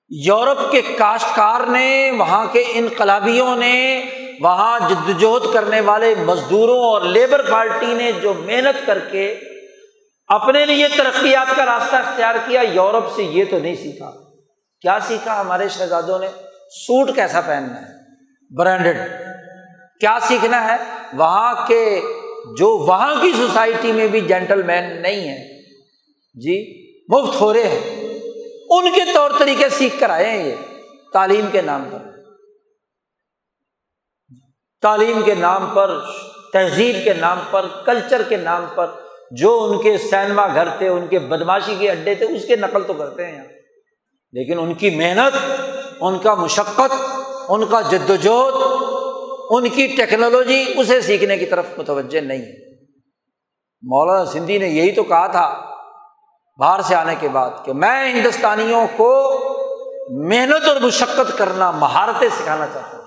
یورپ 0.09 0.71
کے 0.71 0.81
کاشتکار 0.81 1.59
نے، 1.67 2.11
وہاں 2.17 2.45
کے 2.51 2.63
انقلابیوں 2.73 3.55
نے، 3.55 4.05
وہاں 4.41 4.79
جدوجہد 4.89 5.53
کرنے 5.53 5.81
والے 5.81 6.15
مزدوروں 6.15 6.79
اور 6.79 7.01
لیبر 7.01 7.51
پارٹی 7.51 7.93
نے 7.93 8.11
جو 8.21 8.33
محنت 8.33 8.85
کر 8.85 8.99
کے 8.99 9.35
اپنے 10.27 10.65
لیے 10.65 10.87
ترقیات 10.87 11.55
کا 11.55 11.65
راستہ 11.65 11.95
اختیار 11.95 12.35
کیا، 12.47 12.61
یورپ 12.61 13.15
سے 13.15 13.23
یہ 13.23 13.43
تو 13.49 13.59
نہیں 13.59 13.75
سیکھا۔ 13.75 14.11
کیا 14.81 14.97
سیکھا؟ 15.07 15.41
ہمارے 15.41 15.69
شہزادوں 15.69 16.19
نے 16.19 16.27
سوٹ 16.71 17.15
کیسا 17.15 17.41
پہننا 17.41 17.81
ہے؟ 17.81 17.93
برانڈیڈ 18.55 18.97
کیا 19.99 20.17
سیکھنا 20.21 20.71
ہے؟ 20.71 20.77
وہاں 21.13 21.67
کے 21.67 22.01
جو 22.57 22.77
وہاں 22.77 23.15
کی 23.21 23.31
سوسائٹی 23.31 23.91
میں 23.91 24.07
بھی 24.07 24.21
جینٹل 24.21 24.63
مین 24.63 25.01
نہیں 25.01 25.29
ہے 25.29 25.61
جی 26.33 26.87
مفت 27.09 27.41
ہو 27.41 27.53
رہے 27.53 27.63
ہیں۔ 27.63 28.08
ان 28.69 28.91
کے 28.91 29.13
طور 29.13 29.31
طریقے 29.39 29.69
سیکھ 29.69 29.99
کر 29.99 30.09
آئے 30.09 30.29
ہیں 30.29 30.47
یہ۔ 30.47 30.55
تعلیم 31.13 31.45
کے 31.51 31.61
نام 31.61 31.89
پر۔ 31.91 31.99
تعلیم 34.81 35.21
کے 35.25 35.35
نام 35.35 35.69
پر، 35.73 36.01
تہذیب 36.53 36.95
کے 37.03 37.13
نام 37.13 37.39
پر، 37.51 37.65
کلچر 37.85 38.21
کے 38.29 38.37
نام 38.37 38.65
پر۔ 38.75 38.87
جو 39.31 39.63
ان 39.63 39.81
کے 39.81 39.97
سینما 39.97 40.47
گھر 40.47 40.77
تھے، 40.77 40.87
ان 40.87 41.07
کے 41.07 41.19
بدماشی 41.19 41.75
کے 41.79 41.91
اڈے 41.91 42.15
تھے، 42.15 42.25
اس 42.25 42.45
کے 42.47 42.55
نقل 42.55 42.83
تو 42.83 42.93
کرتے 42.93 43.27
ہیں۔ 43.27 43.35
یہاں 43.35 43.45
لیکن 44.31 44.59
ان 44.59 44.73
کی 44.73 44.89
محنت، 44.89 45.61
ان 45.99 46.19
کا 46.19 46.33
مشقت، 46.33 46.93
ان 47.49 47.65
کا 47.65 47.81
جد 47.81 48.09
وجہد 48.09 48.53
ان 49.49 49.69
کی 49.69 49.87
ٹیکنالوجی، 49.87 50.65
اسے 50.77 51.01
سیکھنے 51.01 51.37
کی 51.37 51.45
طرف 51.45 51.65
متوجہ 51.77 52.19
نہیں۔ 52.19 52.41
ہے 52.41 52.75
مولانا 53.81 54.25
سندھی 54.25 54.57
نے 54.57 54.67
یہی 54.67 54.91
تو 54.91 55.03
کہا 55.03 55.27
تھا۔ 55.27 55.68
باہر 56.59 56.81
سے 56.81 56.95
آنے 56.95 57.15
کے 57.15 57.29
بعد 57.29 57.49
کہ 57.65 57.73
میں 57.73 58.13
ہندوستانیوں 58.13 58.87
کو 58.97 59.39
محنت 60.09 60.67
اور 60.67 60.75
مشقت 60.75 61.37
کرنا، 61.37 61.71
مہارتیں 61.71 62.29
سکھانا 62.39 62.65
چاہتا 62.73 62.97
ہوں۔ 62.97 63.05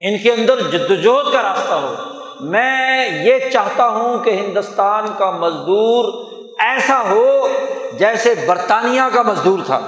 ان 0.00 0.22
کے 0.22 0.32
اندر 0.32 0.60
جد 0.60 0.90
وجہد 0.90 1.32
کا 1.32 1.42
راستہ 1.42 1.74
ہو۔ 1.74 1.94
میں 2.40 3.08
یہ 3.24 3.50
چاہتا 3.50 3.88
ہوں 3.88 4.18
کہ 4.18 4.30
ہندوستان 4.30 5.06
کا 5.18 5.30
مزدور 5.30 6.24
ایسا 6.58 7.02
ہو 7.10 7.48
جیسے 7.92 8.34
برطانیہ 8.48 9.02
کا 9.14 9.22
مزدور 9.22 9.58
تھا۔ 9.66 9.80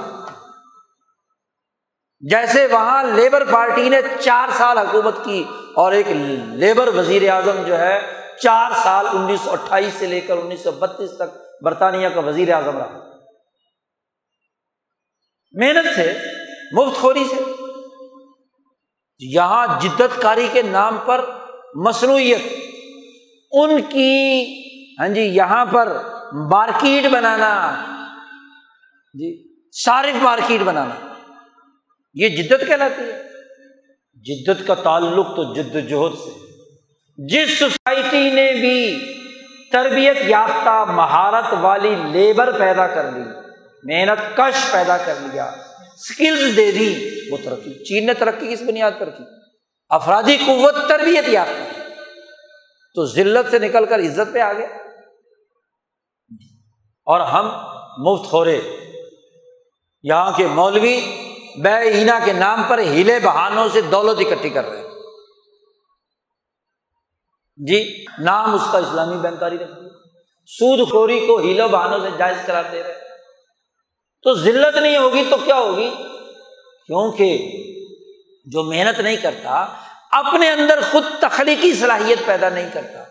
جیسے 2.19 2.67
وہاں 2.67 3.03
لیبر 3.03 3.43
پارٹی 3.51 3.89
نے 3.89 4.01
چار 4.19 4.47
سال 4.57 4.77
حکومت 4.77 5.15
کی 5.23 5.43
اور 5.75 5.91
ایک 5.91 6.07
لیبر 6.53 6.87
وزیر 6.87 7.29
اعظم 7.29 7.63
جو 7.65 7.79
ہے، 7.79 7.99
چار 8.43 8.71
سال 8.83 9.07
انیس 9.13 9.41
سو 9.41 9.51
اٹھائیس 9.51 9.93
سے 9.99 10.05
لے 10.05 10.21
کر 10.21 10.37
انیس 10.37 10.63
سو 10.63 10.71
بتیس 10.71 11.11
تک 11.15 11.48
برطانیہ 11.61 12.09
کا 12.09 12.19
وزیر 12.19 12.53
اعظم 12.53 12.77
رہا۔ 12.77 13.09
محنت 15.51 15.95
سے، 15.95 16.13
مفت 16.71 16.97
خوری 16.97 17.23
سے۔ 17.23 17.51
یہاں 19.19 19.81
جدت 19.81 20.21
کاری 20.21 20.47
کے 20.51 20.61
نام 20.61 20.97
پر 21.05 21.25
مصنوعیت، 21.75 22.41
ان 23.51 23.81
کی 23.81 24.45
ہاں 24.99 25.07
جی 25.07 25.21
یہاں 25.21 25.65
پر 25.65 25.97
مارکیٹ 26.33 27.11
بنانا 27.11 27.75
جی 29.13 29.43
صارف 29.83 30.15
مارکیٹ 30.15 30.61
بنانا، 30.61 31.13
یہ 32.13 32.29
جدت 32.29 32.63
کہلاتی 32.67 33.01
ہے۔ 33.01 33.29
جدت 34.15 34.67
کا 34.67 34.73
تعلق 34.73 35.27
تو 35.35 35.53
جد 35.53 35.73
جہد 35.73 36.17
سے 36.17 36.55
جس 37.17 37.59
سوسائٹی 37.59 38.29
نے 38.29 38.53
بھی 38.53 39.05
تربیت 39.71 40.17
یافتہ 40.21 40.85
مہارت 40.87 41.53
والی 41.61 41.95
لیبر 41.95 42.59
پیدا 42.59 42.87
کر 42.87 43.11
لی، 43.11 43.23
محنت 43.83 44.37
کش 44.37 44.71
پیدا 44.71 44.97
کر 44.97 45.13
لیا 45.21 45.45
اسکلز 45.93 46.57
دے 46.57 46.71
دی، 46.71 47.09
وہ 47.31 47.37
ترقی، 47.43 47.85
چین 47.85 48.05
نے 48.05 48.13
ترقی 48.13 48.55
کس 48.55 48.61
بنیاد 48.61 48.91
پر 48.99 49.09
کی 49.09 49.23
افرادی 49.89 50.37
قوت 50.37 50.75
تربیت 50.89 51.29
یافتہ۔ 51.29 51.79
تو 52.95 53.05
ذلت 53.05 53.51
سے 53.51 53.59
نکل 53.59 53.85
کر 53.85 53.99
عزت 53.99 54.33
پہ 54.33 54.39
آ 54.39 54.53
گیا۔ 54.53 54.67
اور 57.05 57.19
ہم 57.19 57.45
مفت 57.97 58.33
ہو 58.33 58.45
رہے 58.45 58.61
یہاں 60.03 60.31
کے 60.31 60.47
مولوی 60.47 61.01
بے 61.63 61.75
اینا 61.75 62.19
کے 62.25 62.33
نام 62.33 62.63
پر 62.67 62.79
ہیلے 62.79 63.19
بہانوں 63.19 63.69
سے 63.73 63.81
دولت 63.81 64.19
اکٹھی 64.19 64.49
کر 64.49 64.69
رہے 64.69 64.88
جی 67.67 68.05
نام 68.19 68.53
اس 68.53 68.61
کا 68.71 68.77
اسلامی 68.77 69.15
بینکاری 69.15 69.57
رکھ 69.57 69.71
سود 70.45 70.89
خوری 70.89 71.19
کو 71.19 71.37
ہیلو 71.37 71.67
بہانوں 71.67 71.99
سے 71.99 72.07
جائز 72.17 72.37
کرا 72.45 72.61
دے 72.71 72.83
رہے 72.83 72.93
تو 74.23 74.33
ذلت 74.33 74.77
نہیں 74.77 74.97
ہوگی 74.97 75.23
تو 75.29 75.37
کیا 75.37 75.55
ہوگی؟ 75.55 75.89
کیونکہ 76.87 77.51
جو 78.45 78.63
محنت 78.63 78.99
نہیں 78.99 79.15
کرتا، 79.15 79.65
اپنے 80.11 80.51
اندر 80.51 80.79
خود 80.91 81.03
تخلیقی 81.19 81.73
صلاحیت 81.73 82.19
پیدا 82.25 82.49
نہیں 82.49 82.69
کرتا۔ 82.73 83.03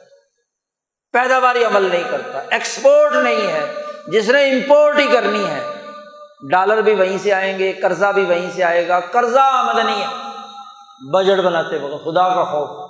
پیداواری 1.12 1.64
عمل 1.64 1.82
نہیں 1.82 2.04
کرتا۔ 2.10 2.42
ایکسپورٹ 2.50 3.12
نہیں 3.14 3.46
ہے۔ 3.46 3.74
جس 4.06 4.28
نے 4.28 4.50
امپورٹ 4.50 4.98
ہی 4.98 5.06
کرنی 5.12 5.46
ہے، 5.46 5.64
ڈالر 6.50 6.80
بھی 6.80 6.94
وہیں 6.94 7.18
سے 7.18 7.32
آئیں 7.32 7.58
گے، 7.58 7.72
قرضہ 7.72 8.12
بھی 8.12 8.24
وہیں 8.24 8.50
سے 8.54 8.64
آئے 8.64 8.88
گا۔ 8.88 9.00
قرضہ 9.00 9.38
آمد 9.38 9.84
نہیں 9.84 10.02
ہے۔ 10.02 10.38
بجٹ 11.12 11.40
بناتے 11.40 11.78
وقت 11.78 12.04
خدا 12.04 12.34
کا 12.34 12.44
خوف۔ 12.44 12.87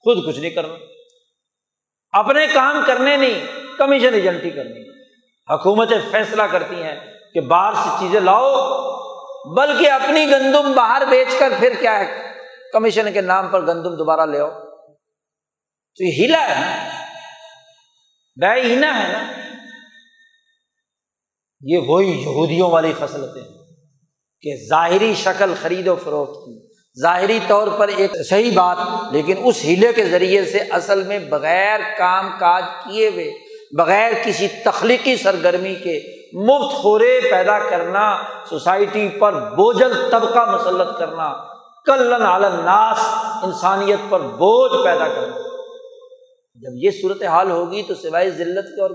خود 0.00 0.26
کچھ 0.26 0.40
نہیں 0.40 0.50
کرنا۔ 0.50 0.74
اپنے 2.10 2.46
کام 2.46 2.82
کرنے 2.86 3.16
نہیں، 3.16 3.46
کمیشن 3.78 4.14
ایجنٹی 4.14 4.50
کرنی۔ 4.50 4.90
حکومتیں 5.54 5.98
فیصلہ 6.10 6.42
کرتی 6.42 6.82
ہیں 6.82 7.00
کہ 7.34 7.40
باہر 7.40 7.74
سے 7.74 7.88
چیزیں 8.00 8.20
لاؤ، 8.20 8.54
بلکہ 9.54 9.90
اپنی 9.90 10.26
گندم 10.30 10.72
باہر 10.72 11.02
بیچ 11.10 11.28
کر 11.38 11.52
پھر 11.58 11.72
کیا 11.80 11.98
ہے؟ 11.98 12.32
کمیشن 12.72 13.12
کے 13.12 13.20
نام 13.20 13.48
پر 13.48 13.60
گندم 13.60 13.96
دوبارہ 13.96 14.26
لے 14.26 14.40
آؤ۔ 14.40 14.50
تو 15.96 16.04
یہ 16.04 16.10
ہیلا 16.12 16.42
ہے۔ 16.48 16.90
بے 18.40 18.60
ہینا 18.60 19.02
ہے 19.02 19.12
نا۔ 19.12 19.32
یہ 21.60 21.78
وہی 21.78 22.22
یہودیوں 22.22 22.70
والی 22.70 22.92
خصلتیں 22.98 23.44
کہ 24.40 24.68
ظاہری 24.68 25.14
شکل 25.16 25.54
خرید 25.62 25.88
و 25.88 25.96
فروخت 25.96 26.34
کی۔ 26.34 26.59
ظاہری 27.02 27.38
طور 27.46 27.68
پر 27.78 27.88
ایک 27.88 28.16
صحیح 28.28 28.50
بات، 28.54 28.76
لیکن 29.12 29.36
اس 29.44 29.64
ہیلے 29.64 29.92
کے 29.92 30.04
ذریعے 30.04 30.44
سے 30.44 30.58
اصل 30.70 31.02
میں 31.02 31.18
بغیر 31.18 31.80
کام 31.98 32.30
کاج 32.40 32.64
کیے 32.84 33.08
ہوئے، 33.08 33.30
بغیر 33.76 34.12
کسی 34.24 34.48
تخلیقی 34.64 35.16
سرگرمی 35.16 35.74
کے 35.74 36.00
مفت 36.46 36.74
خورے 36.74 37.20
پیدا 37.30 37.58
کرنا، 37.58 38.02
سوسائٹی 38.48 39.08
پر 39.08 39.38
بوجھل 39.56 39.92
طبقہ 40.10 40.44
مسلط 40.50 40.98
کرنا، 40.98 41.32
کلن 41.86 42.22
عالم 42.22 42.60
ناس 42.60 42.98
انسانیت 43.42 44.10
پر 44.10 44.20
بوجھ 44.20 44.84
پیدا 44.84 45.08
کرنا۔ 45.08 45.48
جب 46.62 46.72
یہ 46.74 46.90
صورت 46.90 47.22
حال 47.22 47.50
ہوگی 47.50 47.82
تو 47.82 47.94
سوائے 47.94 48.30
ذلت 48.30 48.74
کے 48.76 48.82
اور 48.82 48.90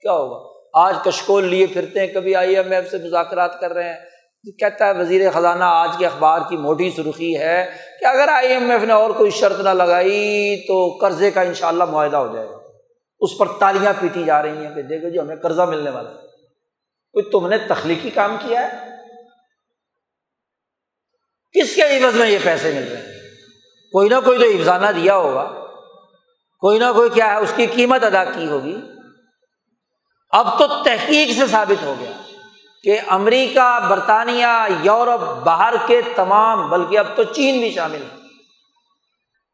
کیا 0.00 0.12
ہوگا؟ 0.12 0.38
آج 0.72 0.94
کشکول 1.04 1.44
لیے 1.44 1.66
پھرتے 1.66 2.00
ہیں، 2.00 2.06
کبھی 2.06 2.34
آئی 2.34 2.56
ایم 2.56 2.70
ایف 2.72 2.90
سے 2.90 2.98
مذاکرات 2.98 3.60
کر 3.60 3.72
رہے 3.72 3.88
ہیں 3.88 4.09
جی، 4.42 4.52
کہتا 4.52 4.86
ہے 4.86 4.92
وزیر 4.92 5.30
خزانہ، 5.30 5.64
آج 5.64 5.90
کے 5.98 6.06
اخبار 6.06 6.40
کی 6.48 6.56
موٹی 6.56 6.90
سرخی 6.90 7.38
ہے 7.38 7.76
کہ 8.00 8.04
اگر 8.04 8.28
آئی 8.28 8.48
ایم 8.48 8.70
ایف 8.70 8.82
نے 8.82 8.92
اور 8.92 9.10
کوئی 9.10 9.30
شرط 9.30 9.60
نہ 9.60 9.68
لگائی 9.68 10.56
تو 10.68 10.98
قرضے 11.00 11.30
کا 11.30 11.40
ان 11.40 11.54
شاء 11.54 11.68
اللہ 11.68 11.84
معاہدہ 11.84 12.16
ہو 12.16 12.34
جائے 12.34 12.48
گا۔ 12.48 12.56
اس 13.20 13.30
پر 13.38 13.46
تالیاں 13.58 13.92
پیٹی 14.00 14.24
جا 14.24 14.42
رہی 14.42 14.66
ہیں 14.66 14.74
کہ 14.74 14.82
دیکھو 14.82 15.08
جی 15.08 15.18
ہمیں 15.18 15.36
قرضہ 15.36 15.62
ملنے 15.62 15.90
والا 15.90 16.10
ہے۔ 16.10 16.14
کوئی 17.12 17.30
تم 17.30 17.46
نے 17.46 17.58
تخلیقی 17.58 18.10
کام 18.10 18.36
کیا 18.42 18.60
ہے؟ 18.60 18.90
کس 21.52 21.74
کے 21.74 21.82
عوض 21.82 22.14
میں 22.14 22.30
یہ 22.30 22.38
پیسے 22.42 22.72
مل 22.72 22.92
رہے 22.92 22.96
ہیں؟ 22.96 23.12
کوئی 23.92 24.08
نہ 24.08 24.14
کوئی 24.24 24.38
تو 24.38 24.44
افزانہ 24.44 24.86
دیا 24.86 25.16
ہوگا۔ 25.16 25.44
کوئی 26.58 26.78
نہ 26.78 26.84
کوئی 26.94 27.10
کیا 27.10 27.30
ہے؟ 27.30 27.36
اس 27.36 27.52
کی 27.56 27.66
قیمت 27.66 28.04
ادا 28.04 28.24
کی 28.24 28.46
ہوگی۔ 28.46 28.80
اب 30.30 30.58
تو 30.58 30.66
تحقیق 30.66 31.38
سے 31.38 31.46
ثابت 31.46 31.82
ہو 31.82 31.94
گیا۔ 32.00 32.29
کہ 32.82 33.00
امریکہ، 33.08 33.86
برطانیہ، 33.90 34.66
یورپ، 34.82 35.44
باہر 35.44 35.74
کے 35.86 36.00
تمام، 36.16 36.70
بلکہ 36.70 36.98
اب 36.98 37.06
تو 37.16 37.22
چین 37.22 37.58
بھی 37.58 37.70
شامل 37.70 38.02
ہے، 38.02 38.20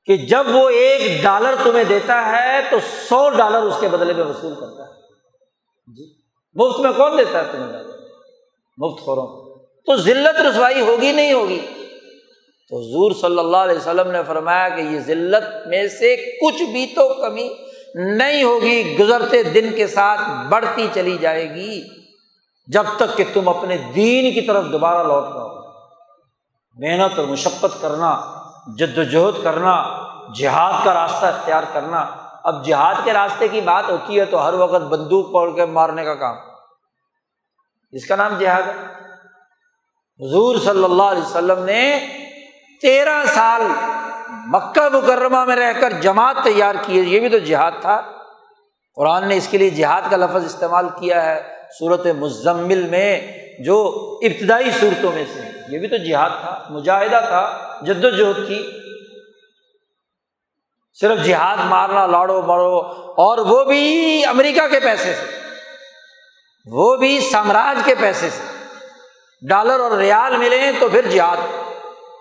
کہ 0.06 0.16
جب 0.16 0.44
وہ 0.52 0.68
ایک 0.68 1.22
ڈالر 1.22 1.54
تمہیں 1.62 1.84
دیتا 1.84 2.26
ہے 2.26 2.60
تو 2.70 2.76
سو 3.08 3.30
ڈالر 3.30 3.62
اس 3.62 3.74
کے 3.80 3.88
بدلے 3.88 4.12
میں 4.12 4.24
وصول 4.24 4.54
کرتا 4.54 4.82
ہے۔ 4.82 4.92
جی 5.96 6.14
مفت 6.54 6.80
میں 6.80 6.92
کون 6.96 7.18
دیتا 7.18 7.38
ہے 7.38 7.52
تمہیں 7.52 7.72
ڈالر؟ 7.72 7.98
مفت 8.76 9.04
خوروں۔ 9.04 9.56
تو 9.86 9.96
ذلت 9.96 10.40
رسوائی 10.40 10.80
ہوگی 10.80 11.12
نہیں 11.12 11.32
ہوگی؟ 11.32 11.60
تو 12.68 12.78
حضور 12.78 13.12
صلی 13.20 13.38
اللہ 13.38 13.56
علیہ 13.56 13.76
وسلم 13.76 14.10
نے 14.10 14.18
فرمایا 14.26 14.68
کہ 14.68 14.80
یہ 14.80 14.98
ذلت 14.98 15.66
میں 15.66 15.88
سے 15.88 16.16
کچھ 16.16 16.62
بھی 16.62 16.86
تو 16.86 17.14
کمی 17.14 17.54
نہیں 17.94 18.42
ہوگی، 18.42 18.96
گزرتے 19.00 19.42
دن 19.42 19.72
کے 19.76 19.86
ساتھ 19.86 20.20
بڑھتی 20.48 20.88
چلی 20.94 21.16
جائے 21.20 21.54
گی۔ 21.54 21.82
جب 22.66 22.84
تک 22.96 23.16
کہ 23.16 23.24
تم 23.34 23.48
اپنے 23.48 23.76
دین 23.76 24.34
کی 24.34 24.40
طرف 24.40 24.64
دوبارہ 24.72 25.06
لوٹ 25.06 25.24
پاؤ 25.24 25.48
محنت 26.74 27.18
اور 27.18 27.26
مشقت 27.26 27.82
کرنا، 27.82 28.20
جد 28.76 28.98
وجہد 28.98 29.44
کرنا، 29.44 30.02
جہاد 30.34 30.84
کا 30.84 30.94
راستہ 30.94 31.26
اختیار 31.26 31.62
کرنا۔ 31.72 32.06
اب 32.44 32.64
جہاد 32.64 32.94
کے 33.04 33.12
راستے 33.12 33.48
کی 33.48 33.60
بات 33.60 33.84
ہوتی 33.88 34.20
ہے 34.20 34.24
تو 34.24 34.48
ہر 34.48 34.54
وقت 34.54 34.82
بندوق 34.82 35.32
پڑھ 35.32 35.54
کے 35.54 35.66
مارنے 35.66 36.04
کا 36.04 36.14
کام۔ 36.14 36.36
اس 37.92 38.06
کا 38.06 38.16
نام 38.16 38.38
جہاد 38.38 38.62
ہے۔ 38.62 38.92
حضور 40.28 40.56
صلی 40.56 40.84
اللہ 40.84 41.02
علیہ 41.02 41.22
وسلم 41.22 41.64
نے 41.64 42.06
تیرہ 42.82 43.24
سال 43.34 43.62
مکہ 44.46 44.96
مکرمہ 44.96 45.44
میں 45.44 45.56
رہ 45.56 45.72
کر 45.80 45.90
جماعت 45.90 46.36
تیار 46.44 46.74
کی۔ 46.82 47.00
ہے 47.00 47.04
یہ 47.04 47.20
بھی 47.20 47.28
تو 47.28 47.38
جہاد 47.38 47.72
تھا۔ 47.80 48.02
قرآن 48.94 49.28
نے 49.28 49.36
اس 49.36 49.48
کے 49.48 49.58
لیے 49.58 49.70
جہاد 49.70 50.02
کا 50.10 50.16
لفظ 50.16 50.44
استعمال 50.44 50.88
کیا 50.88 51.24
ہے۔ 51.24 51.55
صورت 51.78 52.06
مزمل 52.06 52.82
میں 52.82 53.32
جو 53.64 53.88
ابتدائی 54.22 54.70
صورتوں 54.80 55.12
میں 55.12 55.24
سے، 55.34 55.40
یہ 55.68 55.78
بھی 55.78 55.88
تو 55.88 55.96
جہاد 55.96 56.30
تھا، 56.40 56.64
مجاہدہ 56.70 57.20
تھا 57.28 57.58
جد 57.82 58.04
و 58.04 58.10
جہد 58.10 58.48
کی۔ 58.48 58.70
صرف 61.00 61.24
جہاد 61.24 61.56
مارنا، 61.64 62.06
لاڑو 62.06 62.42
مارو 62.42 62.78
اور 63.16 63.38
وہ 63.38 63.64
بھی 63.64 64.24
امریکہ 64.24 64.68
کے 64.68 64.80
پیسے 64.80 65.14
سے۔ 65.14 65.36
وہ 66.66 66.96
بھی 66.96 67.20
سامراج 67.20 67.82
کے 67.84 67.94
پیسے 68.00 68.30
سے۔ 68.30 68.66
ڈالر 69.48 69.80
اور 69.80 69.90
ریال 69.90 70.36
ملے 70.36 70.70
تو 70.80 70.88
پھر 70.88 71.08
جہاد۔ 71.08 71.36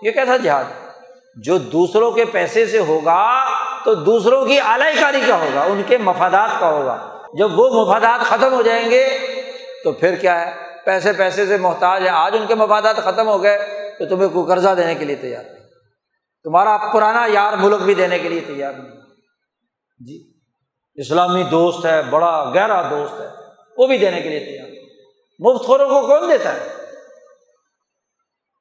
یہ 0.02 0.10
کیسا 0.10 0.36
جہاد؟ 0.36 0.64
جو 1.36 1.58
دوسروں 1.58 2.10
کے 2.10 2.24
پیسے 2.24 2.66
سے 2.66 2.78
ہوگا 2.78 3.44
تو 3.84 3.94
دوسروں 3.94 4.46
کی 4.46 4.60
اعلی 4.60 5.00
کاری 5.00 5.20
کا 5.26 5.36
ہوگا، 5.36 5.62
ان 5.62 5.82
کے 5.86 5.98
مفادات 5.98 6.60
کا 6.60 6.68
ہوگا۔ 6.68 7.18
جب 7.38 7.58
وہ 7.58 7.84
مفادات 7.84 8.20
ختم 8.20 8.52
ہو 8.52 8.62
جائیں 8.62 8.90
گے 8.90 9.18
تو 9.86 9.92
پھر 9.92 10.14
کیا 10.14 10.46
ہے؟ 10.46 10.52
پیسے 10.84 11.12
پیسے 11.12 11.46
سے 11.46 11.56
محتاج 11.56 12.02
ہے 12.02 12.08
آج 12.08 12.36
ان 12.40 12.46
کے 12.46 12.54
مفادات 12.54 12.96
ختم 12.96 13.28
ہو 13.28 13.42
گئے 13.42 13.58
تو 13.98 14.06
تمہیں 14.06 14.28
کوئی 14.28 14.46
قرضہ 14.46 14.68
دینے 14.76 14.94
کے 14.94 15.04
لیے 15.04 15.16
تیار 15.16 15.44
نہیں۔ 15.44 15.64
تمہارا 16.44 16.76
پرانا 16.92 17.26
یار 17.26 17.52
ملک 17.52 17.80
بھی 17.80 17.94
دینے 17.94 18.18
کے 18.18 18.28
لیے 18.28 18.40
تیار 18.40 18.72
نہیں۔ 18.72 19.00
جی 20.06 20.32
اسلامی 20.94 21.42
دوست 21.42 21.86
ہے، 21.86 22.02
بڑا 22.02 22.52
گہرا 22.54 22.82
دوست 22.90 23.20
ہے، 23.20 23.26
وہ 23.78 23.86
بھی 23.86 23.98
دینے 23.98 24.20
کے 24.20 24.28
لیے 24.28 24.40
تیار 24.40 24.68
مفت 25.38 25.64
خوروں 25.64 25.88
کو 25.88 26.06
کون 26.06 26.28
دیتا 26.28 26.52
ہے؟ 26.52 26.68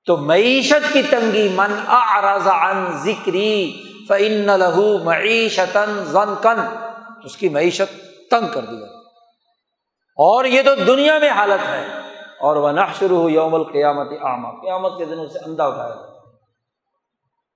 تو 0.06 0.18
معیشت 0.18 0.94
کی 0.94 1.02
تنگی، 1.02 1.50
من 1.56 1.74
عن 1.88 2.98
ذکری 3.04 3.84
فن 4.08 4.60
لہو 4.60 5.04
معیشت 5.04 5.78
اس 7.24 7.38
کی 7.38 7.50
معیشت 7.50 8.06
تنگ 8.30 8.48
کر 8.54 8.62
دیا 8.62 8.95
اور 10.16 10.46
یہ 10.46 10.62
تو 10.62 10.76
دنیا 10.76 11.20
میں 11.20 11.30
حالت 11.30 11.68
ہے۔ 11.68 11.88
اور 12.40 12.56
وہ 12.56 12.72
نہ 12.72 12.82
شروع 13.00 13.22
ہو 13.22 13.30
یوم 13.30 13.56
القیامت 13.56 14.12
عامہ 14.22 14.48
قیامت 14.48 14.98
کے 14.98 15.06
دنوں 15.06 15.28
سے 15.28 15.40
اندھا 15.46 15.66
اٹھایا 15.66 15.96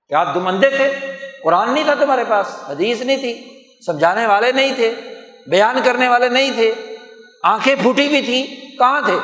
کیا 0.08 0.24
تم 0.24 0.46
اندھے 0.46 0.70
تھے؟ 0.70 1.16
قرآن 1.44 1.74
نہیں 1.74 1.84
تھا 1.84 1.94
تمہارے 1.94 2.24
پاس، 2.28 2.58
حدیث 2.68 3.00
نہیں 3.00 3.16
تھی 3.16 3.62
سمجھانے 3.86 4.26
والے 4.26 4.52
نہیں 4.52 4.74
تھے، 4.74 4.94
بیان 5.46 5.80
کرنے 5.84 6.08
والے 6.08 6.28
نہیں 6.28 6.50
تھے۔ 6.50 6.74
آنکھیں 7.44 7.74
پھوٹی 7.74 8.08
بھی 8.08 8.22
تھی 8.22 8.46
کہاں 8.78 9.00
تھے؟ 9.00 9.18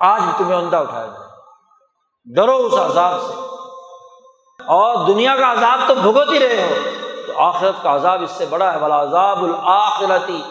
آج 0.00 0.22
تمہیں 0.38 0.54
اندھا 0.54 0.78
اٹھایا 0.78 1.06
جائے۔ 1.06 1.22
ڈرو 2.34 2.56
اس 2.56 2.74
عذاب 2.74 3.20
سے۔ 3.20 3.32
اور 4.66 5.06
دنیا 5.06 5.36
کا 5.36 5.52
عذاب 5.52 5.78
تو 5.88 5.94
بھگت 5.94 6.32
ہی 6.32 6.38
رہے 6.38 6.62
ہو۔ 6.62 6.74
تو 7.26 7.40
آخرت 7.40 7.82
کا 7.82 7.94
عذاب 7.94 8.22
اس 8.22 8.30
سے 8.30 8.46
بڑا 8.46 8.72
ہے۔ 8.72 8.78
بلا 8.78 9.02
عذاب 9.02 9.44
الآخرتی 9.44 10.42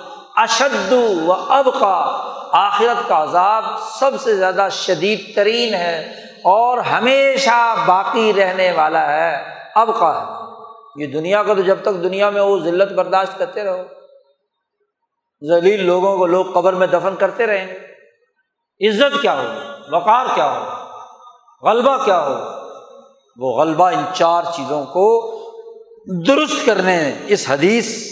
اشد 0.42 0.92
و 0.92 1.34
اب 1.34 1.66
کا 1.80 2.28
آخرت 2.52 3.08
کا 3.08 3.24
عذاب 3.24 3.64
سب 4.00 4.12
سے 4.22 4.36
زیادہ 4.36 4.68
شدید 4.72 5.36
ترین 5.36 5.74
ہے 5.74 6.12
اور 6.44 6.78
ہمیشہ 6.78 7.76
باقی 7.86 8.34
رہنے 8.34 8.72
والا 8.72 9.12
ہے 9.12 9.44
اب 9.76 10.00
کا 10.00 10.22
ہے۔ 10.22 10.52
یہ 11.04 11.08
دنیا 11.08 11.44
کا 11.44 11.54
تو 11.54 11.62
جب 11.62 11.78
تک 11.82 12.04
دنیا 12.04 12.30
میں 12.30 12.42
وہ 12.42 12.60
ذلت 12.60 12.92
برداشت 12.92 13.38
کرتے 13.38 13.64
رہو۔ 13.64 13.84
ذلیل 15.48 15.86
لوگوں 15.86 16.18
کو 16.18 16.26
لوگ 16.26 16.46
قبر 16.54 16.74
میں 16.74 16.88
دفن 16.88 17.16
کرتے 17.16 17.48
رہیں۔ 17.48 17.68
گے 17.68 17.92
عزت 18.90 19.22
کیا 19.22 19.34
ہو؟ 19.34 19.44
وقار 19.96 20.26
کیا 20.36 20.52
ہو؟ 20.52 20.64
غلبہ 21.68 22.06
کیا 22.06 22.20
ہو؟ 22.20 22.36
وہ 23.38 23.62
غلبہ 23.62 23.90
ان 23.90 24.04
چار 24.14 24.44
چیزوں 24.56 24.86
کو 24.86 25.38
درست 26.28 26.66
کرنے 26.66 27.14
اس 27.28 27.46
حدیث 27.50 28.12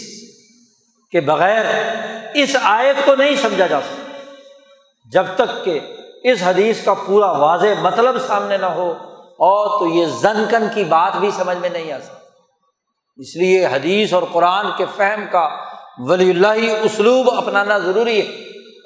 کے 1.10 1.20
بغیر 1.20 1.64
اس 2.34 2.56
آیت 2.62 3.04
کو 3.04 3.14
نہیں 3.14 3.36
سمجھا 3.36 3.66
جا 3.66 3.80
سکتا۔ 3.80 4.18
جب 5.12 5.26
تک 5.36 5.64
کہ 5.64 5.78
اس 6.24 6.42
حدیث 6.42 6.84
کا 6.84 6.94
پورا 6.94 7.30
واضح 7.30 7.80
مطلب 7.80 8.16
سامنے 8.26 8.56
نہ 8.56 8.66
ہو، 8.66 8.90
اور 9.38 9.78
تو 9.78 9.86
یہ 9.86 10.06
زن 10.06 10.44
کن 10.50 10.66
کی 10.74 10.84
بات 10.84 11.16
بھی 11.16 11.30
سمجھ 11.30 11.56
میں 11.58 11.70
نہیں 11.70 11.92
آ 11.92 11.98
سکتی۔ 11.98 13.22
اس 13.22 13.36
لیے 13.36 13.66
حدیث 13.66 14.12
اور 14.12 14.22
قرآن 14.32 14.66
کے 14.76 14.84
فہم 14.96 15.24
کا 15.32 15.48
ولی 15.98 16.30
اللہ 16.30 16.74
اسلوب 16.82 17.30
اپنانا 17.30 17.78
ضروری 17.78 18.20
ہے، 18.20 18.26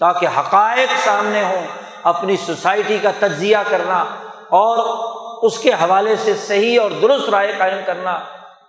تاکہ 0.01 0.27
حقائق 0.27 0.91
سامنے 1.05 1.43
ہوں، 1.43 1.67
اپنی 2.03 2.37
سوسائٹی 2.37 2.99
کا 3.03 3.11
تجزیہ 3.19 3.57
کرنا، 3.69 4.05
اور 4.51 4.79
اس 5.43 5.59
کے 5.59 5.73
حوالے 5.73 6.17
سے 6.17 6.35
صحیح 6.47 6.81
اور 6.81 6.91
درست 7.03 7.29
رائے 7.29 7.53
قائم 7.59 7.79
کرنا۔ 7.87 8.19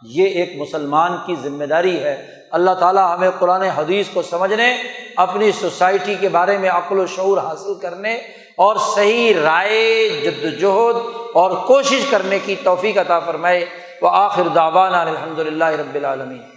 یہ 0.02 0.26
ایک 0.26 0.56
مسلمان 0.58 1.18
کی 1.26 1.36
ذمہ 1.44 1.66
داری 1.66 2.04
ہے۔ 2.04 2.16
اللہ 2.56 2.72
تعالیٰ 2.72 3.16
ہمیں 3.16 3.30
قرآن 3.40 3.62
حدیث 3.62 4.08
کو 4.14 4.22
سمجھنے، 4.22 4.78
اپنی 5.16 5.52
سوسائٹی 5.52 6.16
کے 6.20 6.30
بارے 6.30 6.58
میں 6.58 6.70
عقل 6.70 7.00
و 7.00 7.06
شعور 7.06 7.38
حاصل 7.38 7.74
کرنے 7.82 8.16
اور 8.56 8.76
صحیح 8.96 9.34
رائے، 9.44 10.10
جد 10.10 10.62
جہد 10.62 10.96
اور 11.34 11.52
کوشش 11.52 12.02
کرنے 12.10 12.40
کی 12.46 12.56
توفیق 12.64 12.98
عطا 12.98 13.20
فرمائے۔ 13.20 13.66
وہ 14.02 14.10
آخر 14.12 14.44
داوانہ 14.56 14.96
الحمد 14.96 15.40
للہ 15.40 15.66
رب 15.66 15.96
العالمین۔ 15.96 16.55